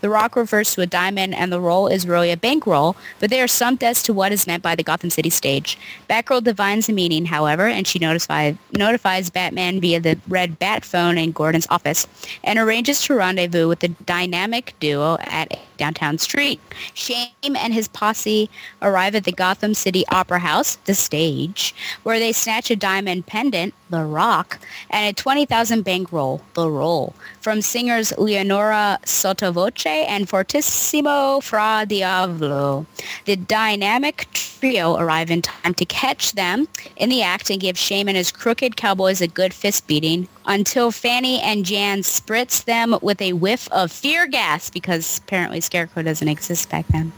[0.01, 3.41] The rock refers to a diamond and the roll is really a bankroll, but they
[3.41, 5.79] are stumped as to what is meant by the Gotham City stage.
[6.09, 11.19] Batgirl divines the meaning, however, and she notify, notifies Batman via the red bat phone
[11.19, 12.07] in Gordon's office
[12.43, 16.61] and arranges to rendezvous with the dynamic duo at downtown street.
[16.95, 18.49] Shame and his posse
[18.83, 21.75] arrive at the Gotham City Opera House, the stage,
[22.05, 27.63] where they snatch a diamond pendant, the rock, and a 20,000 bankroll, the roll, from
[27.63, 32.87] singers Leonora Sottovoce and Fortissimo Fra Diavolo.
[33.25, 38.07] The dynamic trio arrive in time to catch them in the act and give Shame
[38.07, 43.23] and his crooked cowboys a good fist beating until Fanny and Jan spritz them with
[43.23, 47.13] a whiff of fear gas because apparently Scarecrow doesn't exist back then.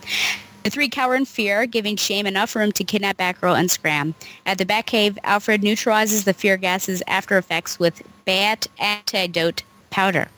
[0.64, 4.14] The three cower in fear, giving Shame enough room to kidnap Batgirl and Scram.
[4.44, 10.28] At the Batcave, Alfred neutralizes the fear gas's after effects with bat antidote powder.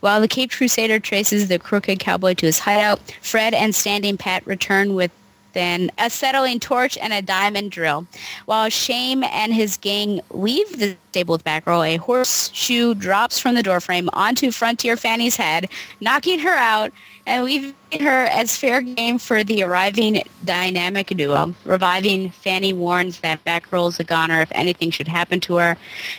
[0.00, 4.46] While the Caped Crusader traces the crooked cowboy to his hideout, Fred and Standing Pat
[4.46, 5.10] return with
[5.52, 8.06] then acetylene torch and a diamond drill.
[8.46, 13.62] While Shame and his gang leave the stable with Batgirl, a horseshoe drops from the
[13.62, 15.68] doorframe onto Frontier Fanny's head,
[16.00, 16.92] knocking her out
[17.26, 21.54] and leaving her as fair game for the arriving dynamic duo.
[21.64, 25.76] Reviving Fanny warns that Batgirl is a goner if anything should happen to her.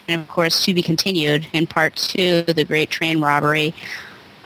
[0.08, 3.74] And of course, to be continued in part two, the Great Train Robbery.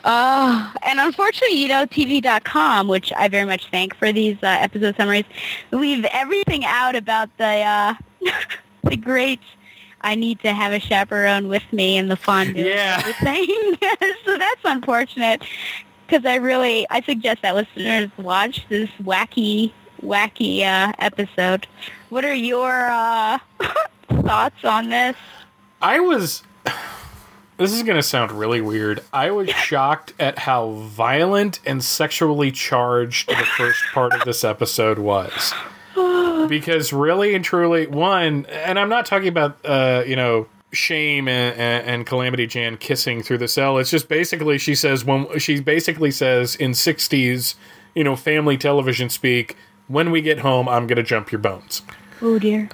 [0.04, 4.96] Uh, and unfortunately, you know, TV.com, which I very much thank for these uh, episode
[4.96, 5.24] summaries,
[5.72, 7.94] leave everything out about the uh,
[8.84, 9.40] the great.
[10.00, 12.64] I need to have a chaperone with me in the fondue.
[12.64, 13.00] Yeah.
[13.20, 13.46] Thing.
[14.24, 15.42] so that's unfortunate
[16.06, 19.72] because I really I suggest that listeners watch this wacky
[20.02, 21.66] wacky uh, episode.
[22.08, 23.38] What are your uh,
[24.22, 25.16] thoughts on this?
[25.82, 26.42] I was.
[27.58, 29.02] This is going to sound really weird.
[29.12, 34.98] I was shocked at how violent and sexually charged the first part of this episode
[34.98, 35.52] was.
[36.48, 41.58] Because really and truly, one, and I'm not talking about, uh, you know, Shame and,
[41.58, 43.76] and, and Calamity Jan kissing through the cell.
[43.78, 47.56] It's just basically, she says, when she basically says in 60s,
[47.94, 49.56] you know, family television speak,
[49.88, 51.82] when we get home, I'm going to jump your bones.
[52.22, 52.68] Oh dear.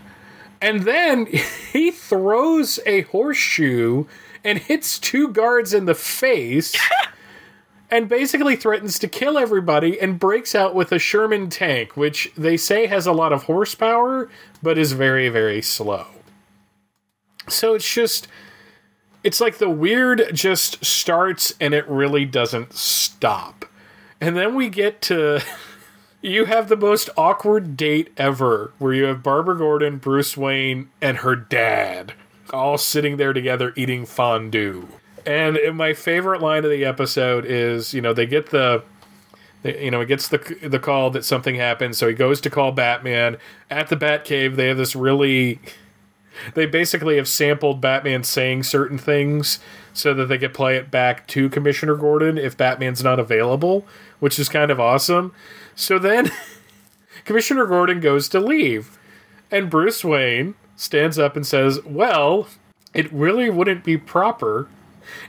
[0.60, 1.26] And then
[1.72, 4.04] he throws a horseshoe
[4.44, 6.76] and hits two guards in the face
[7.90, 12.56] and basically threatens to kill everybody and breaks out with a Sherman tank, which they
[12.56, 14.28] say has a lot of horsepower
[14.62, 16.06] but is very, very slow.
[17.48, 18.28] So it's just.
[19.22, 23.64] It's like the weird just starts and it really doesn't stop.
[24.20, 25.40] And then we get to.
[26.20, 31.18] You have the most awkward date ever, where you have Barbara Gordon, Bruce Wayne, and
[31.18, 32.14] her dad
[32.54, 34.88] all sitting there together eating fondue.
[35.26, 38.82] And my favorite line of the episode is, you know, they get the,
[39.62, 42.72] you know, he gets the the call that something happened, so he goes to call
[42.72, 43.38] Batman
[43.70, 44.56] at the Batcave.
[44.56, 45.60] They have this really,
[46.54, 49.60] they basically have sampled Batman saying certain things
[49.94, 53.86] so that they could play it back to Commissioner Gordon if Batman's not available,
[54.20, 55.32] which is kind of awesome.
[55.74, 56.30] So then
[57.24, 58.98] Commissioner Gordon goes to leave,
[59.50, 62.48] and Bruce Wayne stands up and says, Well,
[62.92, 64.68] it really wouldn't be proper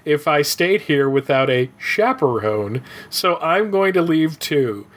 [0.06, 4.88] if I stayed here without a chaperone, so I'm going to leave too.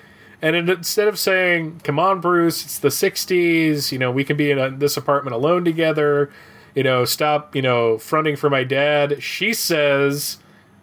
[0.40, 4.50] And instead of saying, Come on, Bruce, it's the 60s, you know, we can be
[4.50, 6.30] in a, this apartment alone together,
[6.74, 10.38] you know, stop, you know, fronting for my dad, she says,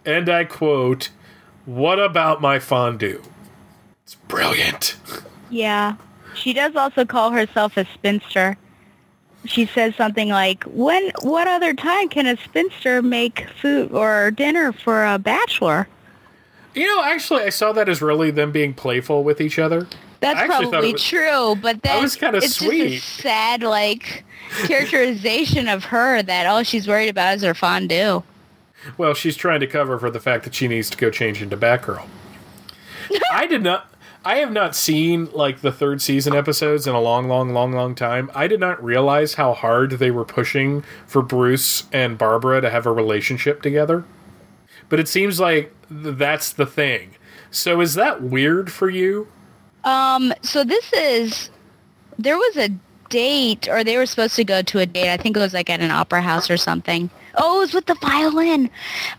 [0.06, 1.10] and I quote,
[1.66, 3.24] What about my fondue?
[4.04, 4.98] It's brilliant.
[5.50, 5.96] Yeah.
[6.36, 8.58] She does also call herself a spinster.
[9.46, 14.72] She says something like, "When what other time can a spinster make food or dinner
[14.74, 15.88] for a bachelor?"
[16.74, 19.88] You know, actually, I saw that as really them being playful with each other.
[20.20, 22.96] That's I actually thought probably was- true, but then was kinda it's sweet.
[22.96, 24.26] just a sad like
[24.66, 28.24] characterization of her that all she's worried about is her fondue.
[28.98, 31.58] Well, she's trying to cover for the fact that she needs to go change into
[31.58, 32.04] Batgirl.
[33.32, 33.90] I did not.
[34.26, 37.94] I have not seen like the third season episodes in a long, long, long, long
[37.94, 38.32] time.
[38.34, 42.88] I did not realize how hard they were pushing for Bruce and Barbara to have
[42.88, 44.04] a relationship together.
[44.90, 47.12] But it seems like th- that's the thing.
[47.52, 49.28] So is that weird for you?
[49.84, 51.52] Um, so this is
[52.18, 52.70] there was a
[53.10, 55.12] date or they were supposed to go to a date.
[55.12, 57.12] I think it was like at an opera house or something.
[57.36, 58.72] Oh, it was with the violin.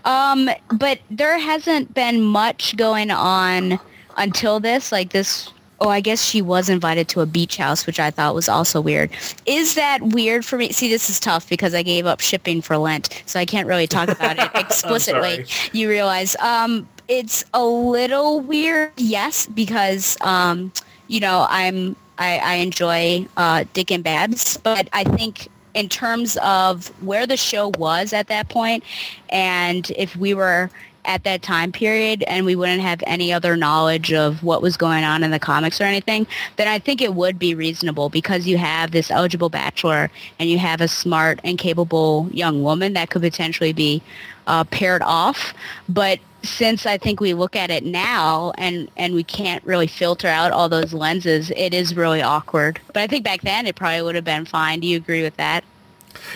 [0.04, 3.78] Um, but there hasn't been much going on
[4.16, 4.92] until this.
[4.92, 8.34] Like this Oh, I guess she was invited to a beach house, which I thought
[8.34, 9.10] was also weird.
[9.44, 10.72] Is that weird for me?
[10.72, 13.86] See, this is tough because I gave up shipping for Lent, so I can't really
[13.86, 15.44] talk about it explicitly.
[15.72, 20.72] You realize um, it's a little weird, yes, because um,
[21.08, 26.38] you know I'm I, I enjoy uh, Dick and Babs, but I think in terms
[26.38, 28.82] of where the show was at that point,
[29.28, 30.70] and if we were
[31.06, 35.04] at that time period and we wouldn't have any other knowledge of what was going
[35.04, 36.26] on in the comics or anything,
[36.56, 40.58] then I think it would be reasonable because you have this eligible bachelor and you
[40.58, 44.02] have a smart and capable young woman that could potentially be
[44.46, 45.54] uh, paired off.
[45.88, 50.28] But since I think we look at it now and, and we can't really filter
[50.28, 52.80] out all those lenses, it is really awkward.
[52.88, 54.80] But I think back then it probably would have been fine.
[54.80, 55.64] Do you agree with that?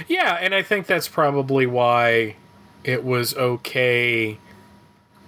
[0.08, 2.36] Yeah, and I think that's probably why
[2.84, 4.38] it was okay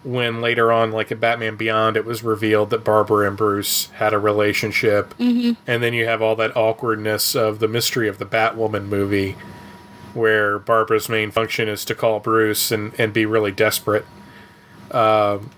[0.04, 4.12] when later on, like at Batman Beyond, it was revealed that Barbara and Bruce had
[4.12, 5.14] a relationship.
[5.18, 5.56] Mhm.
[5.66, 9.36] And then you have all that awkwardness of the mystery of the Batwoman movie,
[10.14, 14.04] where Barbara's main function is to call Bruce and, and be really desperate.
[14.90, 15.50] Um,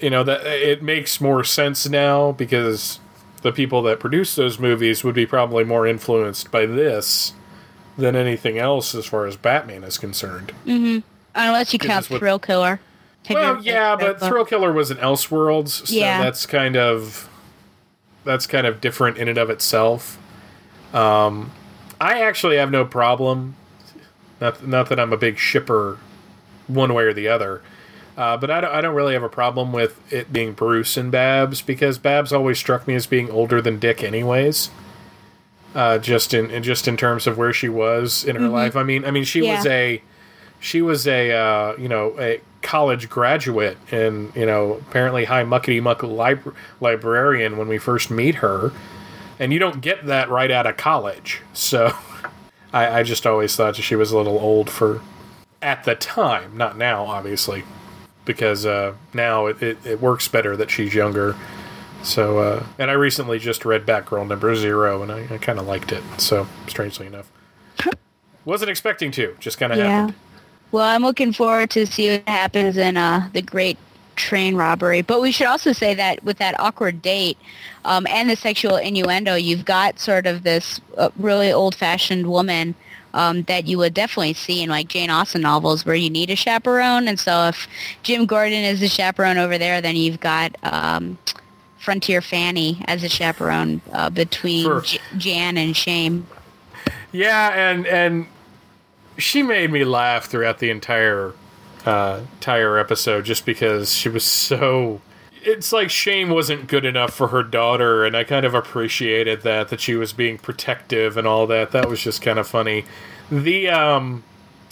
[0.00, 2.98] you know, that it makes more sense now because
[3.42, 7.32] the people that produce those movies would be probably more influenced by this
[7.96, 10.52] than anything else as far as Batman is concerned.
[10.66, 10.98] Mm-hmm.
[11.34, 12.80] Unless you count Thrill Killer.
[13.26, 14.44] Have Well, yeah, but Thrill?
[14.44, 16.22] Killer was an Elseworlds, so Yeah.
[16.22, 17.28] that's kind of
[18.24, 20.18] that's kind of different in and of itself.
[20.94, 21.50] Um,
[22.00, 23.54] I actually have no problem.
[24.40, 25.98] Not not that I'm a big shipper,
[26.68, 27.60] one way or the other,
[28.16, 31.10] uh, but I don't, I don't really have a problem with it being Bruce and
[31.10, 34.70] Babs because Babs always struck me as being older than Dick, anyways.
[35.74, 38.52] Uh, just in, in just in terms of where she was in her Mhm.
[38.52, 38.74] life.
[38.76, 40.00] I mean, I mean, she was a
[40.60, 45.80] she was a uh, you know a college graduate and you know apparently high muckety
[45.82, 48.72] muck lib- librarian when we first meet her,
[49.38, 51.40] and you don't get that right out of college.
[51.52, 51.92] So
[52.72, 55.00] I, I just always thought she was a little old for
[55.62, 57.64] at the time, not now, obviously,
[58.24, 61.34] because uh, now it, it, it works better that she's younger.
[62.02, 65.66] So, uh, and I recently just read Batgirl number zero, and I, I kind of
[65.66, 66.02] liked it.
[66.18, 67.28] So, strangely enough,
[68.44, 69.88] wasn't expecting to, just kind of Yeah.
[69.88, 70.14] happened.
[70.70, 73.78] Well, I'm looking forward to see what happens in uh, the Great
[74.16, 75.00] Train Robbery.
[75.00, 77.38] But we should also say that with that awkward date
[77.84, 82.74] um, and the sexual innuendo, you've got sort of this uh, really old-fashioned woman
[83.14, 86.36] um, that you would definitely see in like Jane Austen novels where you need a
[86.36, 87.08] chaperone.
[87.08, 87.66] And so if
[88.02, 91.16] Jim Gordon is the chaperone over there, then you've got um,
[91.78, 94.80] Frontier Fanny as a chaperone uh, between Sure.
[94.82, 96.26] J- Jan and Shame.
[97.12, 98.26] Yeah, and and
[99.18, 101.34] she made me laugh throughout the entire
[101.84, 105.00] uh, entire episode just because she was so.
[105.42, 109.68] It's like shame wasn't good enough for her daughter, and I kind of appreciated that
[109.68, 111.72] that she was being protective and all that.
[111.72, 112.84] That was just kind of funny.
[113.30, 114.24] The um,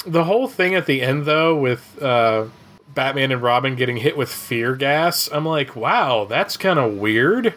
[0.07, 2.47] the whole thing at the end though with uh,
[2.95, 7.55] Batman and Robin getting hit with fear gas, I'm like, wow, that's kind of weird.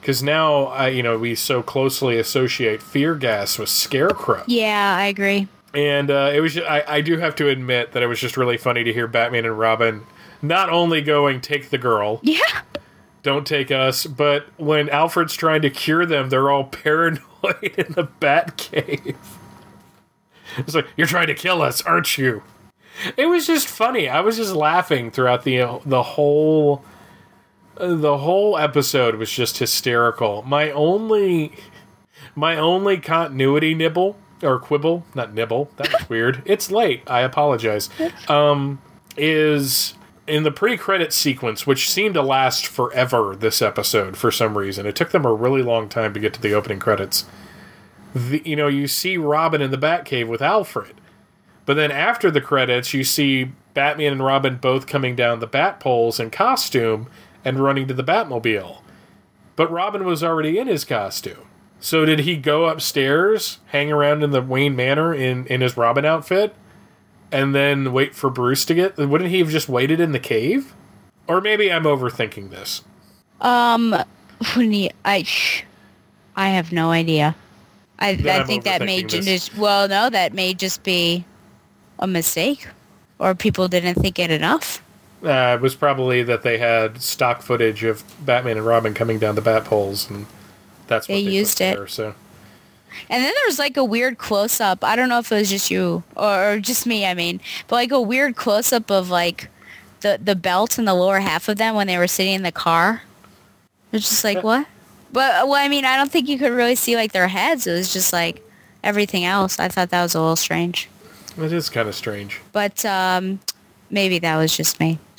[0.00, 4.44] Because now, I, you know, we so closely associate fear gas with Scarecrow.
[4.46, 5.48] Yeah, I agree.
[5.76, 6.54] And uh, it was.
[6.54, 9.06] Just, I, I do have to admit that it was just really funny to hear
[9.06, 10.06] Batman and Robin
[10.40, 12.62] not only going take the girl, yeah,
[13.22, 17.20] don't take us, but when Alfred's trying to cure them, they're all paranoid
[17.76, 19.16] in the Batcave.
[20.56, 22.42] It's like you're trying to kill us, aren't you?
[23.18, 24.08] It was just funny.
[24.08, 26.82] I was just laughing throughout the the whole
[27.74, 30.42] the whole episode was just hysterical.
[30.46, 31.52] My only
[32.34, 35.70] my only continuity nibble or quibble, not nibble.
[35.76, 36.42] That was weird.
[36.44, 37.02] It's late.
[37.06, 37.88] I apologize.
[38.28, 38.80] Um,
[39.16, 39.94] is
[40.26, 44.86] in the pre-credit sequence, which seemed to last forever this episode for some reason.
[44.86, 47.24] It took them a really long time to get to the opening credits.
[48.14, 51.00] The, you know, you see Robin in the Batcave with Alfred,
[51.64, 55.80] but then after the credits, you see Batman and Robin both coming down the bat
[55.80, 57.08] poles in costume
[57.44, 58.80] and running to the Batmobile.
[59.54, 61.46] But Robin was already in his costume.
[61.80, 66.04] So did he go upstairs, hang around in the Wayne Manor in, in his Robin
[66.04, 66.54] outfit,
[67.30, 68.96] and then wait for Bruce to get?
[68.96, 70.74] Wouldn't he have just waited in the cave?
[71.28, 72.82] Or maybe I'm overthinking this.
[73.40, 73.94] Um,
[74.54, 75.26] when he, I,
[76.34, 77.36] I have no idea.
[77.98, 79.24] I, Then I think that may this.
[79.24, 81.24] just well, no, that may just be
[81.98, 82.68] a mistake,
[83.18, 84.82] or people didn't think it enough.
[85.24, 89.34] Uh, it was probably that they had stock footage of Batman and Robin coming down
[89.34, 90.26] the bat poles, and
[90.86, 91.76] that's what They they, used it.
[91.76, 92.14] There, so
[93.08, 94.82] And then there was like a weird close up.
[94.84, 97.06] I don't know if it was just you or, or just me.
[97.06, 99.48] I mean, but like a weird close up of like
[100.00, 102.52] the the belt and the lower half of them when they were sitting in the
[102.52, 103.02] car.
[103.92, 104.66] It's just like what?
[105.12, 107.66] But well, I mean, I don't think you could really see like their heads.
[107.66, 108.42] It was just like
[108.82, 109.58] everything else.
[109.58, 110.88] I thought that was a little strange.
[111.38, 112.40] it is kind of strange.
[112.52, 113.40] But um,
[113.90, 114.98] maybe that was just me.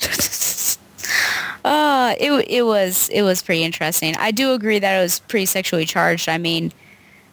[1.64, 4.14] uh, it it was it was pretty interesting.
[4.16, 6.28] I do agree that it was pretty sexually charged.
[6.28, 6.72] I mean,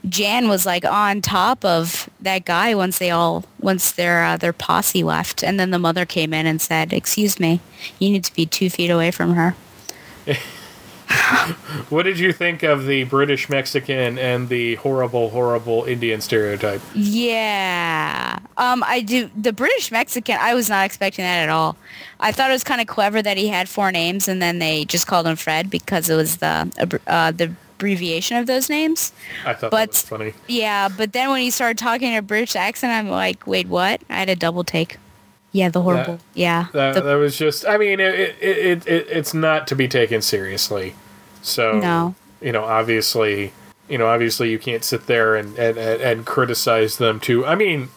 [0.07, 4.53] Jan was like on top of that guy once they all once their uh, their
[4.53, 7.59] posse left, and then the mother came in and said, "Excuse me,
[7.99, 9.55] you need to be two feet away from her."
[11.89, 16.81] What did you think of the British Mexican and the horrible, horrible Indian stereotype?
[16.93, 18.39] Yeah.
[18.57, 19.29] Um, I do.
[19.39, 21.77] The British Mexican, I was not expecting that at all.
[22.19, 24.85] I thought it was kind of clever that he had four names and then they
[24.85, 29.11] just called him Fred because it was the uh, the abbreviation of those names.
[29.45, 30.33] I thought But- that was funny.
[30.47, 34.01] Yeah, but then when he started talking in a British accent, I'm like, wait, what?
[34.09, 34.97] I had a double take.
[35.55, 36.19] Yeah, the horrible.
[36.33, 36.67] yeah.
[36.73, 37.65] That, the- that was just.
[37.65, 40.95] I mean, it, it, it, it it's not to be taken seriously.
[41.41, 42.13] So No.
[42.41, 43.53] you know, obviously,
[43.87, 47.45] you know, obviously, you can't sit there and and, and, criticize them too.
[47.45, 47.87] I mean,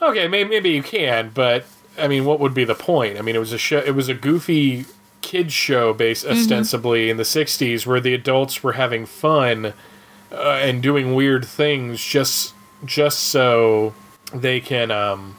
[0.00, 1.64] okay, maybe, maybe you can, but
[1.98, 3.18] I mean, what would be the point?
[3.18, 3.78] I mean, it was a show.
[3.78, 4.84] It was a goofy
[5.20, 6.38] kids show based Mm-hmm.
[6.38, 9.72] ostensibly in the '60s, where the adults were having fun
[10.30, 12.54] uh, and doing weird things just
[12.84, 13.94] just so
[14.32, 15.34] they can um,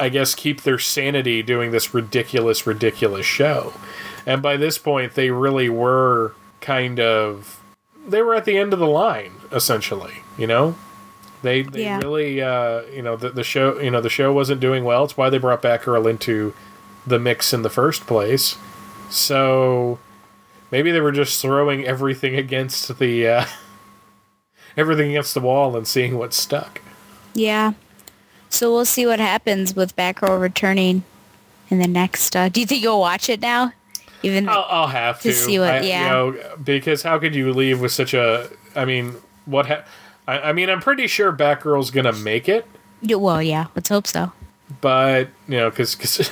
[0.00, 3.72] I guess, keep their sanity doing this ridiculous, ridiculous show.
[4.26, 7.60] And by this point, they really were kind of.
[8.06, 10.74] They were at the end of the line, essentially, you know?
[11.42, 11.98] They, they Yeah.
[11.98, 15.04] really, uh, you know, the, the show, you know, the show wasn't doing well.
[15.04, 16.52] It's why they brought Batgirl into
[17.06, 18.56] the mix in the first place.
[19.10, 19.98] So
[20.70, 23.44] maybe they were just throwing everything against the, uh,
[24.76, 26.80] everything against the wall and seeing what stuck.
[27.34, 27.72] Yeah.
[28.50, 31.04] So we'll see what happens with Batgirl returning
[31.70, 32.34] in the next.
[32.36, 33.72] Uh, do you think you'll watch it now?
[34.22, 36.04] Even I'll, I'll have to, To see what- I- yeah.
[36.04, 38.50] You know, because how could you leave with such a?
[38.76, 39.14] I mean,
[39.46, 39.66] what?
[39.66, 39.84] Ha-
[40.28, 42.66] I, I mean, I'm pretty sure Batgirl's gonna make it,
[43.00, 43.66] Yeah, well, yeah.
[43.74, 44.32] Let's hope so.
[44.80, 45.96] but you know, because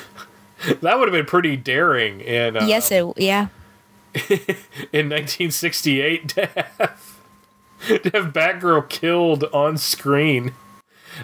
[0.83, 3.05] that would have been pretty daring in uh, yes, it.
[3.17, 3.49] Yeah.
[4.93, 7.19] in 1968 to have,
[7.89, 10.53] to have Batgirl killed on screen.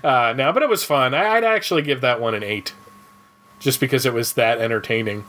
[0.03, 1.15] Uh, now, but it was fun.
[1.15, 2.73] I, I'd actually give that one an eight,
[3.61, 5.25] just because it was that entertaining.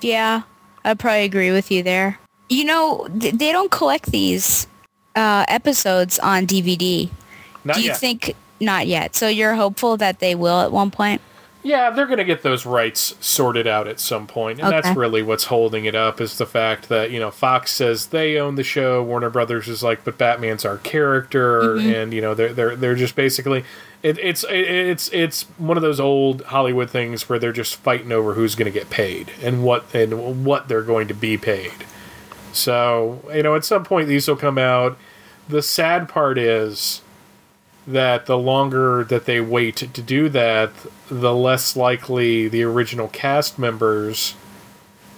[0.00, 0.42] Yeah,
[0.84, 2.18] I'd probably agree with you there.
[2.48, 4.66] You know, th- they don't collect these
[5.16, 7.08] uh, episodes on DVD.
[7.64, 7.98] Not Do you yet.
[7.98, 9.14] think not yet?
[9.16, 11.20] So you're hopeful that they will at one point?
[11.66, 15.22] Yeah, they're going to get those rights sorted out at some point, and that's really
[15.22, 18.62] what's holding it up is the fact that you know Fox says they own the
[18.62, 21.94] show, Warner Brothers is like, but Batman's our character, Mhm.
[22.02, 23.64] and you know they're they're they're just basically
[24.02, 28.12] it, it's it, it's it's one of those old Hollywood things where they're just fighting
[28.12, 31.72] over who's going to get paid and what and what they're going to be paid.
[32.52, 34.98] So you know, at some point these will come out.
[35.48, 37.00] The sad part is
[37.86, 40.70] that the longer that they wait to do that,
[41.08, 44.34] the less likely the original cast members,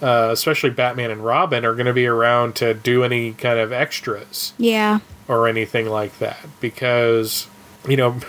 [0.01, 3.71] uh, especially Batman and Robin, are going to be around to do any kind of
[3.71, 4.99] extras Yeah.
[5.27, 6.39] or anything like that.
[6.59, 7.47] Because,
[7.87, 8.19] you know,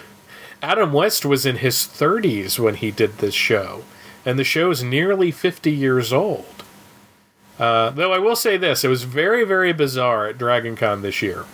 [0.63, 3.83] Adam West was in his 30s when he did this show,
[4.25, 6.47] and the show's nearly 50 years old.
[7.59, 11.23] Uh, though I will say this, it was very, very bizarre at Dragon Con this
[11.23, 11.45] year.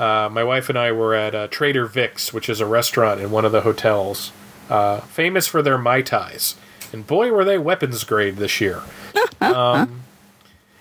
[0.00, 3.30] Uh, my wife and I were at uh, Trader Vic's, which is a restaurant in
[3.30, 4.32] one of the hotels,
[4.70, 6.54] uh, famous for their Mai Tais.
[6.90, 8.80] And boy, were they weapons grade this year.
[9.42, 10.00] um,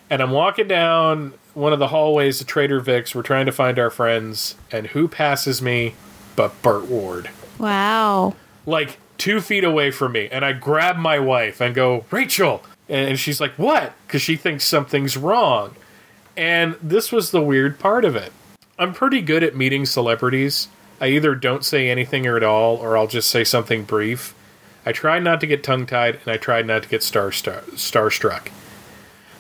[0.09, 3.13] and I'm walking down one of the hallways of Trader Vic's.
[3.13, 5.95] We're trying to find our friends, and who passes me
[6.37, 7.29] but Burt Ward?
[7.57, 8.35] Wow.
[8.65, 13.19] like two feet away from me, and I grab my wife and go, Rachel, and
[13.19, 15.75] she's like, "What?" Because she thinks something's wrong.
[16.37, 18.31] And this was the weird part of it.
[18.79, 20.69] I'm pretty good at meeting celebrities.
[21.01, 24.33] I either don't say anything at all, or I'll just say something brief.
[24.85, 28.47] I try not to get tongue tied, and I try not to get star starstruck.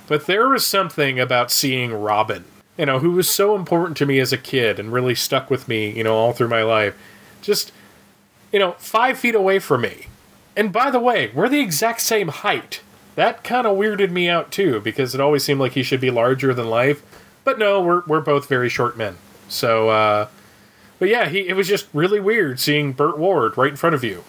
[0.07, 2.43] But there was something about seeing Robin,
[2.77, 5.69] you know, who was so important to me as a kid and really stuck with
[5.69, 6.97] me, you know, all through my life.
[7.41, 7.71] Just
[8.51, 10.07] you know, five feet away from me.
[10.55, 12.81] And by the way, we're the exact same height.
[13.15, 16.11] That kind of weirded me out too, because it always seemed like he should be
[16.11, 17.01] larger than life.
[17.45, 19.17] But no, we're we're both very short men.
[19.49, 20.27] So, uh,
[20.99, 24.03] but yeah, he it was just really weird seeing Burt Ward right in front of
[24.03, 24.23] you.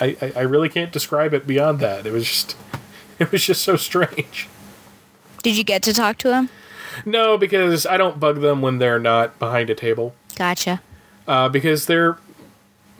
[0.00, 2.06] I, I, I really can't describe it beyond that.
[2.06, 2.56] It was just
[3.18, 4.48] it was just so strange.
[5.42, 6.48] Did you get to talk to him?
[7.06, 10.14] No, because I don't bug them when they're not behind a table.
[10.36, 10.80] Gotcha.
[11.28, 12.16] uh, because they're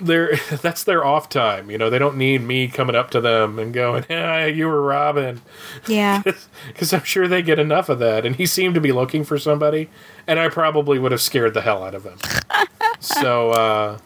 [0.01, 1.71] they're that's their off time.
[1.71, 4.83] You know, they don't need me coming up to them and going, "Hey, you were
[4.83, 5.41] Robin,"
[5.87, 6.23] Yeah.
[6.69, 8.25] because I'm sure they get enough of that.
[8.27, 9.89] And he seemed to be looking for somebody,
[10.27, 12.19] and I probably would have scared the hell out of him.
[13.01, 13.99] so, uh,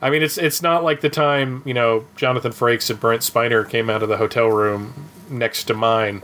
[0.00, 3.68] I mean, it's it's not like the time you know Jonathan Frakes and Brent Spiner
[3.68, 6.22] came out of the hotel room next to mine.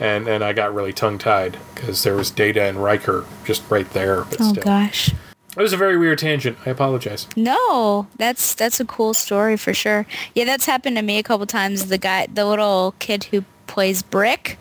[0.00, 3.88] And, and I got really tongue tied because there was Data and Riker just right
[3.90, 4.24] there.
[4.24, 4.64] But Oh still.
[4.64, 5.12] gosh.
[5.56, 6.58] It was a very weird tangent.
[6.66, 7.28] I apologize.
[7.36, 10.06] No, that's that's a cool story for sure.
[10.34, 11.86] Yeah, that's happened to me a couple times.
[11.86, 14.58] The guy, the little kid who plays Brick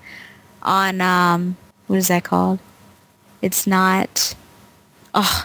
[0.62, 1.58] on um,
[1.88, 2.60] what is that called?
[3.42, 4.36] It's not.
[5.16, 5.44] Oh,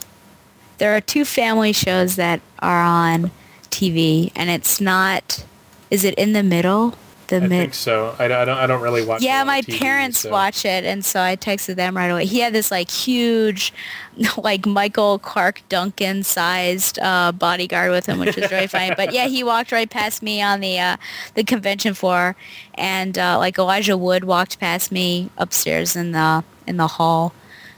[0.78, 3.30] there are two family shows that are on
[3.70, 5.44] TV, and it's not.
[5.90, 6.94] Is it in the middle?
[7.28, 7.50] The I mid.
[7.50, 8.16] think so.
[8.18, 8.48] I, I don't.
[8.58, 9.22] I don't really watch.
[9.22, 12.24] Yeah, my TV, parents so- watch it, and so I texted them right away.
[12.26, 13.72] He had this like huge,
[14.38, 18.94] like Michael Clarke Duncan sized uh, bodyguard with him, which was very funny.
[18.96, 20.96] But yeah, he walked right past me on the uh,
[21.34, 22.34] the convention floor,
[22.74, 27.34] and uh, like Elijah Wood walked past me upstairs in the in the hall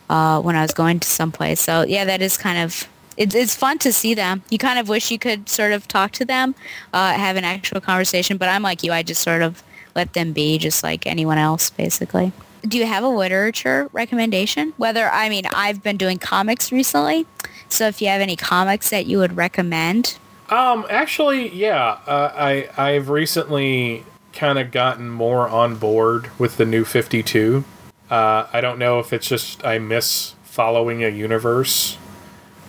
[0.09, 1.60] uh, when I was going to someplace.
[1.60, 2.89] So yeah, that is kind of.
[3.21, 4.43] It's, it's fun to see them.
[4.49, 6.55] You kind of wish you could sort of talk to them,
[6.95, 8.39] uh, have an actual conversation.
[8.39, 8.93] But I'm like you.
[8.93, 9.63] I just sort of
[9.95, 12.33] let them be just like anyone else, basically.
[12.63, 14.73] Do you have a literature recommendation?
[14.79, 17.27] Whether, I mean, I've been doing comics recently.
[17.69, 20.17] So if you have any comics that you would recommend.
[20.49, 21.99] Um, actually, yeah.
[22.07, 27.65] Uh, I I've recently kind of gotten more on board with the new Fifty Two.
[28.11, 31.97] Uh, I don't know if it's just I miss following a universe,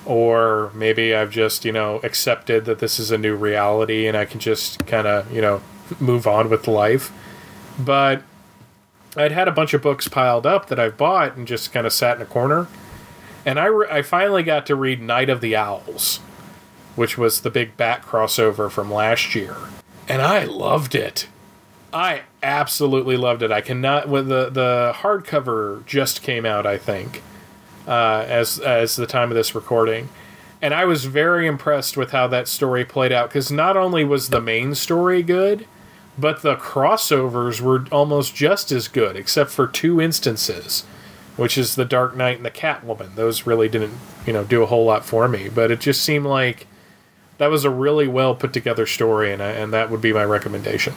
[0.06, 4.26] or maybe I've just you know accepted that this is a new reality and I
[4.26, 5.61] can just kind of you know
[5.99, 7.11] move on with life.
[7.80, 8.23] But
[9.15, 11.94] I'd had a bunch of books piled up that I've bought and just kind of
[11.94, 12.68] sat in a corner,
[13.45, 16.19] and I re- I finally got to read Night of the Owls
[16.95, 19.56] which was the big bat crossover from last year.
[20.07, 21.28] And I loved it.
[21.94, 23.52] I absolutely loved it.
[23.52, 27.22] I cannot when the the hardcover just came out, I think,
[27.87, 30.09] uh, as as the time of this recording,
[30.61, 34.29] and I was very impressed with how that story played out because not only was
[34.29, 35.65] the main story good,
[36.17, 40.83] but the crossovers were almost just as good, except for two instances,
[41.35, 43.15] which is the Dark Knight and the Catwoman.
[43.15, 43.93] Those really didn't
[44.25, 46.67] you know do a whole lot for me, but it just seemed like
[47.37, 50.23] that was a really well put together story, and I, and that would be my
[50.23, 50.93] recommendation.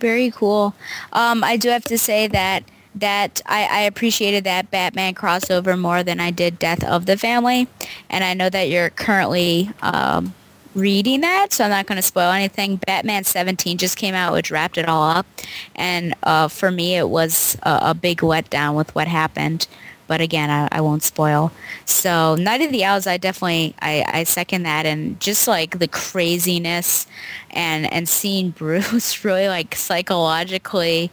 [0.00, 0.74] Very cool.
[1.12, 2.64] Um, I do have to say that
[2.96, 7.68] that I, I appreciated that Batman crossover more than I did Death of the Family,
[8.10, 10.34] and I know that you're currently um,
[10.74, 12.76] reading that, so I'm not going to spoil anything.
[12.76, 15.26] Batman 17 just came out, which wrapped it all up,
[15.74, 19.66] and uh, for me, it was a, a big letdown with what happened.
[20.08, 21.50] But again, I, I won't spoil.
[21.84, 25.88] So Night of the Owls, I definitely I, I second that, and just like the
[25.88, 27.06] craziness,
[27.50, 31.10] and and seeing Bruce really like psychologically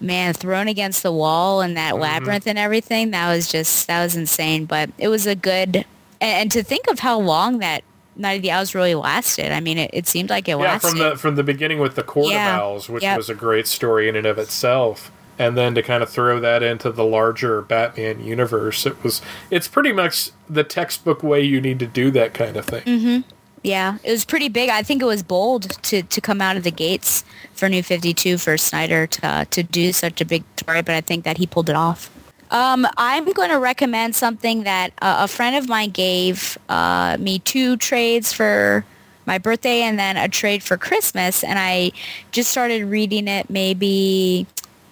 [0.00, 4.16] man thrown against the wall and that labyrinth and everything that was just that was
[4.16, 5.84] insane but it was a good and,
[6.22, 7.84] and to think of how long that
[8.16, 10.88] night of the owls really lasted i mean it, it seemed like it Yeah, lasted
[10.88, 12.56] from the from the beginning with the Court Yeah.
[12.56, 13.16] of Owls, which Yep.
[13.16, 16.62] was a great story in and of itself, and then to kind of throw that
[16.62, 21.78] into the larger Batman universe, it was it's pretty much the textbook way you need
[21.78, 22.82] to do that kind of thing.
[23.00, 23.20] hmm
[23.62, 24.70] yeah it was pretty big.
[24.70, 27.24] I think it was bold to to come out of the gates
[27.54, 31.00] for new 52 for snyder to uh, to do such a big story but i
[31.00, 32.10] think that he pulled it off.
[32.50, 37.38] Um, I'm going to recommend something that uh, a friend of mine gave uh, me
[37.38, 38.84] two trades for
[39.24, 41.92] my birthday and then a trade for Christmas, and I
[42.32, 44.48] just started reading it maybe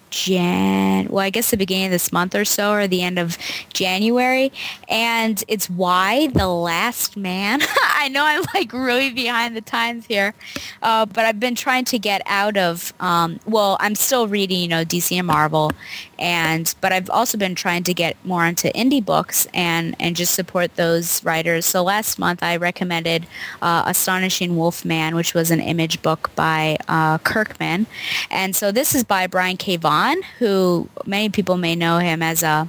[0.09, 3.37] Jan, well, I guess the beginning of this month or so, or the end of
[3.73, 4.51] January,
[4.87, 7.61] and it's Y the Last Man.
[7.95, 10.33] I know I'm like really behind the times here,
[10.81, 12.93] uh, but I've been trying to get out of.
[12.99, 15.71] Um, well, I'm still reading, you know, DC and Marvel,
[16.17, 20.33] and but I've also been trying to get more into indie books and and just
[20.33, 21.65] support those writers.
[21.65, 23.27] So last month I recommended
[23.61, 27.85] uh, Astonishing Wolfman, which was an image book by uh, Kirkman,
[28.31, 29.75] and so this is by Brian K.
[29.77, 29.98] Vaughan,
[30.39, 32.67] who many people may know him as a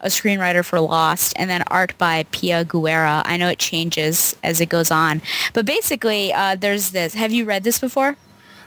[0.00, 3.22] a screenwriter for Lost, and then art by Pia Guerra.
[3.24, 5.22] I know it changes as it goes on,
[5.54, 7.14] but basically, uh, there's this.
[7.14, 8.16] Have you read this before?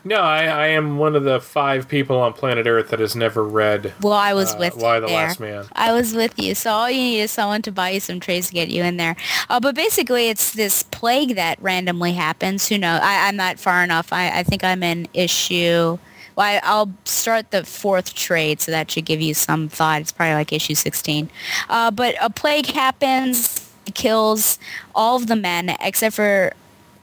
[0.04, 3.44] No, I, I am one of the five people on planet Earth that has never
[3.44, 3.94] read.
[4.02, 5.28] Well, I was uh, with Why the there.
[5.28, 5.66] Last Man.
[5.74, 8.48] I was with you, so all you need is someone to buy you some trays
[8.48, 9.16] to get you in there.
[9.50, 12.70] Uh, but basically, it's this plague that randomly happens.
[12.70, 13.02] Who knows?
[13.04, 14.14] I, I'm not far enough.
[14.14, 15.98] I, I think I'm in issue.
[16.38, 20.02] Well, I, I'll start the fourth trade, so that should give you some thought.
[20.02, 21.30] It's probably like issue 16.
[21.68, 24.60] Uh, but a plague happens, kills
[24.94, 26.54] all of the men except for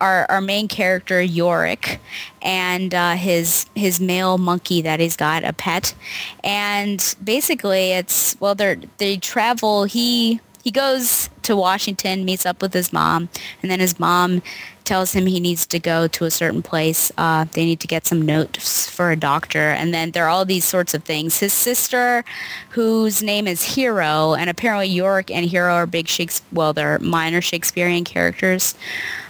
[0.00, 2.00] our, our main character Yorick
[2.42, 5.94] and uh, his his male monkey that he's got a pet,
[6.42, 12.72] and basically it's well they they travel he he goes to Washington, meets up with
[12.72, 13.28] his mom,
[13.60, 14.40] and then his mom
[14.84, 17.12] tells him he needs to go to a certain place.
[17.18, 19.70] Uh, they need to get some notes for a doctor.
[19.70, 21.38] And then there are all these sorts of things.
[21.38, 22.24] His sister,
[22.70, 27.42] whose name is Hero, and apparently Yorick and Hero are big Shakespeare, well, they're minor
[27.42, 28.74] Shakespearean characters.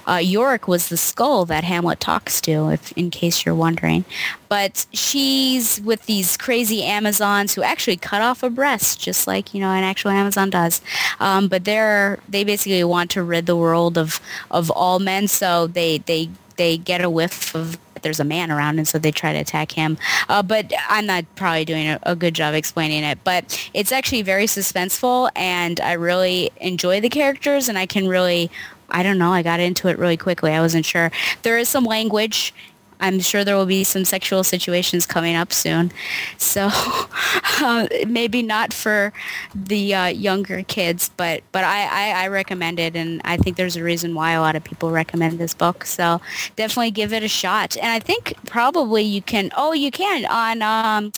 [0.06, 4.04] Uh, Yorick was the skull that Hamlet talks to, if in case you're wondering.
[4.48, 9.60] But she's with these crazy Amazons who actually cut off a breast, just like you
[9.60, 10.80] know an actual Amazon does.
[11.20, 14.20] Um, but they're they basically want to rid the world of
[14.50, 18.78] of all men, so they they they get a whiff of there's a man around
[18.78, 19.96] and so they try to attack him
[20.28, 24.22] uh, but i'm not probably doing a, a, good job explaining it but it's actually
[24.22, 28.50] very suspenseful and i really enjoy the characters and i can really
[28.90, 29.32] I don't know.
[29.32, 30.52] I got into it really quickly.
[30.52, 31.10] I wasn't sure.
[31.42, 32.54] There is some language.
[33.00, 35.92] I'm sure there will be some sexual situations coming up soon.
[36.38, 36.70] So
[37.60, 39.12] uh, maybe not for
[39.54, 42.96] the uh, younger kids, but, but I, I, I, recommend it.
[42.96, 45.84] And I think there's a reason why a lot of people recommend this book.
[45.84, 46.20] So
[46.56, 47.76] definitely give it a shot.
[47.76, 50.62] And I think probably you can, oh, you can on...
[50.62, 51.12] Um,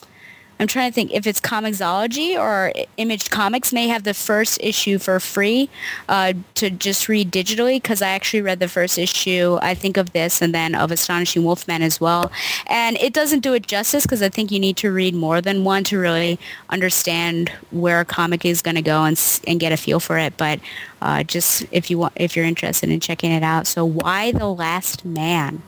[0.59, 4.97] I'm trying to think if it's Comixology or Image Comics may have the first issue
[4.97, 5.69] for free
[6.09, 10.13] uh, to just read digitally because I actually read the first issue, I think of
[10.13, 12.31] this and then of Astonishing Wolfman as well.
[12.65, 15.63] And it doesn't do it justice because I think you need to read more than
[15.63, 16.39] one to really
[16.69, 20.35] understand where a comic is going to go and, and get a feel for it.
[20.37, 20.59] But
[21.01, 23.67] uh, just if you want, if you're interested in checking it out.
[23.67, 25.61] So Y the Last Man?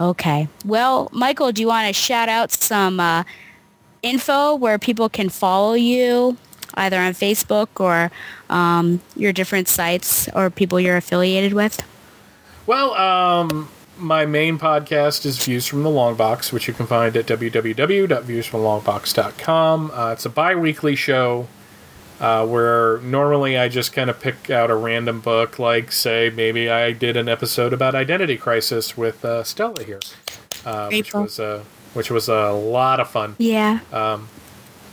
[0.00, 0.48] Okay.
[0.64, 3.24] Well, Michael, do you want to shout out some uh,
[4.02, 6.36] info where people can follow you
[6.74, 8.10] either on Facebook or
[8.48, 11.82] um, your different sites or people you're affiliated with?
[12.66, 13.68] Well, um,
[13.98, 19.90] my main podcast is Views from the Long Box, which you can find at www.viewsfromthelongbox.com.
[19.92, 21.48] Uh, it's a bi-weekly show
[22.20, 26.68] uh, where normally I just kind of pick out a random book, like, say, maybe
[26.68, 30.00] I did an episode about Identity Crisis with uh, Stella here,
[30.64, 31.64] uh, which was a
[31.94, 33.36] which was a lot of fun.
[33.38, 33.80] Yeah.
[33.92, 34.28] Um,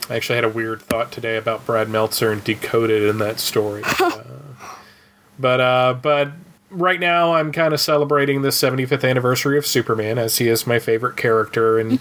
[0.09, 3.83] I actually had a weird thought today about Brad Meltzer and Decoded in that story.
[3.99, 4.23] uh,
[5.37, 6.31] but uh, but
[6.69, 10.79] right now I'm kind of celebrating the 75th anniversary of Superman, as he is my
[10.79, 11.99] favorite character, and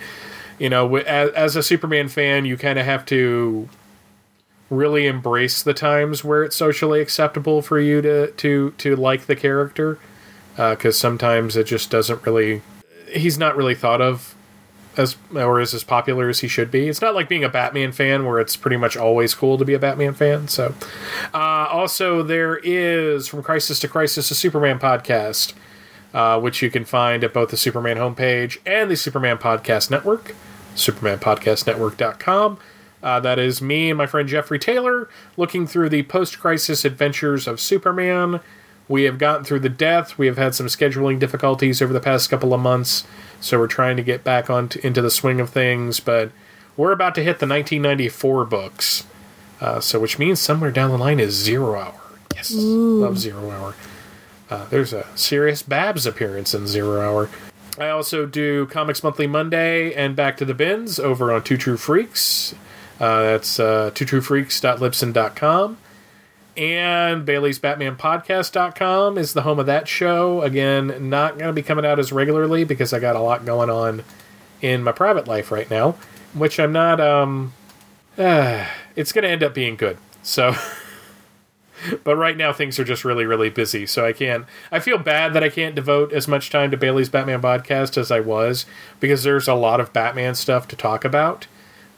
[0.58, 3.68] you know, as, as a Superman fan, you kind of have to
[4.70, 9.36] really embrace the times where it's socially acceptable for you to to to like the
[9.36, 9.98] character,
[10.52, 12.62] because uh, sometimes it just doesn't really.
[13.10, 14.35] He's not really thought of
[14.98, 16.88] as or is as popular as he should be.
[16.88, 19.74] It's not like being a Batman fan where it's pretty much always cool to be
[19.74, 20.48] a Batman fan.
[20.48, 20.74] So,
[21.34, 25.54] uh, also there is from Crisis to Crisis a Superman podcast,
[26.14, 30.34] uh, which you can find at both the Superman homepage and the Superman Podcast Network,
[30.74, 32.58] SupermanPodcastNetwork.com.
[33.02, 37.60] Uh, that is me and my friend Jeffrey Taylor looking through the post-crisis adventures of
[37.60, 38.40] Superman.
[38.88, 40.16] We have gotten through the death.
[40.16, 43.04] We have had some scheduling difficulties over the past couple of months.
[43.46, 46.32] So we're trying to get back on to, into the swing of things, but
[46.76, 49.06] we're about to hit the 1994 books.
[49.60, 52.00] Uh, so which means somewhere down the line is Zero Hour.
[52.34, 53.00] Yes, Ooh.
[53.00, 53.74] love Zero Hour.
[54.50, 57.30] Uh, there's a serious Babs appearance in Zero Hour.
[57.78, 61.76] I also do Comics Monthly Monday and Back to the Bins over on Two True
[61.76, 62.52] Freaks.
[62.98, 65.78] Uh, that's uh, twotruefreaks.libsyn.com.
[66.56, 70.40] And Bailey's Batman Podcast.com is the home of that show.
[70.40, 73.68] Again, not going to be coming out as regularly because I got a lot going
[73.68, 74.04] on
[74.62, 75.96] in my private life right now,
[76.32, 77.52] which I'm not, um,
[78.16, 78.66] uh,
[78.96, 79.98] it's going to end up being good.
[80.22, 80.54] So,
[82.04, 83.84] but right now things are just really, really busy.
[83.84, 87.10] So I can't, I feel bad that I can't devote as much time to Bailey's
[87.10, 88.64] Batman Podcast as I was
[88.98, 91.46] because there's a lot of Batman stuff to talk about.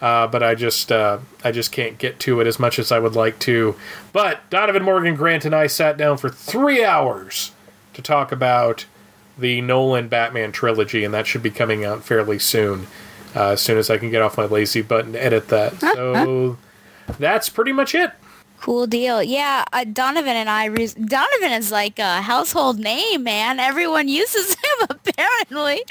[0.00, 2.98] Uh, but I just uh, I just can't get to it as much as I
[3.00, 3.74] would like to.
[4.12, 7.50] But Donovan Morgan Grant and I sat down for three hours
[7.94, 8.84] to talk about
[9.36, 12.86] the Nolan Batman trilogy, and that should be coming out fairly soon.
[13.34, 15.74] Uh, as soon as I can get off my lazy butt and edit that.
[17.08, 18.12] So that's pretty much it.
[18.60, 19.22] Cool deal.
[19.22, 20.64] Yeah, uh, Donovan and I.
[20.66, 23.60] Re- Donovan is like a household name, man.
[23.60, 25.84] Everyone uses him apparently.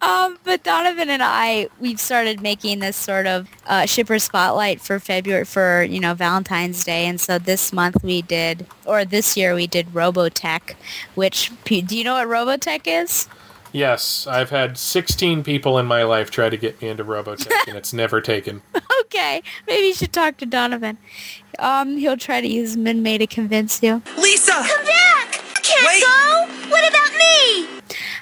[0.00, 4.98] Um, but Donovan and I, we've started making this sort of uh, shipper spotlight for
[4.98, 9.54] February for you know Valentine's Day, and so this month we did, or this year
[9.54, 10.74] we did Robotech.
[11.14, 13.28] Which do you know what Robotech is?
[13.76, 17.76] Yes, I've had 16 people in my life try to get me into Robotech, and
[17.76, 18.62] it's never taken.
[19.02, 20.96] okay, maybe you should talk to Donovan.
[21.58, 24.00] Um, he'll try to use Minmay to convince you.
[24.16, 24.52] Lisa!
[24.52, 25.44] Come back!
[25.54, 26.02] I can't Wait.
[26.02, 26.70] go!
[26.70, 27.68] What about me?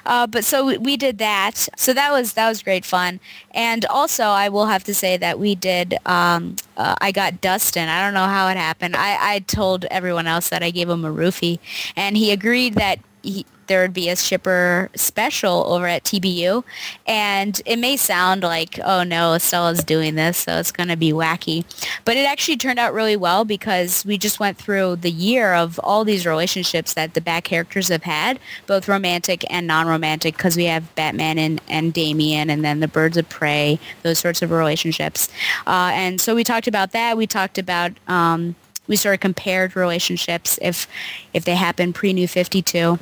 [0.05, 1.69] Uh, but so we, we did that.
[1.77, 3.21] So that was that was great fun.
[3.51, 5.95] And also, I will have to say that we did.
[6.05, 7.87] Um, uh, I got Dustin.
[7.87, 8.97] I don't know how it happened.
[8.97, 11.59] I, I told everyone else that I gave him a roofie,
[11.95, 16.63] and he agreed that he, there would be a shipper special over at TBU.
[17.07, 21.11] And it may sound like, oh no, Estella's doing this, so it's going to be
[21.11, 21.65] wacky.
[22.03, 25.79] But it actually turned out really well because we just went through the year of
[25.83, 30.65] all these relationships that the Bat characters have had, both romantic and non-romantic, because we
[30.65, 35.29] have Batman and, and Damian and then the Birds of Prey, those sorts of relationships.
[35.65, 37.17] Uh, and so we talked about that.
[37.17, 37.91] We talked about...
[38.07, 38.55] Um,
[38.87, 40.87] we sort of compared relationships if
[41.33, 42.99] if they happened pre New 52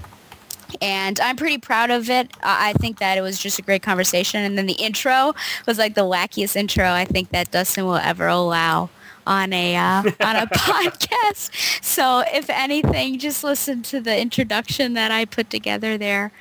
[0.82, 2.32] and I'm pretty proud of it.
[2.44, 5.34] I think that it was just a great conversation, and then the intro
[5.68, 8.90] was like the wackiest intro I think that Dustin will ever allow
[9.26, 11.84] on a uh, on a podcast.
[11.84, 16.32] So if anything, just listen to the introduction that I put together there.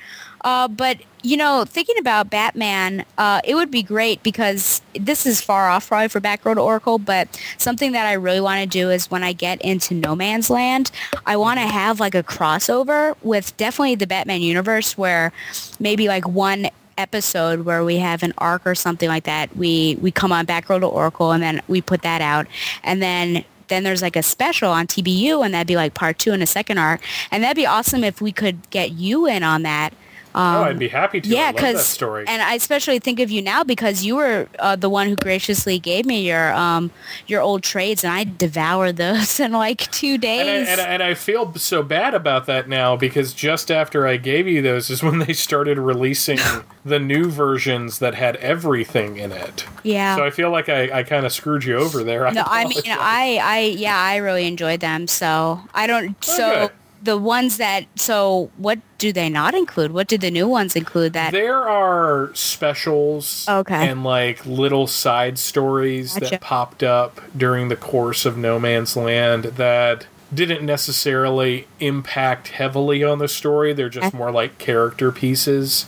[0.41, 5.39] Uh, but you know, thinking about Batman, uh, it would be great because this is
[5.39, 9.09] far off probably for to Oracle, but something that I really want to do is
[9.09, 10.91] when I get into No Man's Land,
[11.25, 15.31] I want to have like a crossover with definitely the Batman universe where
[15.79, 16.67] maybe like one
[16.97, 19.55] episode where we have an arc or something like that.
[19.55, 22.47] We we come on Batgirl to Oracle and then we put that out.
[22.83, 26.33] And then then there's like a special on TBU and that'd be like part two
[26.33, 27.01] and a second arc.
[27.31, 29.93] And that'd be awesome if we could get you in on that
[30.35, 31.29] um, oh, I'd be happy to.
[31.29, 32.25] Yeah, because story.
[32.27, 35.77] And I especially think of you now because you were uh, the one who graciously
[35.77, 36.91] gave me your um,
[37.27, 40.67] your old trades, and I devoured those in like two days.
[40.67, 44.17] And I, and, and I feel so bad about that now because just after I
[44.17, 46.39] gave you those is when they started releasing
[46.85, 49.65] the new versions that had everything in it.
[49.83, 50.15] Yeah.
[50.15, 52.25] So I feel like I, I kind of screwed you over there.
[52.25, 55.07] I no, I mean I I yeah I really enjoyed them.
[55.07, 56.71] So I don't so.
[57.03, 59.91] Okay the ones that so what do they not include?
[59.91, 61.13] What do the new ones include?
[61.13, 66.31] That there are specials, okay, and like little side stories gotcha.
[66.31, 73.03] that popped up during the course of No Man's Land that didn't necessarily impact heavily
[73.03, 73.73] on the story.
[73.73, 75.85] They're just more like character pieces.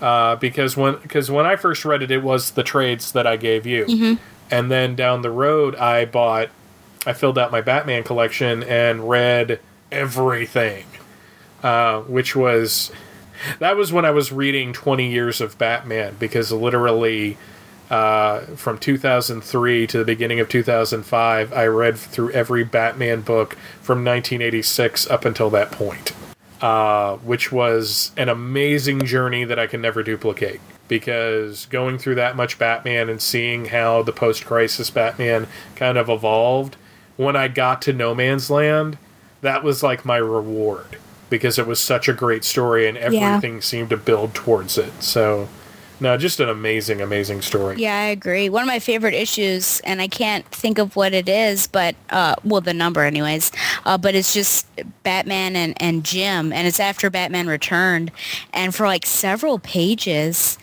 [0.00, 3.36] Uh, because when because when I first read it, it was the trades that I
[3.36, 4.14] gave you, mm-hmm.
[4.50, 6.50] and then down the road, I bought,
[7.04, 9.58] I filled out my Batman collection and read
[9.90, 10.86] everything,
[11.62, 12.92] uh, which was
[13.58, 17.36] that was when I was reading 20 years of Batman because literally
[17.90, 24.04] uh, from 2003 to the beginning of 2005, I read through every Batman book from
[24.04, 26.12] 1986 up until that point,
[26.60, 30.60] uh, which was an amazing journey that I can never duplicate.
[30.88, 35.46] Because going through that much Batman and seeing how the post crisis Batman
[35.76, 36.76] kind of evolved,
[37.16, 38.96] when I got to No Man's Land,
[39.40, 40.98] that was like my reward
[41.30, 43.60] because it was such a great story and everything yeah.
[43.60, 45.02] seemed to build towards it.
[45.02, 45.48] So,
[46.00, 47.76] no, just an amazing, amazing story.
[47.76, 48.48] Yeah, I agree.
[48.48, 52.36] One of my favorite issues, and I can't think of what it is, but uh,
[52.44, 53.50] well, the number, anyways.
[53.84, 54.66] Uh, but it's just
[55.02, 58.12] Batman and and Jim, and it's after Batman returned,
[58.52, 60.56] and for like several pages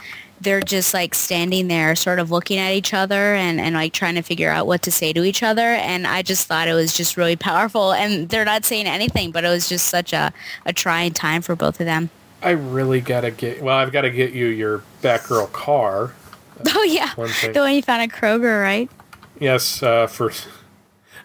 [0.46, 4.16] they're just like standing there sort of looking at each other and, and like trying
[4.16, 6.94] to figure out what to say to each other and i just thought it was
[6.94, 7.92] just really powerful.
[7.92, 10.32] And they're not saying anything but it was just such a,
[10.66, 12.10] a trying time for both of them.
[12.42, 16.14] I really gotta get well i've got to get you your batgirl car.
[16.74, 17.14] Oh yeah.
[17.16, 18.90] The one you found at kroger right?
[19.40, 20.32] Yes uh, for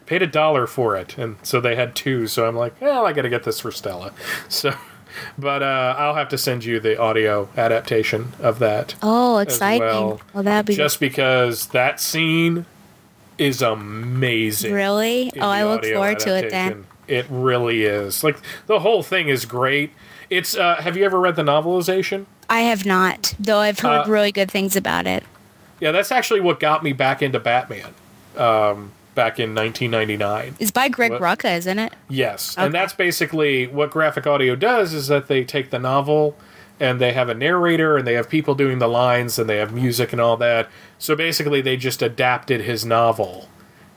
[0.07, 3.13] paid a dollar for it and so they had two so i'm like well i
[3.13, 4.13] gotta get this for stella.
[4.49, 4.75] So
[5.39, 8.95] but uh, I'll have to send you the audio adaptation of that.
[9.03, 9.81] Oh, exciting!
[9.81, 12.67] Well, well that'd be just because that scene
[13.39, 14.73] is amazing.
[14.73, 15.33] Really?
[15.37, 16.87] Oh, I look forward to it then.
[17.09, 18.23] It really is.
[18.23, 19.93] Like the whole thing is great.
[20.29, 20.57] It's.
[20.57, 22.27] Uh, have you ever read the novelization?
[22.49, 23.59] I have not, though.
[23.59, 25.25] I've heard uh, really good things about it.
[25.81, 27.95] Yeah, that's actually what got me back into Batman.
[28.37, 30.57] Um, back in 1999.
[30.59, 31.21] It's by Greg what?
[31.21, 31.93] Rucka, isn't it?
[32.09, 32.67] Yes, okay.
[32.67, 34.95] and that's basically what graphic audio does.
[34.95, 36.37] Is that they take the novel
[36.79, 39.73] and they have a narrator and they have people doing the lines and they have
[39.73, 40.69] music and all that.
[40.99, 43.49] So basically, they just adapted his novel,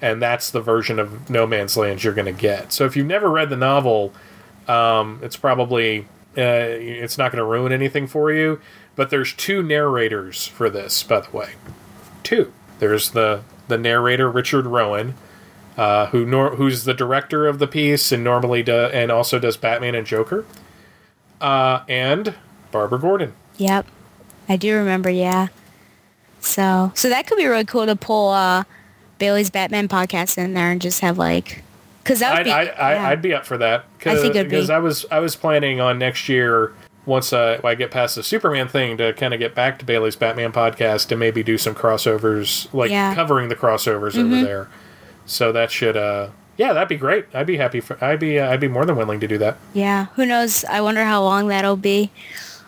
[0.01, 2.73] and that's the version of No Man's Land you're going to get.
[2.73, 4.13] So if you've never read the novel,
[4.67, 6.07] um, it's probably
[6.37, 8.59] uh, it's not going to ruin anything for you.
[8.95, 11.53] But there's two narrators for this, by the way.
[12.21, 12.53] Two.
[12.79, 15.15] There's the the narrator Richard Rohan,
[15.77, 19.57] uh, who nor- who's the director of the piece and normally do- and also does
[19.57, 20.45] Batman and Joker,
[21.41, 22.35] uh, and
[22.71, 23.33] Barbara Gordon.
[23.57, 23.85] Yep,
[24.49, 25.09] I do remember.
[25.09, 25.47] Yeah,
[26.39, 28.63] so so that could be really cool to pull uh,
[29.19, 31.63] Bailey's Batman podcast in there and just have like.
[32.03, 33.07] Cause that would I'd, be, I, I, yeah.
[33.07, 33.85] I'd be up for that.
[34.05, 34.73] I think because be.
[34.73, 36.73] I was I was planning on next year
[37.05, 40.15] once uh, I get past the Superman thing to kind of get back to Bailey's
[40.15, 43.13] Batman podcast and maybe do some crossovers, like Yeah.
[43.13, 44.25] covering the crossovers Mhm.
[44.33, 44.67] over there.
[45.25, 46.27] So that should, uh,
[46.57, 47.25] yeah, that'd be great.
[47.33, 47.97] I'd be happy for.
[48.03, 48.39] I'd be.
[48.39, 49.57] Uh, I'd be more than willing to do that.
[49.73, 50.63] Yeah, who knows?
[50.65, 52.11] I wonder how long that'll be.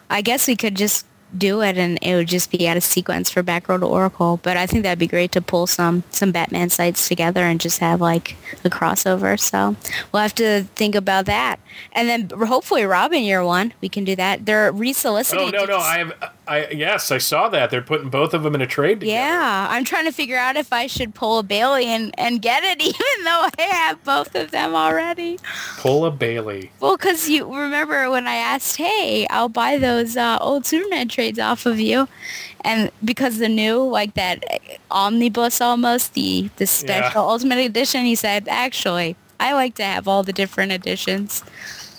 [0.10, 1.06] I guess we could just
[1.38, 4.40] do it and it would just be out of sequence for Batgirl to Oracle.
[4.44, 7.80] But I think that'd be great to pull some some Batman sites together and just
[7.80, 9.40] have like a crossover.
[9.40, 9.76] So
[10.12, 11.60] we'll have to think about that.
[11.92, 14.46] And then hopefully Robin year one, we can do that.
[14.46, 15.54] They're resoliciting.
[15.54, 16.35] Oh no, no, I have.
[16.48, 19.00] I yes, I saw that they're putting both of them in a trade.
[19.02, 19.16] Together.
[19.18, 22.64] Yeah, I'm trying to figure out if I should pull a Bailey and, and get
[22.64, 25.40] it, even though I have both of them already.
[25.78, 26.72] Pull a Bailey.
[26.80, 31.40] Well, because you remember when I asked, hey, I'll buy those uh, old Superman trades
[31.40, 32.08] off of you.
[32.62, 34.58] And because the new, like that uh,
[34.92, 37.30] omnibus almost, the, the special Yeah.
[37.30, 41.44] Ultimate Edition, he said, actually, I like to have all the different editions.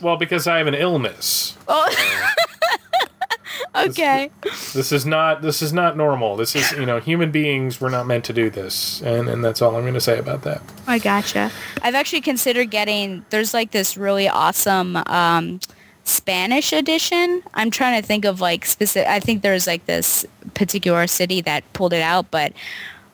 [0.01, 1.57] Well, because I have an illness.
[1.69, 1.87] Oh,
[3.77, 4.31] okay.
[4.75, 5.43] This is not.
[5.43, 6.37] This is not normal.
[6.37, 9.63] This is you know human beings were not meant to do this, and and that's
[9.63, 10.63] all I'm going to say about that.
[10.87, 11.51] I gotcha.
[11.83, 13.25] I've actually considered getting.
[13.31, 15.61] There's like this really awesome um,
[16.05, 17.43] Spanish edition.
[17.55, 19.09] I'm trying to think of like specific.
[19.09, 20.25] I think there's like this
[20.55, 22.53] particular city that pulled it out, but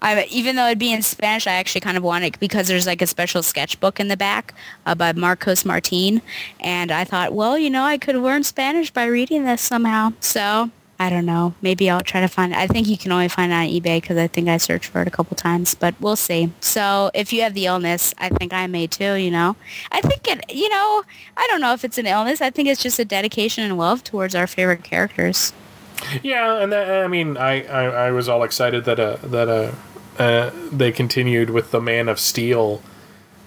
[0.02, 2.86] I, even though it'd be in Spanish, I actually kind of want it because there's
[2.86, 4.52] like a special sketchbook in the back
[4.84, 6.20] uh, by Marcos Martin,
[6.60, 10.12] and I thought, well, you know, I could learn Spanish by reading this somehow.
[10.20, 10.70] So.
[11.00, 11.54] I don't know.
[11.62, 12.58] Maybe I'll try to find it.
[12.58, 15.02] I think you can only find it on eBay because I think I searched for
[15.02, 16.52] it a couple times, but we'll see.
[16.60, 19.56] So if you have the illness, I think I may too, you know.
[19.90, 21.02] I think it, you know,
[21.36, 22.40] I don't know if it's an illness.
[22.40, 25.52] I think it's just a dedication and love towards our favorite characters.
[26.22, 29.72] Yeah, and that, I mean, I, I, I was all excited that uh, that uh,
[30.18, 32.82] uh, they continued with the Man of Steel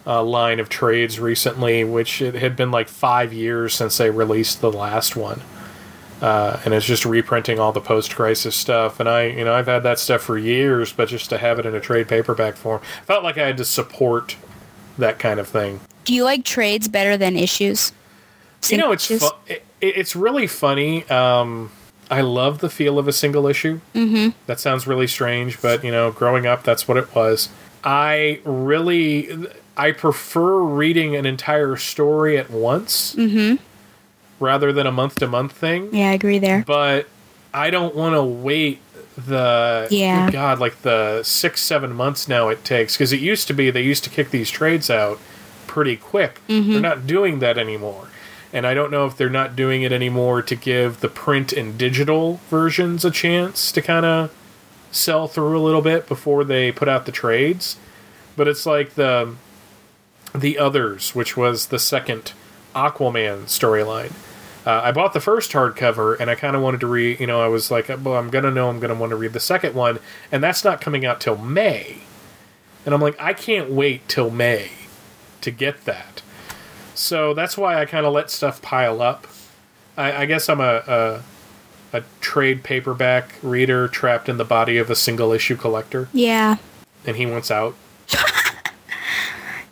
[0.08, 4.62] uh, line of trades recently, which it had been like five years since they released
[4.62, 5.42] the last one.
[6.22, 9.84] Uh, and it's just reprinting all the post-crisis stuff, and I, you know, I've had
[9.84, 13.24] that stuff for years, but just to have it in a trade paperback form, felt
[13.24, 14.38] like I had to support
[14.98, 15.82] that kind of thing.
[16.06, 17.92] Do you like trades better than issues?
[18.70, 21.08] you know, it's fu- it, it's really funny.
[21.10, 21.70] Um,
[22.12, 23.80] I love the feel of a single issue.
[23.94, 24.30] Mm-hmm.
[24.46, 27.50] That sounds really strange, but you know, growing up, that's what it was.
[27.84, 33.56] I really, I prefer reading an entire story at once Mm-hmm.
[34.40, 35.94] rather than a month to month thing.
[35.94, 36.64] Yeah, I agree there.
[36.66, 37.08] But
[37.54, 38.80] I don't want to wait
[39.18, 40.30] the Yeah.
[40.30, 43.82] God like the six seven months now it takes because it used to be they
[43.82, 45.20] used to kick these trades out
[45.68, 46.42] pretty quick.
[46.50, 46.72] Mhm.
[46.74, 48.10] They're not doing that anymore.
[48.56, 51.78] And I don't know if they're not doing it anymore to give the print and
[51.78, 54.34] digital versions a chance to kind of
[54.92, 57.76] sell through a little bit before they put out the trades.
[58.38, 59.36] But it's like the
[60.34, 62.32] the others, which was the second
[62.74, 64.14] Aquaman storyline.
[64.66, 67.20] Uh, I bought the first hardcover, and I kind of wanted to read.
[67.20, 69.40] You know, I was like, "Well, I'm gonna know I'm gonna want to read the
[69.40, 70.00] second one,"
[70.32, 71.98] and that's not coming out till May.
[72.86, 74.70] And I'm like, I can't wait till May
[75.42, 76.22] to get that.
[76.96, 79.28] So that's why I kind of let stuff pile up.
[79.98, 81.22] I, I guess I'm a, a
[81.98, 86.58] a trade paperback reader trapped in the body of a single issue collector, Yeah.
[87.06, 87.76] and he wants out.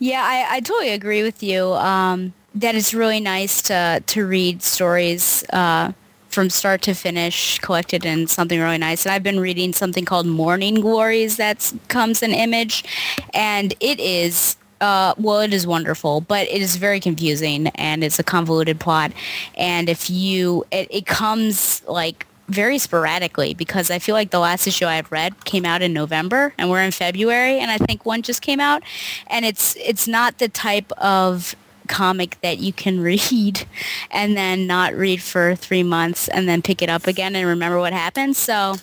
[0.00, 1.72] Yeah, I, I totally agree with you.
[1.74, 5.92] Um, that it's really nice to to read stories uh,
[6.28, 9.06] from start to finish, collected in something really nice.
[9.06, 12.84] And I've been reading something called Morning Glories that comes in Image,
[13.32, 14.56] and it is.
[14.84, 19.12] Uh, well, it is wonderful, but it is very confusing and it's a convoluted plot.
[19.56, 24.66] And if you, it, it comes like very sporadically because I feel like the last
[24.66, 28.04] issue I have read came out in November and we're in February and I think
[28.04, 28.82] one just came out
[29.28, 31.56] and it's it's not the type of
[31.88, 33.66] comic that you can read
[34.10, 37.78] and then not read for three months and then pick it up again and remember
[37.78, 38.36] what happened.
[38.36, 38.74] So,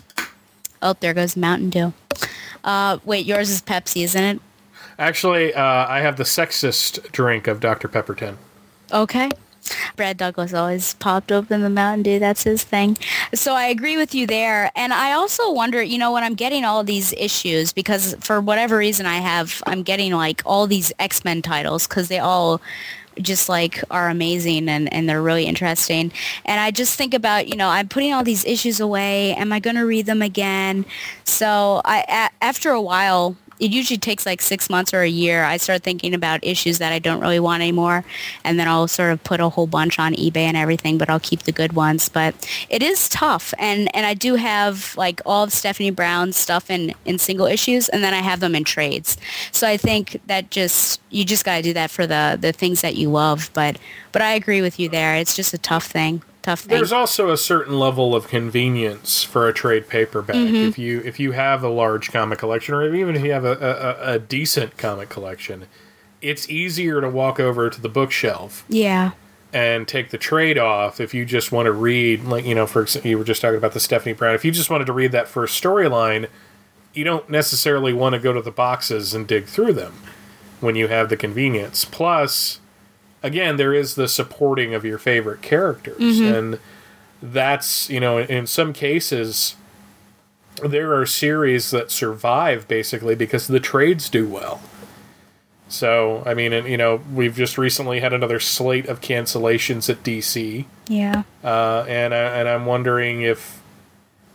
[0.82, 1.94] oh, there goes Mountain Dew.
[2.64, 4.41] Uh, wait, yours is Pepsi, isn't it?
[4.99, 7.88] Actually, uh, I have the sexist drink of Dr.
[7.88, 8.38] Pepper 10.
[8.91, 9.31] Okay.
[9.95, 12.19] Brad Douglas always popped open the Mountain Dew.
[12.19, 12.97] That's his thing.
[13.34, 14.72] So I agree with you there.
[14.76, 18.77] And I also wonder, you know, when I'm getting all these issues, because for whatever
[18.77, 22.61] reason I have, I'm getting like all these X-Men titles because they all
[23.22, 26.11] just like are amazing and, and they're really interesting.
[26.45, 29.35] And I just think about, you know, I'm putting all these issues away.
[29.35, 30.85] Am I going to read them again?
[31.26, 35.44] So I, a- after a while, it usually takes like six months or a year.
[35.44, 38.04] I start thinking about issues that I don't really want anymore,
[38.44, 40.98] and then I'll sort of put a whole bunch on eBay and everything.
[40.98, 42.10] But I'll keep the good ones.
[42.10, 42.34] But
[42.70, 46.96] it is tough, and and I do have like all of Stephanie Brown's stuff in
[47.06, 49.16] in single issues, and then I have them in trades.
[49.52, 52.82] So I think that just you just got to do that for the the things
[52.82, 53.52] that you love.
[53.54, 53.78] But
[54.12, 55.16] but I agree with you there.
[55.16, 56.24] It's just a tough thing.
[56.41, 56.77] Tough thing.
[56.77, 60.35] There's also a certain level of convenience for a trade paperback.
[60.35, 60.69] Mhm.
[60.69, 63.97] If you if you have a large comic collection, or even if you have a,
[64.01, 65.68] a, a decent comic collection,
[66.22, 69.11] it's easier to walk over to the bookshelf yeah.
[69.51, 72.81] and take the trade off if you just want to read like you know for
[72.81, 75.11] example you were just talking about the stephanie brown if you just wanted to read
[75.11, 76.27] that first storyline
[76.93, 79.93] you don't necessarily want to go to the boxes and dig through them
[80.59, 82.59] when you have the convenience plus
[83.23, 86.34] again there is the supporting of your favorite characters Mhm.
[86.38, 86.60] and
[87.22, 89.56] that's you know in some cases
[90.64, 94.60] there are series that survive basically because the trades do well
[95.69, 100.03] so i mean and, you know we've just recently had another slate of cancellations at
[100.03, 101.23] dc Yeah.
[101.43, 103.61] uh, and I, and I'm wondering if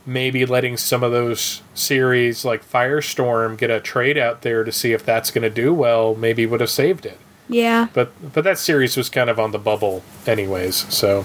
[0.07, 4.93] maybe letting some of those series like Firestorm get a trade out there to see
[4.93, 7.19] if that's going to do well maybe would have saved it.
[7.49, 7.89] Yeah.
[7.95, 10.93] But but that series was kind of on the bubble anyways.
[10.93, 11.25] So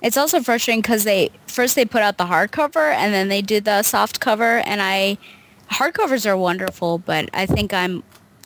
[0.00, 3.64] It's also frustrating because they first they put out the hardcover and then they did
[3.64, 5.18] the soft cover, and I
[5.70, 8.02] hardcovers are wonderful, but I think I'm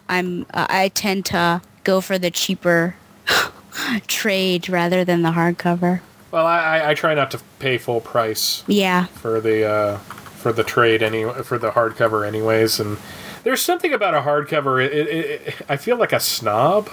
[0.09, 2.97] I'm uh, I tend to go for the cheaper
[4.07, 6.01] trade rather than the hardcover.
[6.31, 9.07] well I, I, I try not to pay full price Yeah.
[9.07, 12.99] for the uh, for the trade any for the hardcover anyways and
[13.47, 15.07] there's something about a hardcover it, it,
[15.47, 16.91] it, I feel like a snob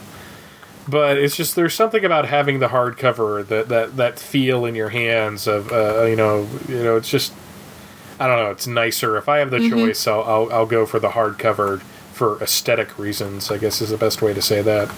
[0.87, 4.89] but it's just there's something about having the hardcover that that that feel in your
[4.89, 7.33] hands of uh, you know you know it's just
[8.19, 9.69] I don't know it's nicer if I have the Mhm.
[9.71, 11.81] choice I'll, I'll I'll go for the hardcover
[12.13, 14.89] for aesthetic reasons I guess is the best way to say that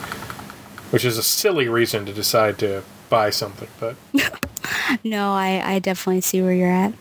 [0.92, 3.96] which is a silly reason to decide to buy something but
[5.04, 6.94] No, I, I definitely see where you're at.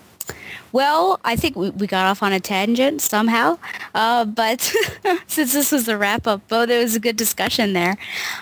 [0.75, 3.59] Well, I think we, we got off on a tangent somehow,
[3.95, 4.61] uh, but
[5.29, 7.97] since this was the wrap up, both it was a good discussion there.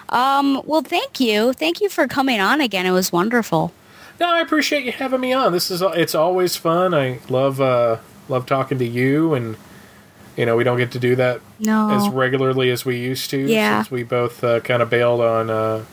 [0.08, 2.86] Um, well, thank you, thank you for coming on again.
[2.86, 3.70] It was wonderful.
[4.18, 5.52] No, I appreciate you having me on.
[5.52, 6.94] This is it's always fun.
[6.94, 7.98] I love uh,
[8.30, 9.56] love talking to you, and
[10.34, 11.90] you know we don't get to do that No.
[11.90, 13.36] as regularly as we used to.
[13.38, 13.82] Yeah.
[13.82, 15.84] since we both uh, kind of bailed on uh,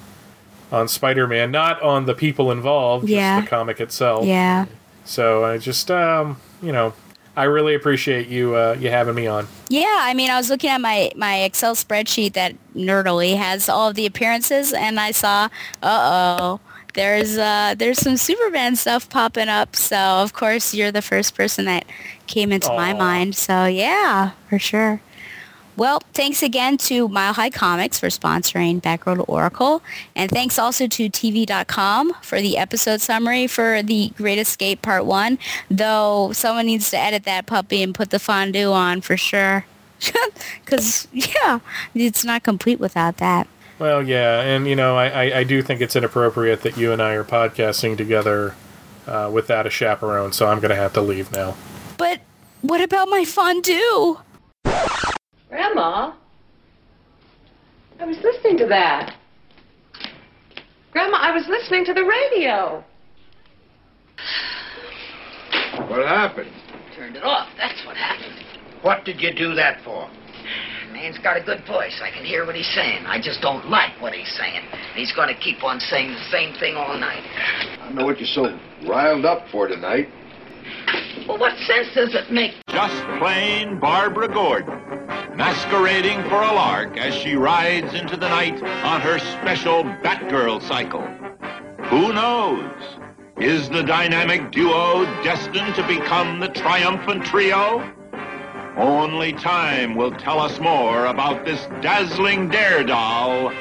[0.72, 3.40] on Spider Man, not on the people involved, Yeah.
[3.42, 4.26] just the comic itself.
[4.26, 4.68] Yeah.
[5.06, 6.94] So I just um, you know
[7.40, 9.48] I really appreciate you uh, you having me on.
[9.70, 13.88] Yeah, I mean, I was looking at my, my Excel spreadsheet that Nerdily has all
[13.88, 15.48] of the appearances, and I saw,
[15.82, 16.60] uh-oh,
[16.96, 19.78] there's uh, there's some Superman stuff popping up.
[19.78, 21.86] So, of course, you're the first person that
[22.28, 23.36] came into my mind.
[23.36, 25.02] So, yeah, for sure.
[25.78, 29.82] Well, thanks again to Mile High Comics for sponsoring Batgirl Oracle.
[30.16, 35.40] And thanks also to TV.com for the episode summary for The Great Escape Part 1.
[35.72, 39.66] Though someone needs to edit that puppy and put the fondue on for sure.
[40.64, 41.60] Because, yeah,
[41.96, 43.48] it's not complete without that.
[43.80, 47.02] Well, yeah, and you know I, I, I do think it's inappropriate that you and
[47.02, 48.54] I are podcasting together
[49.08, 50.34] uh, without a chaperone.
[50.34, 51.56] So I'm going to have to leave now.
[51.98, 52.22] But
[52.62, 54.18] what about my fondue?
[55.50, 56.14] Grandma?
[58.00, 59.16] I was listening to that.
[60.92, 62.84] Grandma, I was listening to the radio.
[65.88, 66.52] What happened?
[66.96, 67.48] Turned it off.
[67.58, 68.46] That's what happened.
[68.82, 70.10] What did you do that for?
[70.94, 72.02] Man's got a good voice.
[72.04, 73.06] I can hear what he's saying.
[73.06, 74.64] I just don't like what he's saying.
[74.96, 77.24] He's going to keep on saying the same thing all night.
[77.82, 78.58] I know what you're so
[78.88, 80.10] riled up for tonight.
[81.28, 82.56] Well, what sense does it make?
[82.70, 84.80] Just plain Barbara Gordon,
[85.36, 91.06] masquerading for a lark as she rides into the night on her special Batgirl cycle.
[91.90, 92.72] Who knows?
[93.38, 97.84] Is the dynamic duo destined to become the triumphant trio?
[98.76, 103.52] Only time will tell us more about this dazzling daredevil.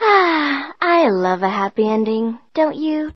[0.00, 3.10] Ah, I love a happy ending, don't you?